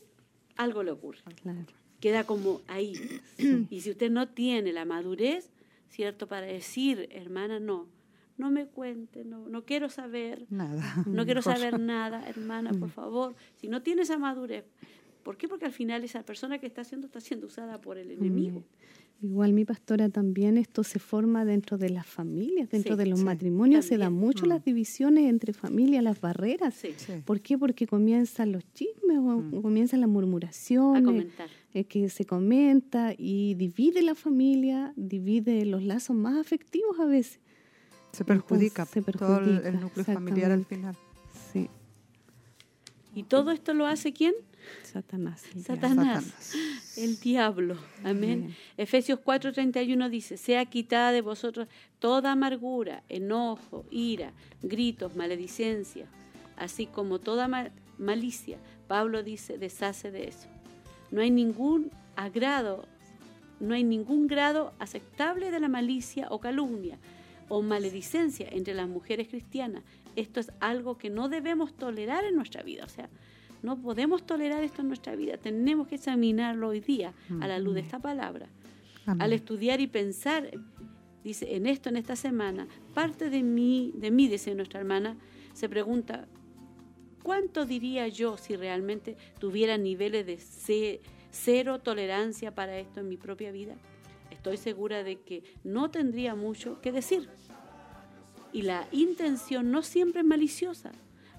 [0.56, 1.20] algo le ocurre.
[1.42, 1.64] Claro.
[2.00, 2.94] Queda como ahí.
[3.70, 5.50] Y si usted no tiene la madurez,
[5.88, 6.26] ¿cierto?
[6.28, 7.86] Para decir, hermana, no,
[8.36, 11.02] no me cuente, no, no quiero saber, Nada.
[11.06, 11.42] no quiero
[11.72, 13.34] saber nada, hermana, por favor.
[13.56, 14.64] Si no tiene esa madurez,
[15.22, 15.48] ¿por qué?
[15.48, 18.62] Porque al final esa persona que está haciendo está siendo usada por el enemigo.
[19.20, 23.18] Igual mi pastora también esto se forma dentro de las familias, dentro Sí, de los
[23.18, 24.48] sí, matrimonios se dan mucho Mm.
[24.50, 26.74] las divisiones entre familias, las barreras.
[26.74, 26.90] Sí.
[27.24, 27.58] ¿Por qué?
[27.58, 29.60] Porque comienzan los chismes o Mm.
[29.60, 31.48] comienzan las a murmuraciones, comentar.
[31.78, 37.40] Eh, que se comenta y divide la familia, divide los lazos más afectivos a veces.
[38.12, 40.96] Se perjudica, Entonces, se todo el- el perjudica, núcleo familiar al final.
[41.52, 41.68] Sí,
[43.14, 44.34] ¿Y todo esto lo hace quién?
[44.82, 45.42] Satanás.
[45.54, 46.24] el Satanás.
[46.24, 46.54] Satanás.
[46.98, 47.76] El diablo.
[48.04, 48.42] Amén.
[48.44, 48.56] Amén.
[48.76, 51.68] Efesios 4:31 dice, sea quitada de vosotros
[51.98, 54.32] toda amargura, enojo, ira,
[54.62, 56.06] gritos, maledicencia,
[56.56, 58.58] así como toda ma- malicia.
[58.88, 60.48] Pablo dice, deshace de eso.
[61.10, 62.84] No hay ningún agrado,
[63.60, 66.98] no hay ningún grado aceptable de la malicia o calumnia
[67.48, 69.82] o maledicencia entre las mujeres cristianas.
[70.16, 72.84] Esto es algo que no debemos tolerar en nuestra vida.
[72.84, 73.08] O sea,
[73.62, 75.36] no podemos tolerar esto en nuestra vida.
[75.36, 78.46] Tenemos que examinarlo hoy día a la luz de esta palabra.
[79.06, 79.22] Amén.
[79.22, 80.50] Al estudiar y pensar,
[81.24, 85.16] dice, en esto, en esta semana, parte de mí, de mí, dice nuestra hermana,
[85.54, 86.28] se pregunta,
[87.22, 91.00] ¿cuánto diría yo si realmente tuviera niveles de ce-
[91.30, 93.74] cero tolerancia para esto en mi propia vida?
[94.30, 97.28] Estoy segura de que no tendría mucho que decir.
[98.52, 100.90] Y la intención no siempre es maliciosa.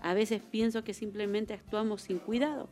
[0.01, 2.69] A veces pienso que simplemente actuamos sin cuidado.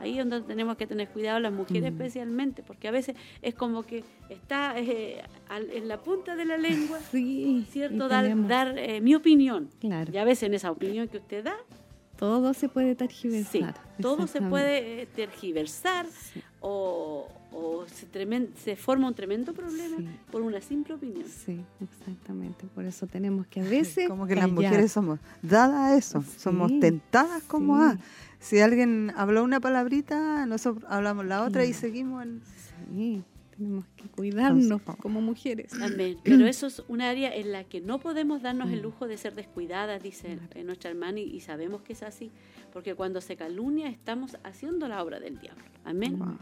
[0.00, 1.94] Ahí es donde tenemos que tener cuidado las mujeres Mm.
[1.94, 6.56] especialmente, porque a veces es como que está eh, al- en la punta de la
[6.58, 8.08] lengua, Sí, ¿cierto?
[8.08, 9.70] Dar, dar eh, mi opinión.
[9.78, 10.10] Claro.
[10.12, 11.54] Y a veces en esa opinión que usted da,
[12.16, 13.74] Todo se puede sí, tergiversar.
[14.00, 16.42] todo se puede eh, tergiversar Sí.
[16.60, 20.06] o, o se, tremen- se forma un tremendo problema Sí.
[20.30, 21.26] por una simple opinión.
[21.28, 22.66] Sí, exactamente.
[22.74, 24.08] Por eso tenemos que a veces.
[24.08, 27.82] Como que las mujeres somos dadas a eso, somos Sí, tentadas como sí.
[27.84, 27.98] a.
[28.40, 32.42] Si alguien habló una palabrita, nosotros hablamos la otra y seguimos en...
[33.56, 35.72] Tenemos que cuidarnos Entonces, como mujeres.
[35.80, 36.18] Amén.
[36.24, 38.82] Pero eso es un área en la que no podemos darnos el Mm.
[38.82, 40.48] lujo de ser descuidadas, dice Claro.
[40.54, 42.30] eh, nuestra hermana, y, sabemos que es así,
[42.72, 45.62] porque cuando se calumnia estamos haciendo la obra del diablo.
[45.84, 46.18] Amén.
[46.18, 46.36] Wow.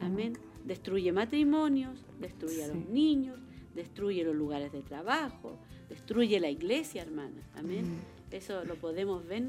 [0.00, 0.38] Amén.
[0.64, 3.38] Destruye matrimonios, destruye a los niños,
[3.74, 5.58] destruye los lugares de trabajo,
[5.88, 7.42] destruye la iglesia, hermana.
[7.56, 7.84] Amén.
[7.84, 8.34] Mm.
[8.34, 9.44] Eso lo podemos ver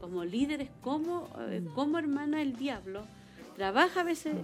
[0.00, 1.74] como líderes, como, eh, Mm.
[1.74, 3.04] como hermana el diablo
[3.56, 4.36] trabaja a veces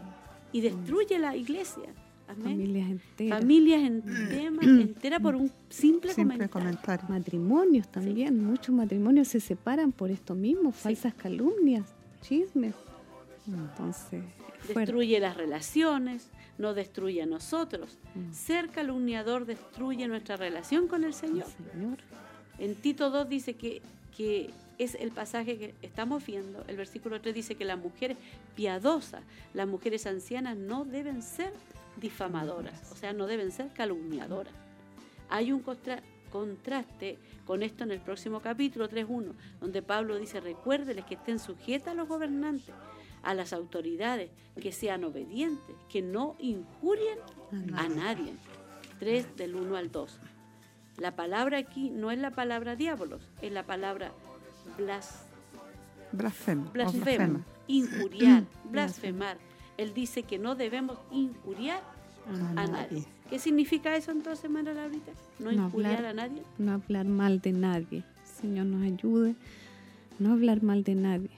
[0.54, 1.92] y destruye la iglesia.
[2.28, 2.44] Amén.
[2.44, 3.38] Familias enteras.
[3.40, 6.50] Familias en tema, entera por un simple, Simple comentario.
[6.50, 7.06] comentario.
[7.08, 8.42] Matrimonios también.
[8.46, 12.74] Muchos matrimonios se separan por esto mismo, falsas calumnias, chismes.
[13.48, 14.22] Entonces,
[14.60, 14.80] fuerte.
[14.80, 17.98] Destruye las relaciones, no destruye a nosotros.
[18.14, 18.32] Mm.
[18.32, 21.48] Ser calumniador destruye nuestra relación con el Señor.
[21.72, 21.98] Señor.
[22.58, 23.82] En Tito 2 dice que,
[24.16, 26.64] que es el pasaje que estamos viendo.
[26.68, 28.16] El versículo 3 dice que las mujeres
[28.54, 29.22] piadosas,
[29.52, 31.52] las mujeres ancianas no deben ser
[32.00, 34.52] difamadoras, o sea, no deben ser calumniadoras.
[35.28, 36.02] Hay un contra-
[36.32, 41.88] contraste con esto en el próximo capítulo 3.1, donde Pablo dice, recuérdeles que estén sujetas
[41.88, 42.74] a los gobernantes,
[43.22, 44.30] a las autoridades,
[44.60, 47.18] que sean obedientes, que no injurien
[47.76, 48.34] a nadie.
[48.98, 50.18] 3 del 1 al 2.
[50.98, 54.12] La palabra aquí no es la palabra diablos, es la palabra
[54.78, 55.24] blas,
[56.12, 57.40] Blasfema.
[57.66, 59.38] injuriar, blasfemar.
[59.76, 61.82] Él dice que no debemos injuriar
[62.28, 62.72] A a nadie.
[62.72, 63.04] nadie.
[63.28, 65.12] ¿Qué significa eso entonces, hermana Laurita?
[65.38, 66.06] No, No injuriar hablar.
[66.10, 66.42] a nadie.
[66.58, 68.04] No hablar mal de nadie.
[68.40, 69.34] Señor nos ayude.
[70.18, 71.30] No hablar mal de nadie.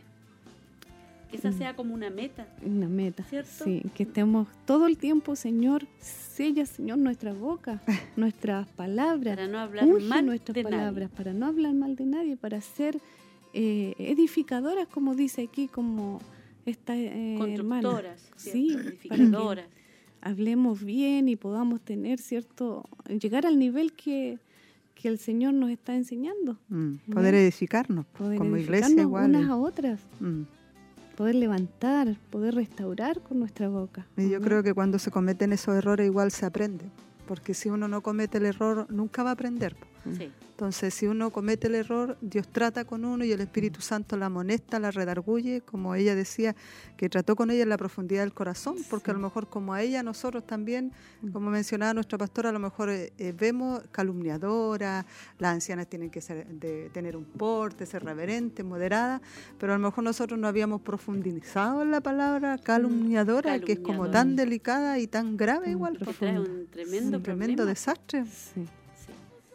[1.40, 2.46] Que esa sea como una meta.
[2.64, 3.22] Una meta.
[3.24, 3.64] ¿Cierto?
[3.64, 7.82] Sí, que estemos todo el tiempo, Señor, sella, Señor, nuestra boca,
[8.16, 9.36] nuestras palabras.
[9.36, 10.76] Para no hablar Unge mal nuestras de nadie.
[10.76, 12.98] palabras, para no hablar mal de nadie, para ser
[13.54, 16.20] eh, edificadoras, como dice aquí, como
[16.66, 17.82] esta eh, hermana.
[17.82, 19.66] Constructoras, Sí, edificadoras.
[20.20, 22.84] hablemos bien y podamos tener cierto,
[23.20, 24.38] llegar al nivel que,
[24.94, 26.58] que el Señor nos está enseñando.
[26.68, 29.30] Mm, Poder edificarnos Poder como edificarnos iglesia igual.
[29.30, 30.42] unas a otras, Mm.
[31.16, 34.06] Poder levantar, poder restaurar con nuestra boca.
[34.16, 36.84] Y yo creo que cuando se cometen esos errores igual se aprende,
[37.26, 39.74] porque si uno no comete el error nunca va a aprender.
[40.14, 40.30] Sí.
[40.50, 44.26] Entonces, si uno comete el error, Dios trata con uno y el Espíritu Santo la
[44.26, 46.56] amonesta, la redarguye, como ella decía,
[46.96, 49.82] que trató con ella en la profundidad del corazón, porque a lo mejor como a
[49.82, 50.92] ella, nosotros también,
[51.30, 55.04] como mencionaba nuestra pastora, a lo mejor eh, eh, vemos calumniadoras,
[55.38, 59.20] las ancianas tienen que ser, de, tener un porte, ser reverente, moderada,
[59.58, 64.10] pero a lo mejor nosotros no habíamos profundizado en la palabra calumniadora, que es como
[64.10, 66.12] tan delicada y tan grave Mm, igual, Que po.
[66.12, 68.24] trae un tremendo un tremendo desastre.
[68.24, 68.64] Sí.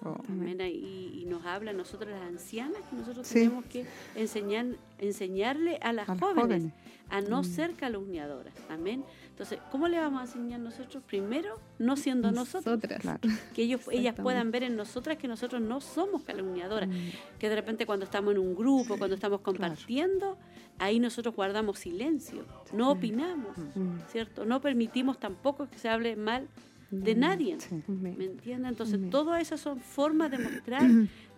[0.03, 0.17] Oh.
[0.29, 0.59] Amén.
[0.61, 3.35] Y, y nos habla a nosotros las ancianas que nosotros Sí.
[3.35, 4.65] tenemos que enseñar,
[4.97, 6.73] enseñarle a las, A jóvenes, jóvenes.
[7.09, 7.45] a no Mm.
[7.45, 8.53] ser calumniadoras.
[8.69, 9.03] Amén.
[9.29, 11.03] Entonces, ¿cómo le vamos a enseñar nosotros?
[11.05, 13.01] Primero, no siendo nosotros, Nosotras.
[13.01, 13.19] Claro.
[13.53, 17.37] que ellos, ellas puedan ver en nosotras que nosotros no somos calumniadoras, Mm.
[17.39, 20.37] que de repente cuando estamos en un grupo, cuando estamos compartiendo,
[20.79, 23.97] ahí nosotros guardamos silencio, no opinamos, Mm.
[24.11, 24.45] ¿cierto?
[24.45, 26.47] No permitimos tampoco que se hable mal
[26.91, 27.57] de nadie.
[27.59, 27.81] Sí.
[27.87, 28.15] Amén.
[28.17, 28.67] ¿Me entienden?
[28.69, 30.89] Entonces, todas esas son formas de mostrar,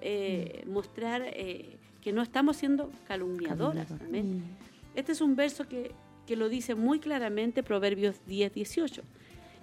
[0.01, 3.89] eh, mostrar eh, que no estamos siendo calumniadoras.
[3.91, 4.37] Amén.
[4.39, 4.97] Mm.
[4.97, 5.91] Este es un verso que,
[6.27, 9.01] que lo dice muy claramente Proverbios 10, 18.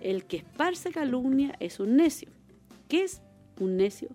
[0.01, 2.29] El que esparce calumnia es un necio.
[2.89, 3.21] ¿Qué es
[3.59, 4.09] un necio?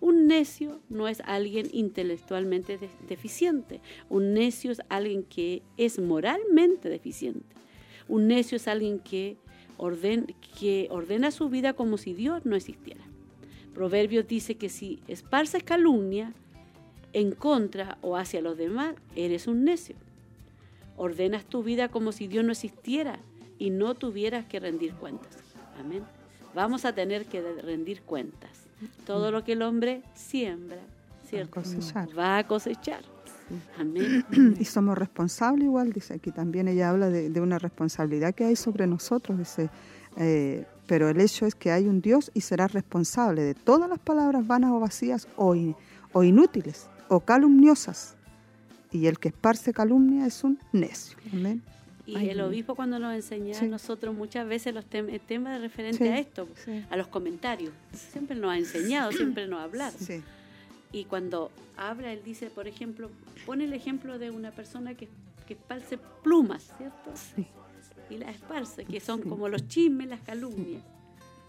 [0.00, 3.80] Un necio no es alguien intelectualmente de- deficiente.
[4.08, 7.56] Un necio es alguien que es moralmente deficiente.
[8.08, 9.36] Un necio es alguien que,
[9.76, 13.02] orden, que ordena su vida como si Dios no existiera.
[13.74, 16.32] Proverbios dice que si esparces calumnia
[17.12, 19.96] en contra o hacia los demás, eres un necio.
[20.96, 23.18] Ordenas tu vida como si Dios no existiera
[23.58, 25.38] y no tuvieras que rendir cuentas.
[25.78, 26.04] Amén.
[26.54, 28.66] Vamos a tener que rendir cuentas.
[29.06, 30.80] Todo lo que el hombre siembra,
[31.24, 31.62] ¿cierto?
[31.62, 32.18] cosechar.
[32.18, 33.02] Va a cosechar.
[33.78, 34.24] Amén.
[34.60, 38.56] Y somos responsables igual, dice aquí también ella habla de, de una responsabilidad que hay
[38.56, 39.70] sobre nosotros, dice,
[40.16, 43.98] eh, pero el hecho es que hay un Dios y será responsable de todas las
[43.98, 45.76] palabras vanas o vacías o, in-
[46.12, 48.16] o inútiles o calumniosas
[48.90, 51.16] y el que esparce calumnia es un necio.
[51.32, 51.62] Amén.
[52.04, 53.64] Y Ay, el obispo cuando nos enseña Sí.
[53.66, 56.08] a nosotros muchas veces los tem- el tema referente Sí.
[56.08, 56.84] a esto, Sí.
[56.90, 57.72] a los comentarios.
[58.12, 59.96] Siempre nos ha enseñado, siempre nos ha hablado.
[60.92, 63.10] Sí, Y cuando habla, él dice, por ejemplo,
[63.46, 65.08] pone el ejemplo de una persona que,
[65.46, 67.10] que esparce plumas, ¿cierto?
[67.14, 67.46] Sí.
[68.10, 69.28] Y las esparce, que son Sí.
[69.28, 70.82] como los chismes, las calumnias,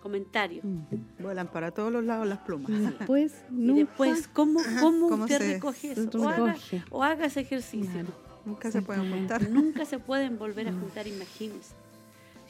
[0.02, 0.64] comentarios.
[0.65, 1.22] Mm.
[1.22, 2.72] vuelan para todos los lados las plumas.
[2.72, 6.10] Después, Y nunca, después, ¿cómo, cómo, ¿Cómo usted se- recoge eso?
[6.20, 6.84] O haga, recoge.
[6.90, 7.91] o haga ese ejercicio.
[7.91, 8.10] Claro.
[8.45, 9.49] Nunca se pueden juntar.
[9.49, 11.74] Nunca se pueden volver a juntar, imagínense.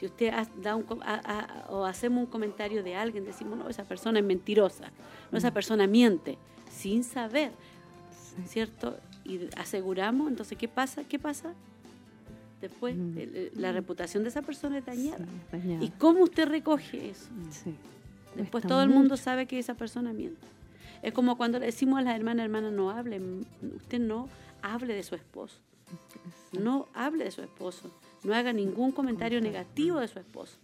[0.03, 3.69] Si usted da un, com- a- a- o hacemos un comentario de alguien, decimos, no,
[3.69, 4.91] esa persona es mentirosa,
[5.31, 6.37] no, esa persona miente,
[6.69, 7.53] sin saber,
[8.45, 8.97] ¿cierto?
[9.23, 11.05] Y aseguramos, entonces, ¿qué pasa?
[11.05, 11.53] ¿Qué pasa?
[12.59, 13.17] Después, Mm.
[13.55, 15.25] la reputación de esa persona es dañada.
[15.53, 15.77] Sí.
[15.79, 17.29] ¿Y cómo usted recoge eso?
[17.51, 17.73] Sí.
[18.35, 20.45] Después todo el mundo sabe que esa persona miente.
[21.01, 23.21] Es como cuando le decimos a las hermanas, hermanas, no hable,
[23.77, 24.27] usted no
[24.61, 25.59] hable de su esposo.
[26.59, 27.89] No hable de su esposo.
[28.23, 30.57] No haga ningún comentario negativo de su esposo.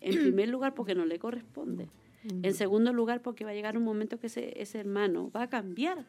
[0.00, 1.88] En primer lugar, porque no le corresponde.
[2.42, 5.48] En segundo lugar, porque va a llegar un momento que ese, ese hermano va a
[5.48, 6.04] cambiar.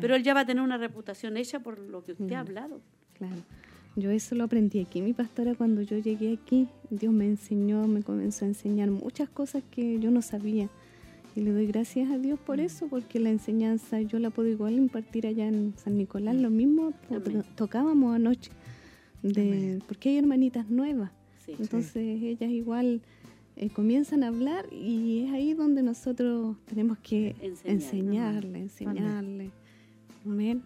[0.00, 2.80] Pero él ya va a tener una reputación hecha por lo que usted ha hablado.
[3.18, 3.36] Claro.
[3.94, 5.02] Yo eso lo aprendí aquí.
[5.02, 9.62] Mi pastora, cuando yo llegué aquí, Dios me enseñó, me comenzó a enseñar muchas cosas
[9.70, 10.70] que yo no sabía.
[11.36, 14.74] Y le doy gracias a Dios por eso, porque la enseñanza yo la puedo igual
[14.74, 16.36] impartir allá en San Nicolás.
[16.36, 17.44] Lo mismo Amén.
[17.54, 18.50] tocábamos anoche,
[19.22, 21.10] de, porque hay hermanitas nuevas.
[21.44, 21.54] Sí.
[21.58, 23.02] Entonces ellas igual
[23.56, 27.74] eh, comienzan a hablar y es ahí donde nosotros tenemos que Enseñar.
[27.74, 29.50] enseñarle, enseñarle.
[30.24, 30.62] Amén.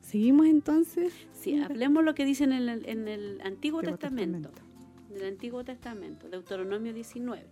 [0.00, 1.12] Seguimos entonces.
[1.32, 4.50] Sí, hablemos lo que dice en el, en el Antiguo Antiguo Testamento.
[4.50, 4.62] Testamento.
[5.10, 7.44] En el Antiguo Testamento, Deuteronomio 19.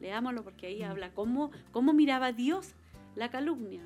[0.00, 2.74] Leámoslo porque ahí habla cómo, cómo miraba Dios
[3.14, 3.82] la calumnia.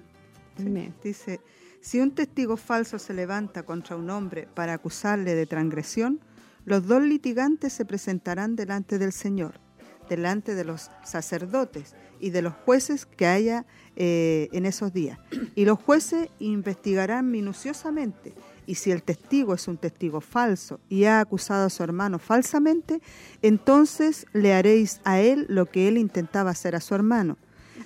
[0.57, 0.95] Sí, Amén.
[1.03, 1.41] Dice,
[1.81, 6.21] si un testigo falso se levanta contra un hombre para acusarle de transgresión,
[6.65, 9.61] los dos litigantes se presentarán delante del Señor,
[10.09, 13.65] delante de los sacerdotes y de los jueces que haya
[13.97, 15.19] eh, en esos días.
[15.55, 18.35] Y los jueces investigarán minuciosamente.
[18.67, 23.01] Y si el testigo es un testigo falso y ha acusado a su hermano falsamente,
[23.41, 27.39] entonces le haréis a él lo que él intentaba hacer a su hermano.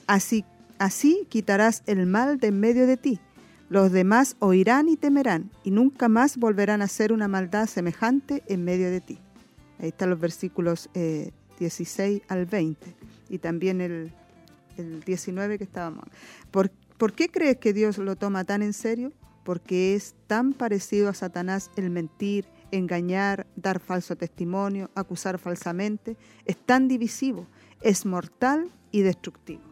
[0.08, 0.44] Así,
[0.78, 3.20] así quitarás el mal de en medio de ti.
[3.72, 8.64] Los demás oirán y temerán, y nunca más volverán a hacer una maldad semejante en
[8.64, 9.18] medio de ti.
[9.78, 12.94] Ahí están los versículos eh, 16 al 20,
[13.30, 14.12] y también el,
[14.76, 16.04] el 19 que estábamos.
[16.50, 19.10] ¿Por, ¿Por qué crees que Dios lo toma tan en serio?
[19.42, 26.18] Porque es tan parecido a Satanás el mentir, engañar, dar falso testimonio, acusar falsamente.
[26.44, 27.46] Es tan divisivo,
[27.80, 29.62] es mortal y destructivo.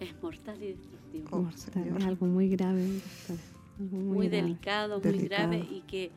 [0.00, 0.99] Es mortal y destructivo.
[1.30, 1.98] Oh, Mortal, Señor.
[1.98, 3.02] es algo muy grave.
[3.78, 4.42] algo muy, muy grave.
[4.42, 5.48] delicado, muy Delicado.
[5.50, 6.10] grave y que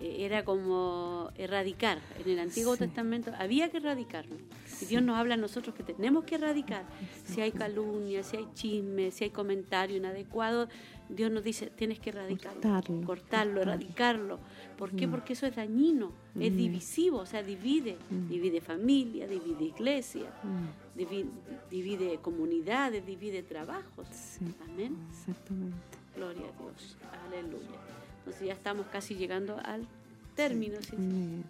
[0.00, 1.98] era como erradicar.
[2.24, 2.80] En el Antiguo Sí.
[2.80, 4.36] Testamento había que erradicarlo.
[4.80, 6.84] Y Dios nos habla a nosotros que tenemos que erradicar.
[7.24, 10.68] Si hay calumnia, si hay chisme, si hay comentario inadecuado,
[11.08, 12.60] Dios nos dice, tienes que erradicarlo.
[12.60, 13.60] Cortarlo, cortarlo, cortarlo.
[13.62, 14.38] erradicarlo.
[14.76, 15.06] ¿Por qué?
[15.06, 15.10] Mm.
[15.12, 16.56] Porque eso es dañino, es Mm.
[16.56, 17.96] divisivo, o sea, divide.
[18.10, 18.28] Mm.
[18.28, 21.26] Divide familia, divide iglesia, Mm, divide,
[21.70, 24.08] divide comunidades, divide trabajos.
[24.10, 24.96] sí, Amén.
[25.10, 25.76] exactamente.
[26.16, 26.96] Gloria a Dios.
[27.28, 27.78] Aleluya.
[28.26, 29.86] Entonces ya estamos casi llegando al
[30.34, 30.76] término.
[30.82, 30.96] ¿sí?
[30.96, 31.44] Amén.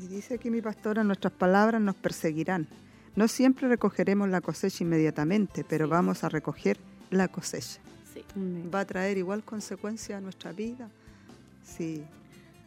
[0.00, 2.66] Y dice aquí mi pastora, nuestras palabras nos perseguirán.
[3.16, 5.90] No siempre recogeremos la cosecha inmediatamente, pero Sí.
[5.90, 6.78] vamos a recoger
[7.10, 7.78] la cosecha.
[8.12, 8.22] Sí.
[8.34, 8.70] Amén.
[8.72, 10.88] Va a traer igual consecuencia a nuestra vida.
[11.64, 12.02] Sí.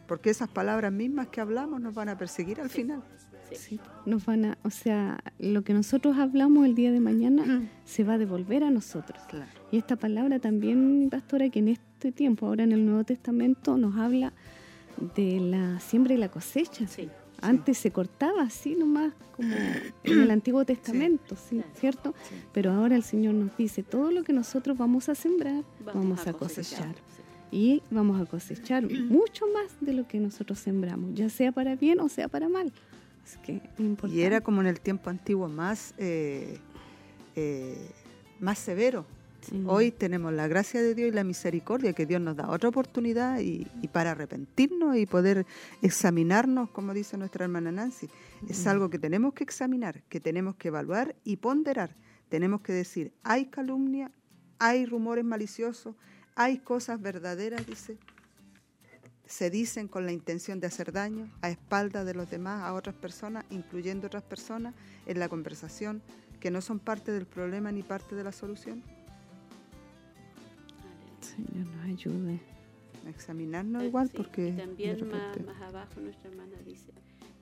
[0.08, 2.82] Porque esas palabras mismas que hablamos nos van a perseguir al Sí.
[2.82, 3.02] final.
[3.50, 3.56] Sí.
[3.56, 8.02] Sí, nos van a, o sea, lo que nosotros hablamos el día de mañana se
[8.02, 9.22] va a devolver a nosotros.
[9.28, 9.50] Claro.
[9.70, 13.96] Y esta palabra también, pastora, que en este tiempo, ahora en el Nuevo Testamento, nos
[13.96, 14.32] habla
[15.14, 16.86] de la siembra y la cosecha.
[16.86, 17.08] Sí.
[17.40, 19.54] Antes se cortaba así nomás, como
[20.04, 21.70] en el Antiguo Testamento, sí, Claro.
[21.74, 22.14] ¿cierto?
[22.28, 22.36] Sí.
[22.52, 26.32] Pero ahora el Señor nos dice, todo lo que nosotros vamos a sembrar, vamos, a,
[26.32, 26.94] cosechar.
[27.50, 32.00] Y vamos a cosechar mucho más de lo que nosotros sembramos, ya sea para bien
[32.00, 32.72] o sea para mal.
[33.24, 34.16] Así que es importante.
[34.16, 36.58] Y era como en el tiempo antiguo más, eh,
[37.36, 37.90] eh,
[38.40, 39.04] más severo.
[39.42, 39.64] Sí.
[39.66, 43.40] Hoy tenemos la gracia de Dios y la misericordia que Dios nos da otra oportunidad
[43.40, 45.46] y, y para arrepentirnos y poder
[45.82, 48.08] examinarnos, como dice nuestra hermana Nancy.
[48.48, 51.96] Es algo que tenemos que examinar, que tenemos que evaluar y ponderar.
[52.28, 54.10] Tenemos que decir, hay calumnia,
[54.58, 55.96] hay rumores maliciosos,
[56.34, 57.98] hay cosas verdaderas, dice.
[59.26, 62.94] Se dicen con la intención de hacer daño a espaldas de los demás, a otras
[62.94, 64.74] personas, incluyendo otras personas
[65.06, 66.02] en la conversación,
[66.40, 68.82] que no son parte del problema ni parte de la solución.
[71.34, 72.40] Señor nos ayude.
[73.06, 74.48] A examinarnos Eh, igual sí, porque...
[74.48, 76.92] y también más, repente- más abajo nuestra hermana dice,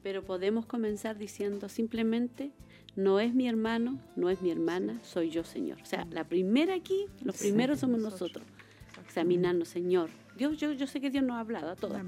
[0.02, 2.50] pero podemos comenzar diciendo simplemente,
[2.96, 5.78] no es mi hermano, no es mi hermana, soy yo, Señor.
[5.82, 8.42] O sea, la primera aquí, los Sí, primeros somos nosotros.
[8.42, 10.08] nosotros, examinarnos, Señor.
[10.36, 12.02] Dios, yo, yo sé que Dios nos ha hablado a todas.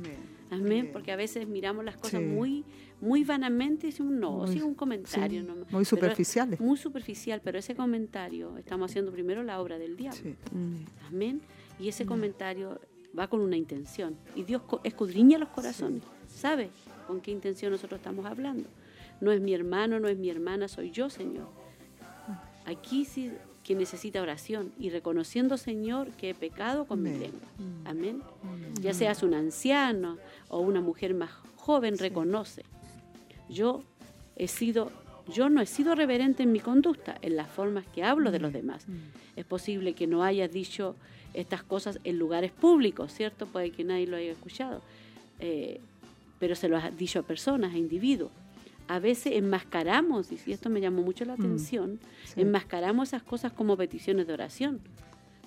[0.51, 0.89] Amén.
[0.93, 2.27] Porque a veces miramos las cosas Sí.
[2.27, 2.65] muy,
[3.01, 5.71] muy vanamente y decimos, no, Muy- sí, un comentario sí, nomás.
[5.71, 6.59] muy superficiales.
[6.61, 10.21] muy superficial, pero ese comentario, estamos haciendo primero la obra del diablo.
[10.23, 10.35] Sí.
[11.09, 11.41] Amén.
[11.79, 12.81] Y ese comentario
[13.19, 14.17] va con una intención.
[14.35, 16.03] Y Dios escudriña los corazones.
[16.29, 16.71] ¿Sabe
[17.07, 18.69] con qué intención nosotros estamos hablando?
[19.21, 21.47] No es mi hermano, no es mi hermana, soy yo, Señor.
[22.65, 23.33] Aquí sí
[23.63, 27.21] que necesita oración y reconociendo, Señor, que he pecado con mi Amén.
[27.23, 27.49] lengua.
[27.85, 28.23] Amén.
[28.81, 30.19] Ya seas un anciano
[30.49, 32.65] o una mujer más joven, reconoce.
[33.49, 33.85] Yo
[34.37, 34.91] he sido,
[35.29, 38.53] yo no he sido reverente en mi conducta, en las formas que hablo de los
[38.53, 38.87] demás.
[39.37, 40.97] Es posible que no hayas dicho
[41.35, 43.47] estas cosas en lugares públicos, ¿cierto?
[43.47, 44.83] Puede que nadie lo haya escuchado.
[45.41, 45.81] Eh,
[46.39, 48.31] pero se lo has dicho a personas, a individuos.
[48.89, 52.41] A veces enmascaramos, y esto me llamó mucho la atención, sí.
[52.41, 54.81] enmascaramos esas cosas como peticiones de oración,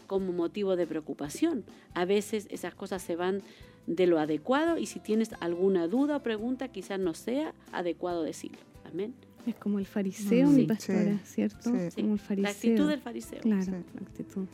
[0.07, 1.63] como motivo de preocupación.
[1.93, 3.41] A veces esas cosas se van
[3.87, 8.57] de lo adecuado y si tienes alguna duda o pregunta, quizás no sea adecuado decirlo.
[8.85, 9.13] Amén.
[9.45, 10.67] Es como el fariseo, Mm, mi sí.
[10.67, 11.71] pastora, Sí, ¿cierto?
[11.89, 12.01] sí.
[12.01, 12.43] Como el fariseo.
[12.43, 13.39] La actitud del fariseo.
[13.41, 13.71] Claro, Sí.
[13.71, 13.77] la
[14.07, 14.45] actitud.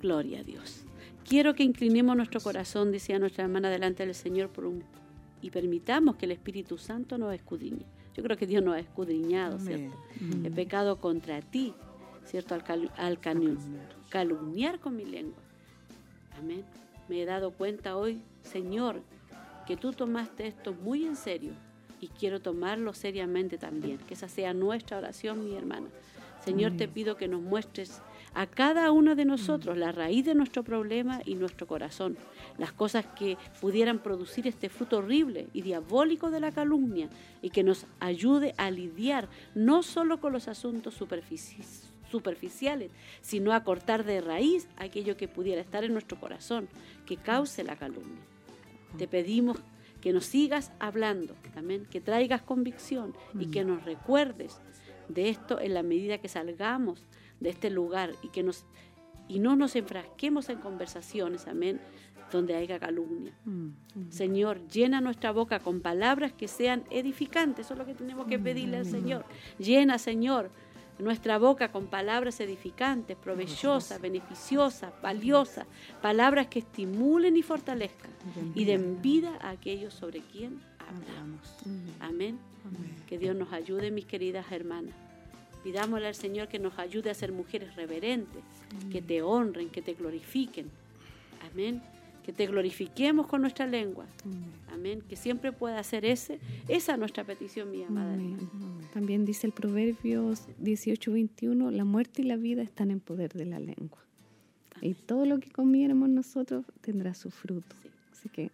[0.00, 0.84] Gloria a Dios.
[1.28, 4.84] Quiero que inclinemos nuestro corazón, decía nuestra hermana, delante del Señor por un,
[5.42, 7.84] y permitamos que el Espíritu Santo nos escudriñe.
[8.16, 9.90] Yo creo que Dios nos ha escudriñado, Amén.
[10.20, 10.46] ¿cierto?
[10.46, 11.74] He pecado contra ti,
[12.24, 12.54] ¿cierto?
[12.54, 13.58] Al, cal- al canu-
[14.08, 15.38] calumniar con mi lengua.
[16.38, 16.64] Amén.
[17.08, 19.02] Me he dado cuenta hoy, Señor,
[19.66, 21.52] que tú tomaste esto muy en serio
[22.00, 23.98] y quiero tomarlo seriamente también.
[23.98, 25.88] Que esa sea nuestra oración, mi hermana.
[26.44, 28.00] Señor, te pido que nos muestres
[28.34, 32.16] a cada uno de nosotros la raíz de nuestro problema y nuestro corazón,
[32.58, 37.08] las cosas que pudieran producir este fruto horrible y diabólico de la calumnia
[37.42, 41.64] y que nos ayude a lidiar no solo con los asuntos superfici-
[42.10, 42.92] superficiales,
[43.22, 46.68] sino a cortar de raíz aquello que pudiera estar en nuestro corazón,
[47.06, 48.20] que cause la calumnia.
[48.98, 49.56] Te pedimos
[50.00, 54.60] que nos sigas hablando, amén, que traigas convicción y que nos recuerdes
[55.08, 57.04] de esto en la medida que salgamos
[57.40, 58.66] de este lugar y que nos
[59.28, 61.80] y no nos enfrasquemos en conversaciones, amén,
[62.30, 63.32] donde haya calumnia.
[64.08, 68.38] Señor, llena nuestra boca con palabras que sean edificantes, eso es lo que tenemos que
[68.38, 69.24] pedirle al Señor.
[69.58, 70.50] Llena, Señor,
[70.98, 75.66] nuestra boca con palabras edificantes, provechosas, beneficiosas, valiosas,
[76.00, 78.10] palabras que estimulen y fortalezcan
[78.54, 81.56] y den vida a aquellos sobre quien hablamos.
[82.00, 82.38] Amén.
[83.08, 84.94] Que Dios nos ayude, mis queridas hermanas.
[85.62, 88.42] Pidámosle al Señor que nos ayude a ser mujeres reverentes,
[88.90, 90.70] que te honren, que te glorifiquen.
[91.52, 91.82] Amén.
[92.26, 94.04] Que te glorifiquemos con nuestra lengua.
[94.72, 95.00] Amén.
[95.08, 98.12] Que siempre pueda hacer ese, esa es nuestra petición, mi amada.
[98.14, 98.36] Amén.
[98.92, 103.60] También dice el Proverbios 18:21, la muerte y la vida están en poder de la
[103.60, 104.00] lengua.
[104.82, 107.76] Y todo lo que comiéramos nosotros tendrá su fruto.
[107.82, 107.88] Sí.
[108.12, 108.50] Así que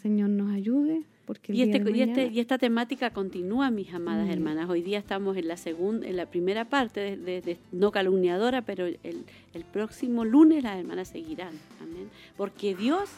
[0.00, 4.30] Señor nos ayude porque Y, este, y, este- y esta temática continúa, mis amadas Mm.
[4.30, 4.70] hermanas.
[4.70, 8.62] Hoy día estamos en la segunda, en la primera parte de, de- de no calumniadora,
[8.62, 11.52] pero el, el próximo lunes las hermanas seguirán.
[11.82, 12.08] Amén.
[12.36, 13.10] Porque Dios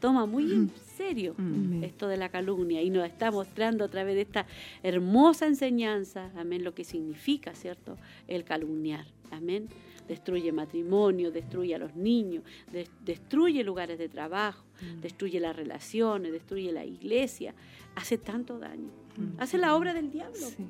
[0.00, 1.34] toma muy en serio
[1.82, 4.46] esto de la calumnia y nos está mostrando a través de esta
[4.82, 7.96] hermosa enseñanza, amén, lo que significa, ¿cierto?
[8.28, 9.06] El calumniar.
[9.30, 9.68] Amén.
[10.08, 14.64] Destruye matrimonio, destruye a los niños, des- destruye lugares de trabajo,
[15.02, 17.54] destruye las relaciones, destruye la iglesia,
[17.96, 18.90] hace tanto daño.
[19.38, 20.36] Hace la obra del diablo.
[20.46, 20.64] Sí.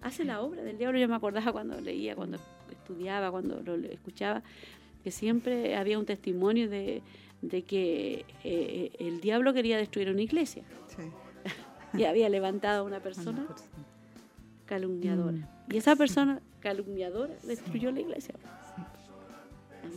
[0.00, 0.98] Hace la obra del diablo.
[0.98, 2.38] Yo me acordaba cuando leía, cuando
[2.70, 4.42] estudiaba, cuando lo escuchaba,
[5.04, 7.02] que siempre había un testimonio de,
[7.42, 11.02] de que eh, el diablo quería destruir una iglesia Sí.
[11.98, 13.46] y había levantado a una Una persona
[14.66, 15.48] calumniadora.
[15.70, 18.34] Y esa persona calumniadora destruyó la iglesia.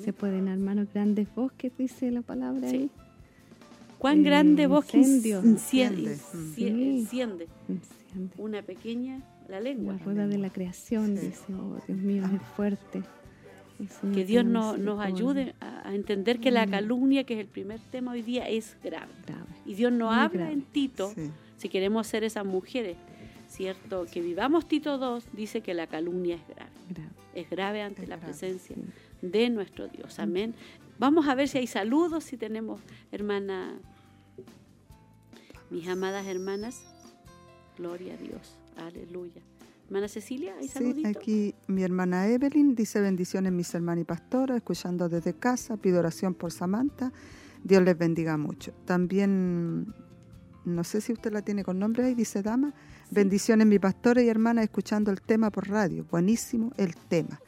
[0.04, 2.76] Se pueden armar grandes bosques, dice la palabra Sí.
[2.76, 2.90] ahí.
[4.00, 6.18] Cuán eh, grande bosque enciende,
[6.64, 7.48] Enciende.
[8.38, 9.94] una pequeña, la lengua.
[9.94, 11.28] La rueda de la creación, Sí.
[11.28, 13.04] dice, oh Dios mío, es fuerte.
[14.14, 17.80] Que Dios no- nos ayude a, a entender que la calumnia, que es el primer
[17.92, 19.12] tema hoy día, es grave.
[19.26, 19.46] Grave.
[19.66, 20.54] Y Dios nos habla grave.
[20.54, 21.30] en Tito, Sí.
[21.58, 22.98] si queremos ser esas mujeres,
[23.50, 24.06] ¿cierto?
[24.12, 26.72] Que vivamos Tito 2, dice que la calumnia es grave.
[26.90, 27.10] grave.
[27.34, 28.82] Es grave ante Es la presencia sí.
[29.22, 30.20] de nuestro Dios.
[30.20, 30.54] Amén.
[31.00, 32.80] Vamos a ver si hay saludos, si tenemos,
[33.12, 33.74] hermana,
[35.72, 36.84] mis amadas hermanas.
[37.78, 38.56] Gloria a Dios.
[38.78, 39.42] Aleluya.
[39.88, 41.08] Hermana Cecilia, ¿hay Sí, saludito?
[41.20, 46.34] aquí mi hermana Evelyn dice bendiciones mis hermanas y pastoras, escuchando desde casa, pido oración
[46.34, 47.12] por Samantha,
[47.64, 48.74] Dios les bendiga mucho.
[48.86, 49.94] También,
[50.66, 52.74] no sé si usted la tiene con nombre ahí, dice Dama,
[53.12, 57.40] bendiciones mi pastora y hermana escuchando el tema por radio, buenísimo el tema.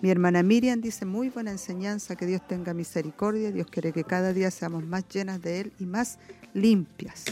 [0.00, 4.32] Mi hermana Miriam dice muy buena enseñanza, que Dios tenga misericordia, Dios quiere que cada
[4.32, 6.18] día seamos más llenas de Él y más
[6.54, 7.24] limpias.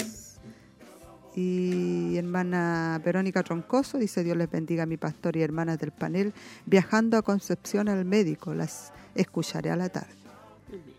[1.37, 6.33] Y hermana Verónica Troncoso dice Dios les bendiga a mi pastor y hermanas del panel,
[6.65, 10.15] viajando a Concepción al médico, las escucharé a la tarde.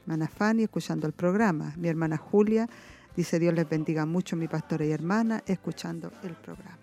[0.04, 2.70] Hermana Fanny escuchando el programa, mi hermana Julia
[3.16, 6.78] dice Dios les bendiga mucho mi pastora y hermana escuchando el programa.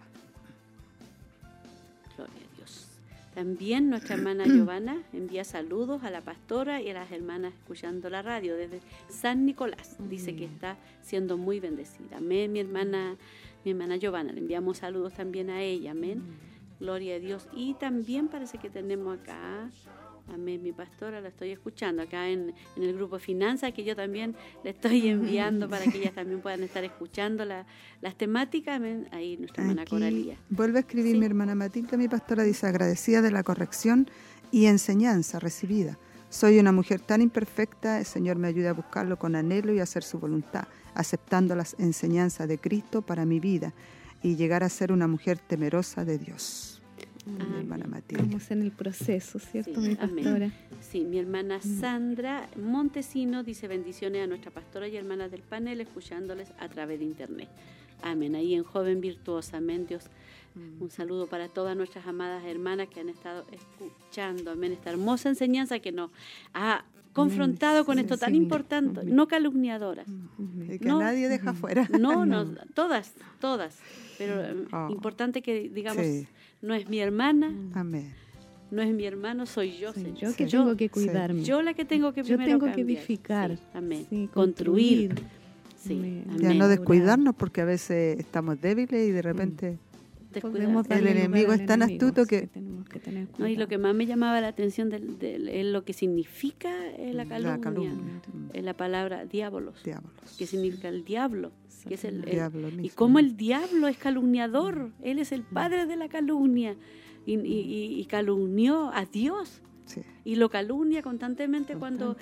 [2.17, 2.89] Gloria a Dios.
[3.35, 8.21] También nuestra hermana Giovanna envía saludos a la pastora y a las hermanas escuchando la
[8.21, 9.97] radio desde San Nicolás.
[10.11, 12.19] Dice que está siendo muy bendecida.
[12.19, 13.17] Amén, mi hermana,
[13.65, 14.33] mi hermana Giovanna.
[14.33, 15.93] Le enviamos saludos también a ella.
[15.93, 16.23] Amén.
[16.81, 17.49] Gloria a Dios.
[17.55, 19.71] Y también parece que tenemos acá,
[20.33, 24.35] amén, mi pastora, la estoy escuchando acá en, en el grupo Finanzas, que yo también
[24.65, 27.65] le estoy enviando para que ellas también puedan estar escuchando la-
[28.01, 28.77] las temáticas.
[28.77, 29.09] Amén.
[29.13, 30.37] Ahí nuestra hermana Coralía.
[30.51, 31.19] Vuelve a escribir Sí.
[31.21, 34.09] mi hermana Matilde, mi pastora dice agradecida de la corrección
[34.51, 35.99] y enseñanza recibida.
[36.29, 39.85] Soy una mujer tan imperfecta, el Señor me ayuda a buscarlo con anhelo y a
[39.85, 40.65] hacer su voluntad,
[40.95, 43.73] aceptando las enseñanzas de Cristo para mi vida
[44.23, 46.81] y llegar a ser una mujer temerosa de Dios.
[47.27, 48.23] Mi hermana Matilde.
[48.23, 50.25] Estamos en el proceso, ¿cierto, Sí, mi amén.
[50.25, 50.53] pastora?
[50.81, 56.53] Sí, mi hermana Sandra Montesino dice bendiciones a nuestra pastora y hermanas del panel, escuchándoles
[56.59, 57.49] a través de internet.
[58.03, 58.35] Amén.
[58.35, 60.05] Ahí en Joven Virtuosa, amén, Dios.
[60.79, 65.81] Un saludo para todas nuestras amadas hermanas que han estado escuchando, amén, esta hermosa enseñanza
[65.81, 66.11] que nos
[66.53, 66.85] ha
[67.15, 70.07] confrontado con esto tan importante, no calumniadoras.
[70.69, 70.99] Y que No.
[71.01, 71.89] nadie deja fuera.
[71.99, 73.79] No, no, todas, todas.
[74.19, 74.89] Pero eh, Oh.
[74.91, 76.27] importante que digamos, Sí.
[76.61, 78.13] no es mi hermana, Amén.
[78.71, 80.17] no es mi hermano, soy yo, Señor.
[80.17, 80.51] yo que Sí.
[80.51, 80.91] tengo que Sí.
[80.91, 81.43] cuidarme.
[81.45, 83.57] Yo la que tengo que Yo primero tengo que edificar.
[83.57, 84.07] Sí, amén.
[84.11, 85.15] Sí, construir.
[85.15, 85.45] construir.
[85.83, 86.25] Sí, Amén.
[86.29, 86.41] amén.
[86.41, 89.94] Ya no descuidarnos porque a veces estamos débiles y de repente Descuidar.
[90.41, 93.69] Podemos darle El enemigo es tan astuto sí, que- tenemos que tener No, y lo
[93.69, 97.61] que más me llamaba la atención del, del- es lo que significa la calumnia, la
[97.61, 98.21] calumnia.
[98.53, 100.13] es la palabra diablos, Diablos.
[100.39, 101.53] que significa el diablo,
[101.89, 105.97] que es el, el- y cómo el diablo es calumniador, él es el padre de
[105.97, 106.77] la calumnia
[107.27, 110.01] y, y- y calumnió a Dios Sí.
[110.25, 112.17] y lo calumnia constantemente cuando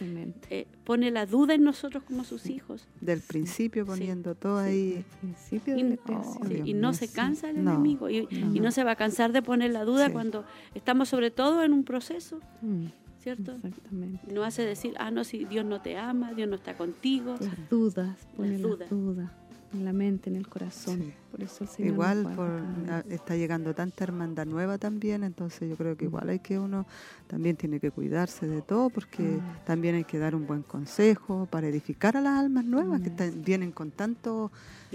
[0.51, 2.89] eh, pone la duda en nosotros como sus hijos.
[3.01, 4.69] Del principio poniendo todo sí.
[4.69, 5.05] ahí.
[5.21, 8.73] Principio Y, de la Oh, y no se cansa el No, enemigo y, y no.
[8.73, 10.13] se va a cansar de poner la duda Sí.
[10.13, 10.45] cuando
[10.75, 12.87] estamos sobre todo en un proceso, Mm,
[13.21, 13.53] ¿cierto?
[13.63, 14.33] Exactamente.
[14.33, 17.37] No hace decir, ah, no, si Dios no te ama, Dios no está contigo.
[17.41, 18.91] Las dudas, pone las dudas.
[18.91, 19.31] dudas.
[19.73, 20.99] En la mente, en el corazón.
[21.01, 21.13] Sí.
[21.31, 22.99] Por eso el Señor Igual por, guarda.
[22.99, 26.85] a- está llegando tanta hermandad nueva también, entonces yo creo que igual hay que uno
[27.27, 29.65] también tiene que cuidarse de todo porque Mm.
[29.65, 33.43] también hay que dar un buen consejo para edificar a las almas nuevas que están-
[33.43, 34.51] vienen con tantas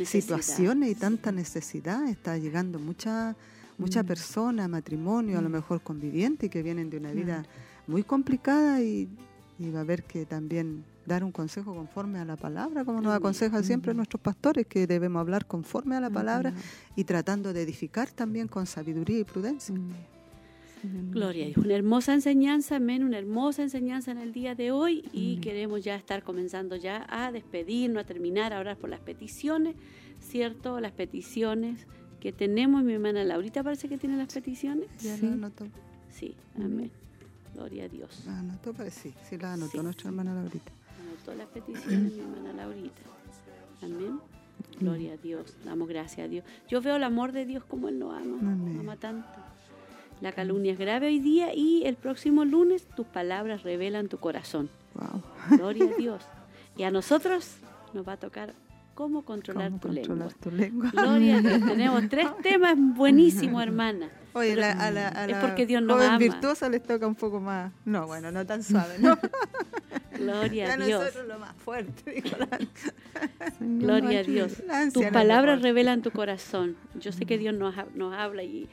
[0.06, 2.08] situaciones y tanta necesidad.
[2.08, 3.36] Está llegando mucha
[3.80, 4.08] mucha Mm.
[4.08, 5.52] persona, matrimonio, a lo Mm.
[5.52, 7.45] mejor conviviente, que vienen de una vida
[7.86, 9.08] muy complicada y,
[9.60, 13.16] y va a haber que también dar un consejo conforme a la palabra, como nos
[13.16, 16.54] aconsejan siempre nuestros pastores, que debemos hablar conforme a la Ah, palabra
[16.96, 19.74] y tratando de edificar también con sabiduría y prudencia.
[19.74, 21.12] Amén.
[21.12, 21.58] Gloria a Dios.
[21.58, 25.42] Una hermosa enseñanza, amén, una hermosa enseñanza en el día de hoy y Amén.
[25.42, 29.76] queremos ya estar comenzando ya a despedirnos, a terminar, a orar por las peticiones,
[30.20, 30.80] ¿cierto?
[30.80, 31.88] Las peticiones
[32.20, 34.88] que tenemos, mi hermana Laurita parece que tiene las peticiones.
[35.00, 35.26] Ya Sí.
[35.26, 35.66] la anotó,
[36.10, 36.92] Sí, Amén.
[37.54, 38.24] Gloria a Dios.
[38.28, 39.84] la anotó, parece, sí, sí la anotó Sí.
[39.84, 40.72] nuestra hermana Laurita.
[41.28, 43.02] Anotó las peticiones, mi hermana Laurita.
[43.84, 44.20] Amén.
[44.80, 45.56] Gloria a Dios.
[45.66, 46.45] Damos gracias a Dios.
[46.70, 48.38] Yo veo el amor de Dios como Él nos ama.
[48.40, 48.78] Amén.
[48.80, 49.28] Ama tanto.
[50.22, 54.70] La calumnia es grave hoy día y el próximo lunes tus palabras revelan tu corazón.
[54.95, 55.22] Wow.
[55.58, 56.24] Gloria a Dios.
[56.76, 57.58] Y a nosotros
[57.94, 58.54] nos va a tocar
[58.95, 60.40] cómo controlar ¿Cómo tu controlar lengua.
[60.41, 60.91] tu lengua?
[60.91, 61.60] Gloria a Dios.
[61.68, 64.10] Tenemos tres temas buenísimos, hermana.
[64.34, 66.18] Oye, la- a la, a es la porque Dios nos joven ama.
[66.18, 67.72] virtuosa les toca un poco más.
[67.86, 69.18] No, bueno, no tan suave, ¿no?
[70.18, 70.99] Gloria a Dios.
[71.02, 72.48] nosotros lo más fuerte, dijo la,
[73.60, 74.23] Señor, Gloria a.
[74.23, 74.53] Dios.
[74.94, 76.76] Tus palabras revelan tu corazón.
[76.99, 78.68] Yo sé que Dios nos, nos habla y,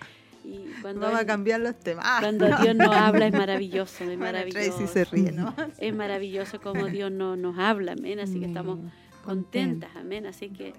[0.44, 2.04] y cuando, Vamos a cambiar los temas.
[2.06, 2.58] Ah, cuando no.
[2.58, 4.76] Dios nos habla es maravilloso, es Bueno, maravilloso.
[4.78, 5.54] Tracy se ríe, ¿no?
[5.78, 8.20] Es maravilloso como Dios no, nos habla, amén.
[8.20, 8.78] Así que estamos
[9.24, 10.26] contentas, amén.
[10.26, 10.72] Así que,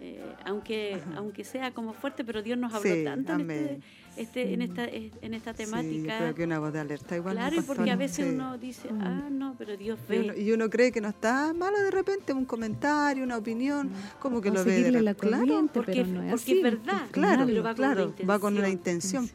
[0.00, 3.80] eh, aunque aunque sea como fuerte, pero Dios nos habló Sí, tanto en, este-
[4.16, 6.18] este, en esta en esta Sí, temática.
[6.18, 7.34] creo que una voz de alerta igual.
[7.36, 8.32] claro, ¿no, y porque a veces Sí.
[8.34, 9.00] uno dice, Mm.
[9.02, 10.40] ah, no, pero Dios Y uno, ve.
[10.42, 14.50] y uno cree que no está malo de repente un comentario, una opinión, como que
[14.50, 16.56] O lo ve de la claro, porque- pero no es porque así.
[16.56, 19.30] es verdad, claro, pero va con una claro, va con una intención.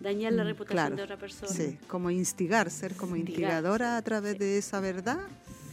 [0.00, 0.96] dañar la Mm, reputación claro.
[0.96, 1.50] de otra persona.
[1.52, 4.38] Sí, como instigar, ser como Instigar, instigadora a través sí.
[4.38, 5.18] de esa verdad.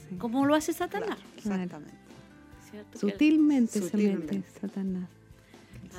[0.10, 0.16] Sí.
[0.18, 1.18] Como lo hace Satanás.
[1.42, 1.62] Claro.
[1.64, 2.05] Exactamente.
[2.94, 5.10] Sutilmente, se mete Satanás.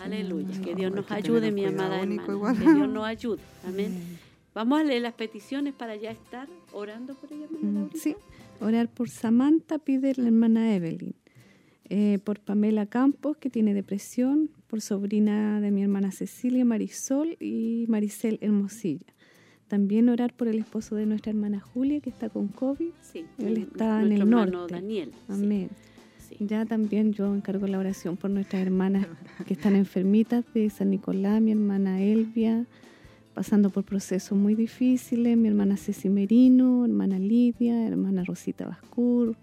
[0.03, 0.61] Aleluya.
[0.63, 2.55] Que Dios nos ayude, mi amada hermana.
[2.55, 3.41] Que Dios nos ayude.
[3.67, 4.19] Amén.
[4.55, 7.91] Vamos a leer las peticiones para ya estar orando por ella, Mm.
[7.95, 8.17] Sí,
[8.61, 11.15] orar por Samantha, pide la hermana Evelyn.
[11.89, 14.51] Eh, por Pamela Campos, que tiene depresión.
[14.67, 19.07] Por sobrina de mi hermana Cecilia Marisol y Maricel Hermosilla.
[19.69, 22.91] También orar por el esposo de nuestra hermana Julia, que está con COVID.
[23.03, 24.75] Sí, Él está en el norte.
[24.75, 25.13] Daniel.
[25.29, 25.71] Amén.
[25.71, 25.96] sí.
[26.39, 29.07] Ya también yo encargo la oración por nuestras hermanas
[29.47, 32.67] que están enfermitas de San Nicolás, mi hermana Elvia,
[33.35, 39.37] pasando por procesos muy difíciles, mi hermana Ceci Merino, hermana Lidia, hermana Rosita Bascur,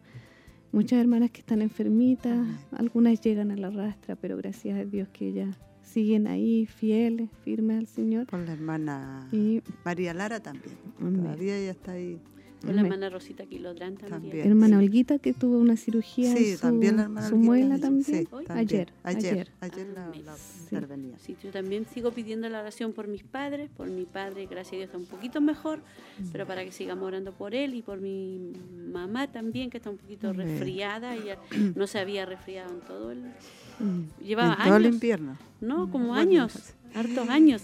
[0.72, 5.30] muchas hermanas que están enfermitas, algunas llegan a la rastra, pero gracias a Dios que
[5.30, 8.28] ellas siguen ahí fieles, firmes al Señor.
[8.28, 10.76] Por la hermana Y María Lara también.
[10.99, 12.20] Todavía ella está ahí.
[12.64, 14.22] Por la hermana Rosita Quilodrán también.
[14.22, 14.48] También.
[14.48, 14.85] hermana sí.
[14.85, 18.03] Olguita que tuvo una cirugía Sí, en su, también la hermana su Olguita, muela también.
[18.06, 18.52] sí, también.
[18.57, 19.52] Ayer, ayer, ayer.
[19.60, 20.26] ayer la, Amén.
[20.26, 20.61] la Sí.
[20.64, 21.18] intervenía.
[21.19, 24.76] Sí, yo también sigo pidiendo la oración por mis padres, por mi padre, gracias a
[24.77, 25.80] Dios está un poquito mejor,
[26.31, 28.53] pero para que sigamos orando por él y por mi
[28.91, 30.48] mamá también, que está un poquito Amén.
[30.48, 31.38] resfriada, ella
[31.76, 33.19] no se había resfriado en todo el...
[33.80, 35.38] Mm, Llevaba en todo el años, invierno.
[35.60, 35.90] ¿no?
[35.91, 36.76] Como Bueno, años, pues.
[36.95, 37.64] hartos años.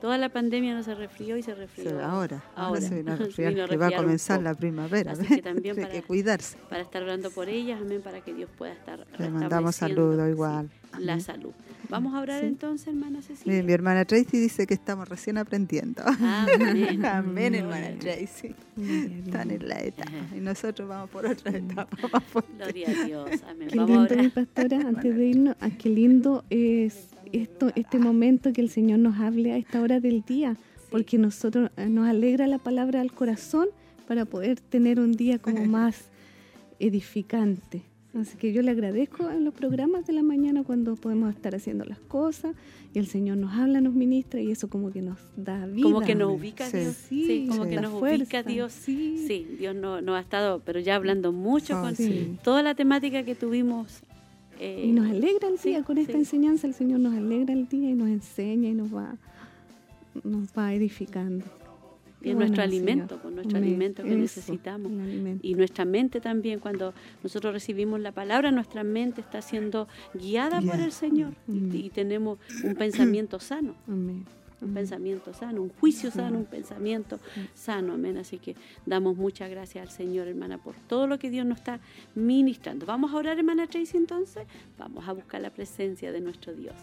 [0.00, 2.04] Toda la pandemia no se resfrió y se resfrió.
[2.04, 2.98] ahora, ahora, se a
[3.50, 5.12] vino a que va a comenzar la primavera.
[5.12, 5.30] Así ¿ves?
[5.36, 6.56] que también Hay para- que cuidarse.
[6.68, 9.84] Para estar orando por ellas, amén, para que Dios pueda estar Le mandamos sí,
[10.28, 10.70] igual.
[10.98, 11.52] la salud.
[11.88, 12.46] Vamos a orar Sí.
[12.46, 13.52] entonces, hermana Cecilia.
[13.52, 16.02] Mire, mi hermana Tracy dice que estamos recién aprendiendo.
[16.04, 17.00] Amén.
[17.54, 17.98] Hermana a.
[17.98, 18.54] Tracy.
[18.76, 19.24] A.
[19.26, 20.10] Están en la etapa.
[20.36, 22.22] Y nosotros vamos por otra etapa más.
[22.58, 23.30] Gloria a Dios.
[23.48, 23.68] Amén.
[23.68, 24.32] Qué Vamos a lindo, mi orar.
[24.32, 29.18] pastora, antes de irnos, ah, qué lindo es esto, este momento que el Señor nos
[29.18, 30.56] hable a esta hora del día,
[30.90, 33.68] porque nosotros eh, nos alegra la palabra al corazón
[34.06, 36.08] para poder tener un día como más
[36.78, 37.82] edificante.
[38.18, 41.84] Así que yo le agradezco en los programas de la mañana cuando podemos estar haciendo
[41.84, 42.54] las cosas
[42.94, 45.82] y el Señor nos habla, nos ministra y eso como que nos da vida.
[45.82, 46.78] Como que nos ubica Sí.
[46.78, 46.94] Dios.
[46.94, 47.70] Sí, Sí, como sí.
[47.70, 48.72] que nos fuerza, ubica Dios.
[48.72, 49.22] sí.
[49.26, 52.38] Sí, Dios no- nos ha estado, pero ya hablando mucho Oh, con sí.
[52.42, 54.00] toda la temática que tuvimos.
[54.60, 56.18] Eh, Y nos alegra el sí, día con esta sí.
[56.18, 59.16] enseñanza, el Señor nos alegra el día y nos enseña y nos va,
[60.24, 61.44] nos va edificando.
[62.22, 62.88] y nuestro bueno, Señor.
[62.88, 63.68] alimento, con nuestro Amén.
[63.70, 64.90] alimento que Eso, necesitamos.
[64.90, 65.46] alimento.
[65.46, 66.92] Y nuestra mente también, cuando
[67.22, 72.38] nosotros recibimos la palabra, nuestra mente está siendo guiada por el Señor y- y, tenemos
[72.64, 73.74] un pensamiento sano.
[73.86, 74.24] Amén.
[74.60, 77.18] Un pensamiento sano, un juicio sano, un pensamiento
[77.54, 78.16] sano, amén.
[78.16, 81.80] Así que damos muchas gracias al Señor, hermana, por todo lo que Dios nos está
[82.14, 82.86] ministrando.
[82.86, 84.46] Vamos a orar, hermana Tracy, entonces.
[84.78, 86.74] Vamos a buscar la presencia de nuestro Dios.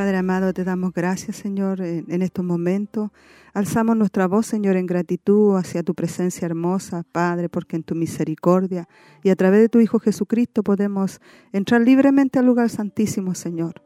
[0.00, 3.10] Padre amado, te damos gracias, Señor, en, estos momentos.
[3.52, 8.88] Alzamos nuestra voz, Señor, en gratitud hacia tu presencia hermosa, Padre, porque en tu misericordia
[9.22, 11.20] y a través de tu Hijo Jesucristo podemos
[11.52, 13.82] entrar libremente al lugar santísimo, Señor.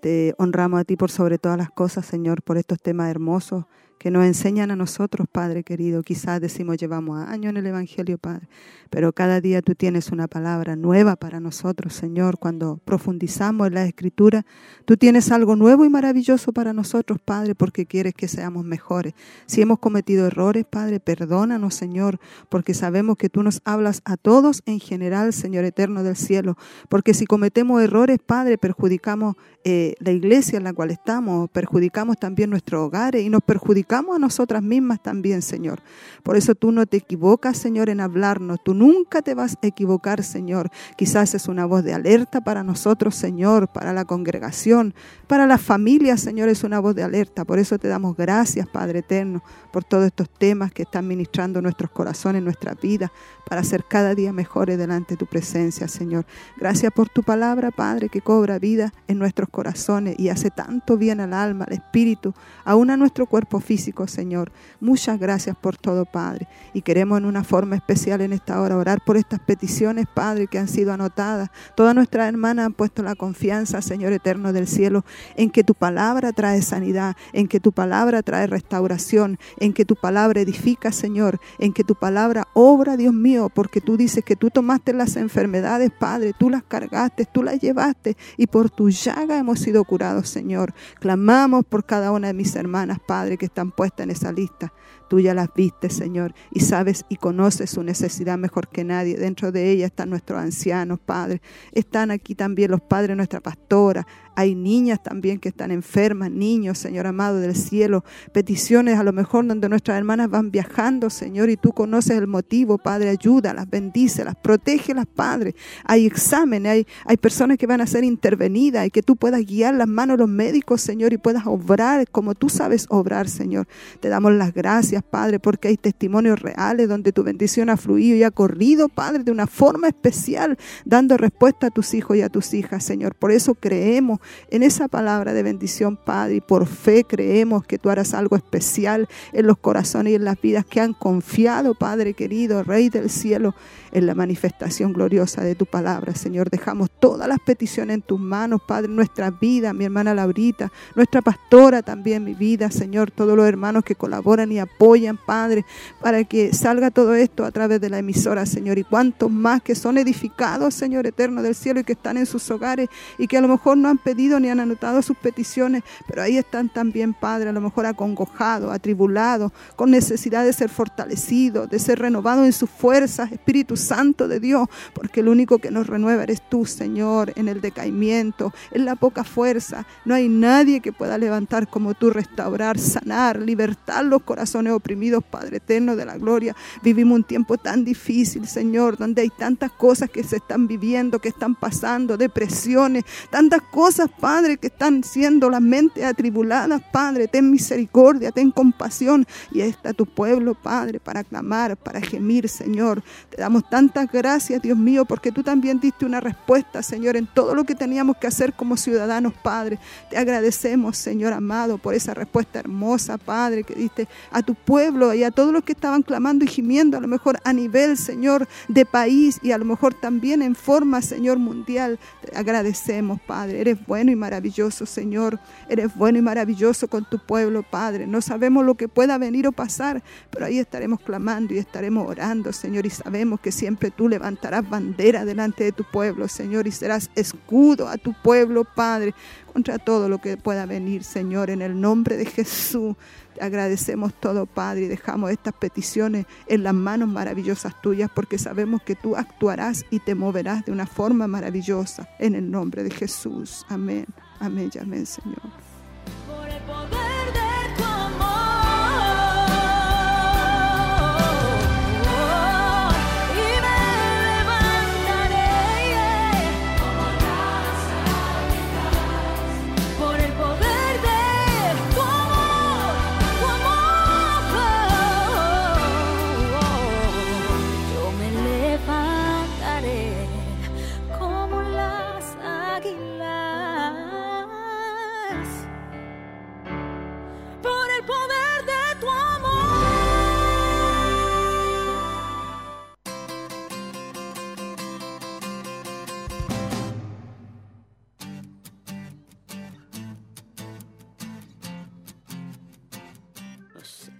[0.00, 3.66] Te honramos a ti por sobre todas las cosas, Señor, por estos temas hermosos
[4.02, 6.02] que nos enseñan a nosotros, Padre querido.
[6.02, 8.48] Quizás decimos llevamos años en el Evangelio, Padre,
[8.90, 12.40] pero cada día tú tienes una palabra nueva para nosotros, Señor.
[12.40, 14.44] Cuando profundizamos en la Escritura,
[14.86, 19.14] tú tienes algo nuevo y maravilloso para nosotros, Padre, porque quieres que seamos mejores.
[19.46, 22.18] Si hemos cometido errores, Padre, perdónanos, Señor,
[22.48, 26.58] porque sabemos que tú nos hablas a todos en general, Señor eterno del cielo,
[26.88, 32.50] porque si cometemos errores, Padre, perjudicamos eh, la iglesia en la cual estamos, perjudicamos también
[32.50, 35.80] nuestros hogares y nos perjudicamos a nosotras mismas también, Señor.
[36.22, 38.58] Por eso tú no te equivocas, Señor, en hablarnos.
[38.64, 40.70] Tú nunca te vas a equivocar, Señor.
[40.96, 44.94] Quizás es una voz de alerta para nosotros, Señor, para la congregación,
[45.26, 47.44] para la familia, Señor, es una voz de alerta.
[47.44, 51.90] Por eso te damos gracias, Padre eterno, por todos estos temas que están ministrando nuestros
[51.90, 53.12] corazones, nuestra vida,
[53.46, 56.24] para ser cada día mejores delante de tu presencia, Señor.
[56.56, 61.20] Gracias por tu palabra, Padre, que cobra vida en nuestros corazones y hace tanto bien
[61.20, 62.32] al alma, al espíritu,
[62.64, 63.81] aún a nuestro cuerpo físico.
[64.06, 64.52] Señor.
[64.80, 66.46] Muchas gracias por todo, Padre.
[66.72, 70.58] Y queremos en una forma especial en esta hora orar por estas peticiones, Padre, que
[70.58, 71.50] han sido anotadas.
[71.74, 75.04] Todas nuestras hermanas han puesto la confianza, Señor eterno del cielo,
[75.36, 79.96] en que tu palabra trae sanidad, en que tu palabra trae restauración, en que tu
[79.96, 84.50] palabra edifica, Señor, en que tu palabra obra, Dios mío, porque tú dices que tú
[84.50, 89.58] tomaste las enfermedades, Padre, tú las cargaste, tú las llevaste y por tu llaga hemos
[89.58, 90.74] sido curados, Señor.
[91.00, 94.72] Clamamos por cada una de mis hermanas, Padre, que están puestas en esa lista.
[95.12, 99.18] Tú ya las viste, Señor, y sabes y conoces su necesidad mejor que nadie.
[99.18, 101.42] Dentro de ella están nuestros ancianos, Padre.
[101.72, 104.06] Están aquí también los padres, nuestra pastora.
[104.34, 108.02] Hay niñas también que están enfermas, niños, Señor amado del cielo.
[108.32, 112.78] Peticiones a lo mejor donde nuestras hermanas van viajando, Señor, y tú conoces el motivo,
[112.78, 113.10] Padre.
[113.10, 115.54] Ayúdalas, bendícelas, protégelas, Padre.
[115.84, 119.74] Hay exámenes, hay, hay personas que van a ser intervenidas y que tú puedas guiar
[119.74, 123.68] las manos de los médicos, Señor, y puedas obrar como tú sabes obrar, Señor.
[124.00, 128.22] Te damos las gracias, Padre, porque hay testimonios reales donde tu bendición ha fluido y
[128.22, 132.54] ha corrido, Padre, de una forma especial, dando respuesta a tus hijos y a tus
[132.54, 133.14] hijas, Señor.
[133.14, 134.20] Por eso creemos
[134.50, 139.08] en esa palabra de bendición, Padre, y por fe creemos que tú harás algo especial
[139.32, 143.54] en los corazones y en las vidas que han confiado, Padre querido, Rey del cielo,
[143.92, 146.50] en la manifestación gloriosa de tu palabra, Señor.
[146.50, 151.82] Dejamos todas las peticiones en tus manos, Padre, nuestra vida, mi hermana Laurita, nuestra pastora
[151.82, 154.91] también, mi vida, Señor, todos los hermanos que colaboran y apoyan,
[155.26, 155.64] Padre,
[156.00, 158.78] para que salga todo esto a través de la emisora, Señor.
[158.78, 162.50] Y cuantos más que son edificados, Señor eterno del cielo, y que están en sus
[162.50, 162.88] hogares
[163.18, 166.36] y que a lo mejor no han pedido ni han anotado sus peticiones, pero ahí
[166.36, 171.98] están también, Padre, a lo mejor acongojados, atribulados, con necesidad de ser fortalecidos, de ser
[171.98, 176.42] renovados en sus fuerzas, Espíritu Santo de Dios, porque el único que nos renueva eres
[176.48, 179.86] tú, Señor, en el decaimiento, en la poca fuerza.
[180.04, 185.58] No hay nadie que pueda levantar como tú, restaurar, sanar, libertar los corazones oprimidos, Padre
[185.58, 186.54] eterno de la gloria.
[186.82, 191.28] Vivimos un tiempo tan difícil, Señor, donde hay tantas cosas que se están viviendo, que
[191.28, 197.28] están pasando, depresiones, tantas cosas, Padre, que están siendo las mentes atribuladas, Padre.
[197.28, 199.26] Ten misericordia, ten compasión.
[199.50, 203.02] Y ahí está tu pueblo, Padre, para clamar, para gemir, Señor.
[203.30, 207.54] Te damos tantas gracias, Dios mío, porque tú también diste una respuesta, Señor, en todo
[207.54, 209.78] lo que teníamos que hacer como ciudadanos, Padre.
[210.10, 215.24] Te agradecemos, Señor amado, por esa respuesta hermosa, Padre, que diste a tu pueblo y
[215.24, 218.84] a todos los que estaban clamando y gimiendo, a lo mejor a nivel, Señor, de
[218.86, 221.98] país y a lo mejor también en forma, Señor, mundial.
[222.22, 223.60] Te agradecemos, Padre.
[223.60, 225.38] Eres bueno y maravilloso, Señor.
[225.68, 228.06] Eres bueno y maravilloso con tu pueblo, Padre.
[228.06, 232.52] No sabemos lo que pueda venir o pasar, pero ahí estaremos clamando y estaremos orando,
[232.52, 237.10] Señor, y sabemos que siempre tú levantarás bandera delante de tu pueblo, Señor, y serás
[237.14, 239.14] escudo a tu pueblo, Padre,
[239.52, 242.96] contra todo lo que pueda venir, Señor, en el nombre de Jesús.
[243.34, 248.82] Te agradecemos todo, Padre, y dejamos estas peticiones en las manos maravillosas tuyas, porque sabemos
[248.82, 253.66] que tú actuarás y te moverás de una forma maravillosa, en el nombre de Jesús.
[253.68, 254.06] Amén,
[254.40, 255.40] amén y amén, Señor.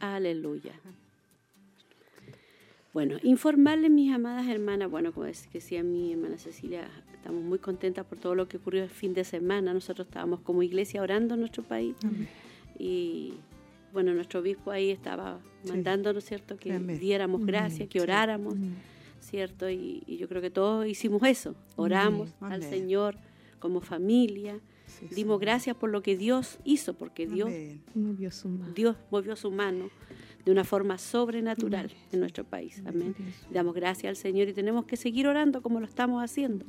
[0.02, 0.72] Aleluya.
[2.92, 8.04] Bueno, informarles, mis amadas hermanas, bueno, como es- decía mi hermana Cecilia, estamos muy contentas
[8.04, 9.72] por todo lo que ocurrió el fin de semana.
[9.72, 11.94] Nosotros estábamos como iglesia orando en nuestro país
[12.80, 13.34] y,
[13.92, 15.70] bueno, nuestro obispo ahí estaba Sí.
[15.70, 16.98] mandándonos, ¿cierto?, que Amén.
[16.98, 18.56] diéramos gracias, que oráramos,
[19.20, 19.70] ¿cierto?
[19.70, 22.60] Y, y yo creo que todos hicimos eso, oramos al.
[22.64, 23.14] Señor
[23.60, 24.58] como familia,
[25.08, 27.50] Sí, dimos gracias por lo que Dios hizo, porque Dios.
[27.94, 28.72] Movió su mano.
[28.74, 29.90] Dios movió su mano
[30.44, 32.82] de una forma sobrenatural en nuestro país.
[32.84, 33.14] Amén.
[33.50, 36.64] Damos gracias al Señor y tenemos que seguir orando como lo estamos haciendo.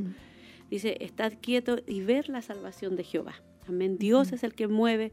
[0.70, 3.36] Dice, estad quieto y ver la salvación de Jehová.
[3.68, 3.98] Amén.
[3.98, 5.12] Dios es el que mueve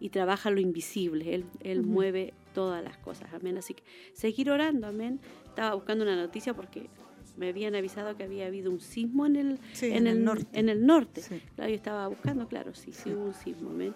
[0.00, 1.34] y trabaja lo invisible.
[1.34, 3.32] Él, él mueve todas las cosas.
[3.34, 3.58] Amén.
[3.58, 3.82] Así que
[4.14, 4.86] seguir orando.
[4.86, 5.20] Amén.
[5.46, 6.88] Estaba buscando una noticia porque
[7.40, 10.46] me habían avisado que había habido un sismo en el, Sí, en el norte.
[10.52, 11.22] En el norte.
[11.22, 11.40] Sí.
[11.56, 13.70] Claro, yo estaba buscando, claro, sí, sí hubo un sismo.
[13.70, 13.94] Amén.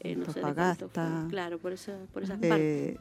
[0.00, 1.20] eh, no sé de cuánto Antofagasta.
[1.22, 1.30] fue.
[1.30, 2.60] Claro, por, esa, por esas partes.
[2.60, 2.96] Eh,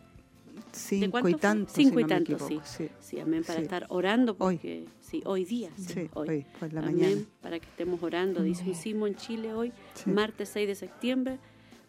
[0.71, 1.71] cinco cuánto y tanto.
[1.75, 2.89] Cinco si y no tanto, equivoco, sí.
[2.99, 3.63] Sí, amén, para Sí.
[3.63, 4.55] estar orando, Hoy.
[4.55, 6.29] porque sí, hoy día, sí, Sí, hoy.
[6.29, 7.21] hoy, por la amén, mañana.
[7.41, 10.09] para que estemos orando, dice un sismo en Chile hoy, Sí.
[10.09, 11.37] martes 6 de septiembre,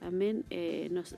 [0.03, 1.17] amén, eh, nos-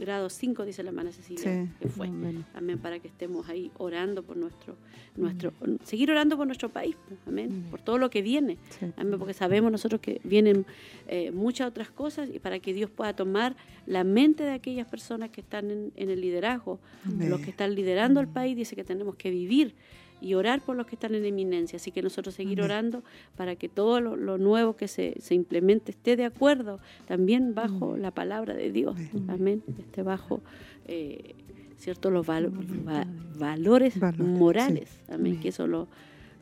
[0.00, 2.08] grado 5, dice la hermana Cecilia, Sí, que fue.
[2.08, 2.44] Amén.
[2.54, 4.76] Amén, para que estemos ahí orando por nuestro,
[5.16, 5.52] nuestro,
[5.84, 7.66] seguir orando por nuestro país, pues, amén, Amén.
[7.70, 8.86] por todo lo que viene, Sí.
[8.96, 10.66] amén, porque sabemos nosotros que vienen
[11.06, 13.54] eh, muchas otras cosas y para que Dios pueda tomar
[13.86, 16.80] la mente de aquellas personas que están en, en el liderazgo,
[17.18, 19.74] los que están liderando el país, dice que tenemos que vivir
[20.20, 22.70] y orar por los que están en eminencia, así que nosotros seguir Amén.
[22.70, 23.02] orando
[23.36, 27.96] para que todo lo, lo nuevo que se, se implemente esté de acuerdo también bajo
[27.96, 28.96] la palabra de Dios,
[29.28, 29.62] Amén.
[29.78, 30.40] esté bajo
[30.86, 31.34] eh,
[31.78, 32.50] cierto los val-
[32.86, 33.06] va-
[33.38, 35.12] valores Valores, morales, sí.
[35.12, 35.88] amén, que eso es lo,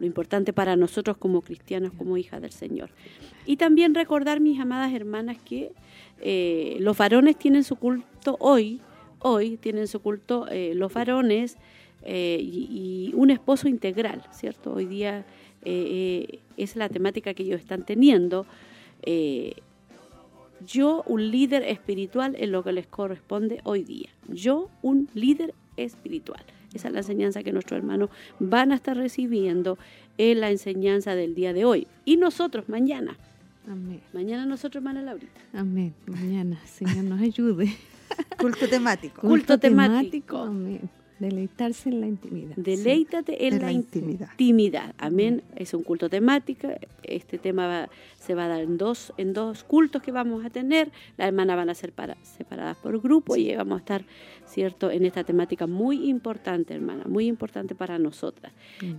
[0.01, 2.91] lo importante para nosotros como cristianos, como hijas del Señor.
[3.47, 5.73] Y también recordar, mis amadas hermanas, que
[6.21, 8.81] eh, los varones tienen su culto hoy,
[9.21, 11.57] hoy tienen su culto eh, los varones
[12.03, 14.73] eh, y, y un esposo integral, ¿cierto?
[14.75, 15.25] Hoy día
[15.65, 18.47] eh, eh, es la temática que ellos están teniendo.
[19.03, 19.55] Eh,
[20.67, 24.09] yo, un líder espiritual, en lo que les corresponde hoy día.
[24.29, 26.43] Yo, un líder espiritual.
[26.75, 29.79] Esa es la enseñanza que nuestros hermanos van a estar recibiendo
[30.19, 31.87] en la enseñanza del día de hoy.
[32.05, 33.17] Y nosotros mañana.
[33.67, 34.01] Amén.
[34.13, 35.41] Mañana nosotros, hermana Laurita.
[35.53, 35.95] Amén.
[36.07, 37.69] Mañana, Señor, nos ayude.
[38.39, 39.21] Culto temático.
[39.21, 40.39] Culto temático.
[40.39, 40.89] Amén.
[41.19, 42.55] Deleitarse en la intimidad.
[42.57, 44.29] Deleítate en, En la, la intimidad.
[44.33, 44.95] intimidad.
[44.99, 45.43] Amén.
[45.57, 46.69] Es un culto temático.
[47.03, 50.51] Este tema va- se va a dar en dos, en dos cultos que vamos a
[50.51, 50.91] tener.
[51.17, 54.05] Las hermanas van a ser para- separadas por grupo y vamos a estar,
[54.47, 58.53] ¿cierto?, en esta temática muy importante, hermana, muy importante para nosotras.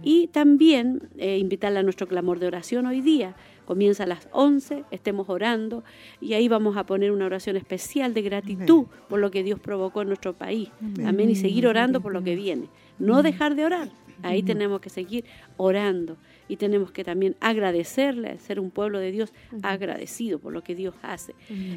[0.04, 3.36] Y también eh, invitarla a nuestro clamor de oración hoy día.
[3.70, 5.84] Comienza a las 11, estemos orando
[6.20, 10.02] y ahí vamos a poner una oración especial de gratitud por lo que Dios provocó
[10.02, 10.72] en nuestro país.
[10.82, 11.06] Amén.
[11.06, 11.30] Amén.
[11.30, 12.68] Y seguir orando por lo que viene.
[12.98, 13.90] No dejar de orar.
[14.24, 15.24] Ahí tenemos que seguir
[15.56, 16.18] orando
[16.48, 19.32] y tenemos que también agradecerle, ser un pueblo de Dios
[19.62, 21.36] agradecido por lo que Dios hace.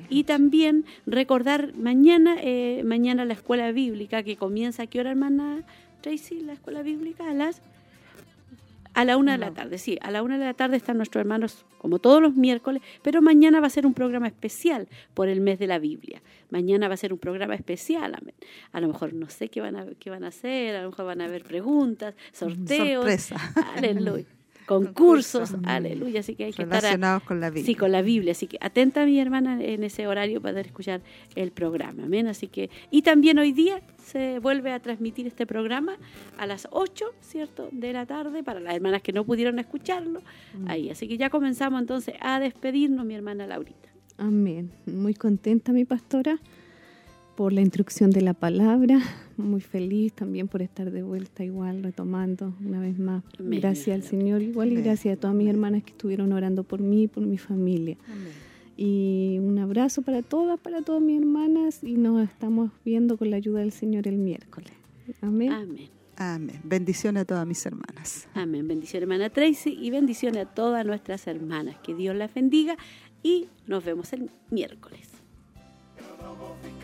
[0.09, 5.63] Y también recordar mañana, eh, mañana la escuela bíblica que comienza, ¿a qué hora, hermana
[6.01, 6.41] Tracy?
[6.41, 7.61] La escuela bíblica a las
[8.95, 11.21] a la una de la tarde, sí, a la una de la tarde están nuestros
[11.21, 15.41] hermanos, como todos los miércoles, pero mañana va a ser un programa especial por el
[15.41, 16.23] mes de la Biblia.
[16.51, 18.35] Mañana va a ser un programa especial, amén.
[18.73, 21.07] A lo mejor no sé qué van a, qué van a hacer, a lo mejor
[21.07, 23.37] van a haber preguntas, sorteos, Sorpresa.
[23.77, 24.27] aleluya,
[24.67, 25.71] concursos, Concursos.
[25.71, 27.67] aleluya, así que hay que estar a- Relacionados con la Biblia.
[27.67, 28.33] Sí, con la Biblia.
[28.33, 31.01] Así que atenta mi hermana en ese horario para poder escuchar
[31.35, 32.05] el programa.
[32.05, 32.27] Amén.
[32.27, 35.97] Así que, y también hoy día se vuelve a transmitir este programa
[36.39, 37.69] a las 8, ¿cierto?
[37.73, 40.23] De la tarde para las hermanas que no pudieron escucharlo.
[40.67, 40.91] Ahí.
[40.91, 43.89] Así que ya comenzamos entonces a despedirnos, mi hermana Laurita.
[44.19, 44.71] Amén.
[44.87, 46.39] Muy contenta, mi pastora,
[47.37, 49.01] por la instrucción de la palabra.
[49.37, 53.25] Muy feliz también por estar de vuelta igual, retomando una vez más.
[53.39, 53.61] Amén.
[53.61, 57.05] Gracias al Señor igual y gracias a todas mis hermanas que estuvieron orando por mí
[57.05, 57.97] y por mi familia.
[58.07, 58.53] Amén.
[58.77, 63.37] Y un abrazo para todas, para todas mis hermanas y nos estamos viendo con la
[63.37, 64.73] ayuda del Señor el miércoles.
[65.21, 65.53] Amén.
[65.53, 65.89] Amén.
[66.17, 66.61] Amén.
[66.63, 68.29] Bendiciones a todas mis hermanas.
[68.35, 68.67] Amén.
[68.69, 71.77] Bendición, hermana Tracy, y bendiciones a todas nuestras hermanas.
[71.83, 72.77] Que Dios las bendiga
[73.23, 75.12] y nos vemos el miércoles.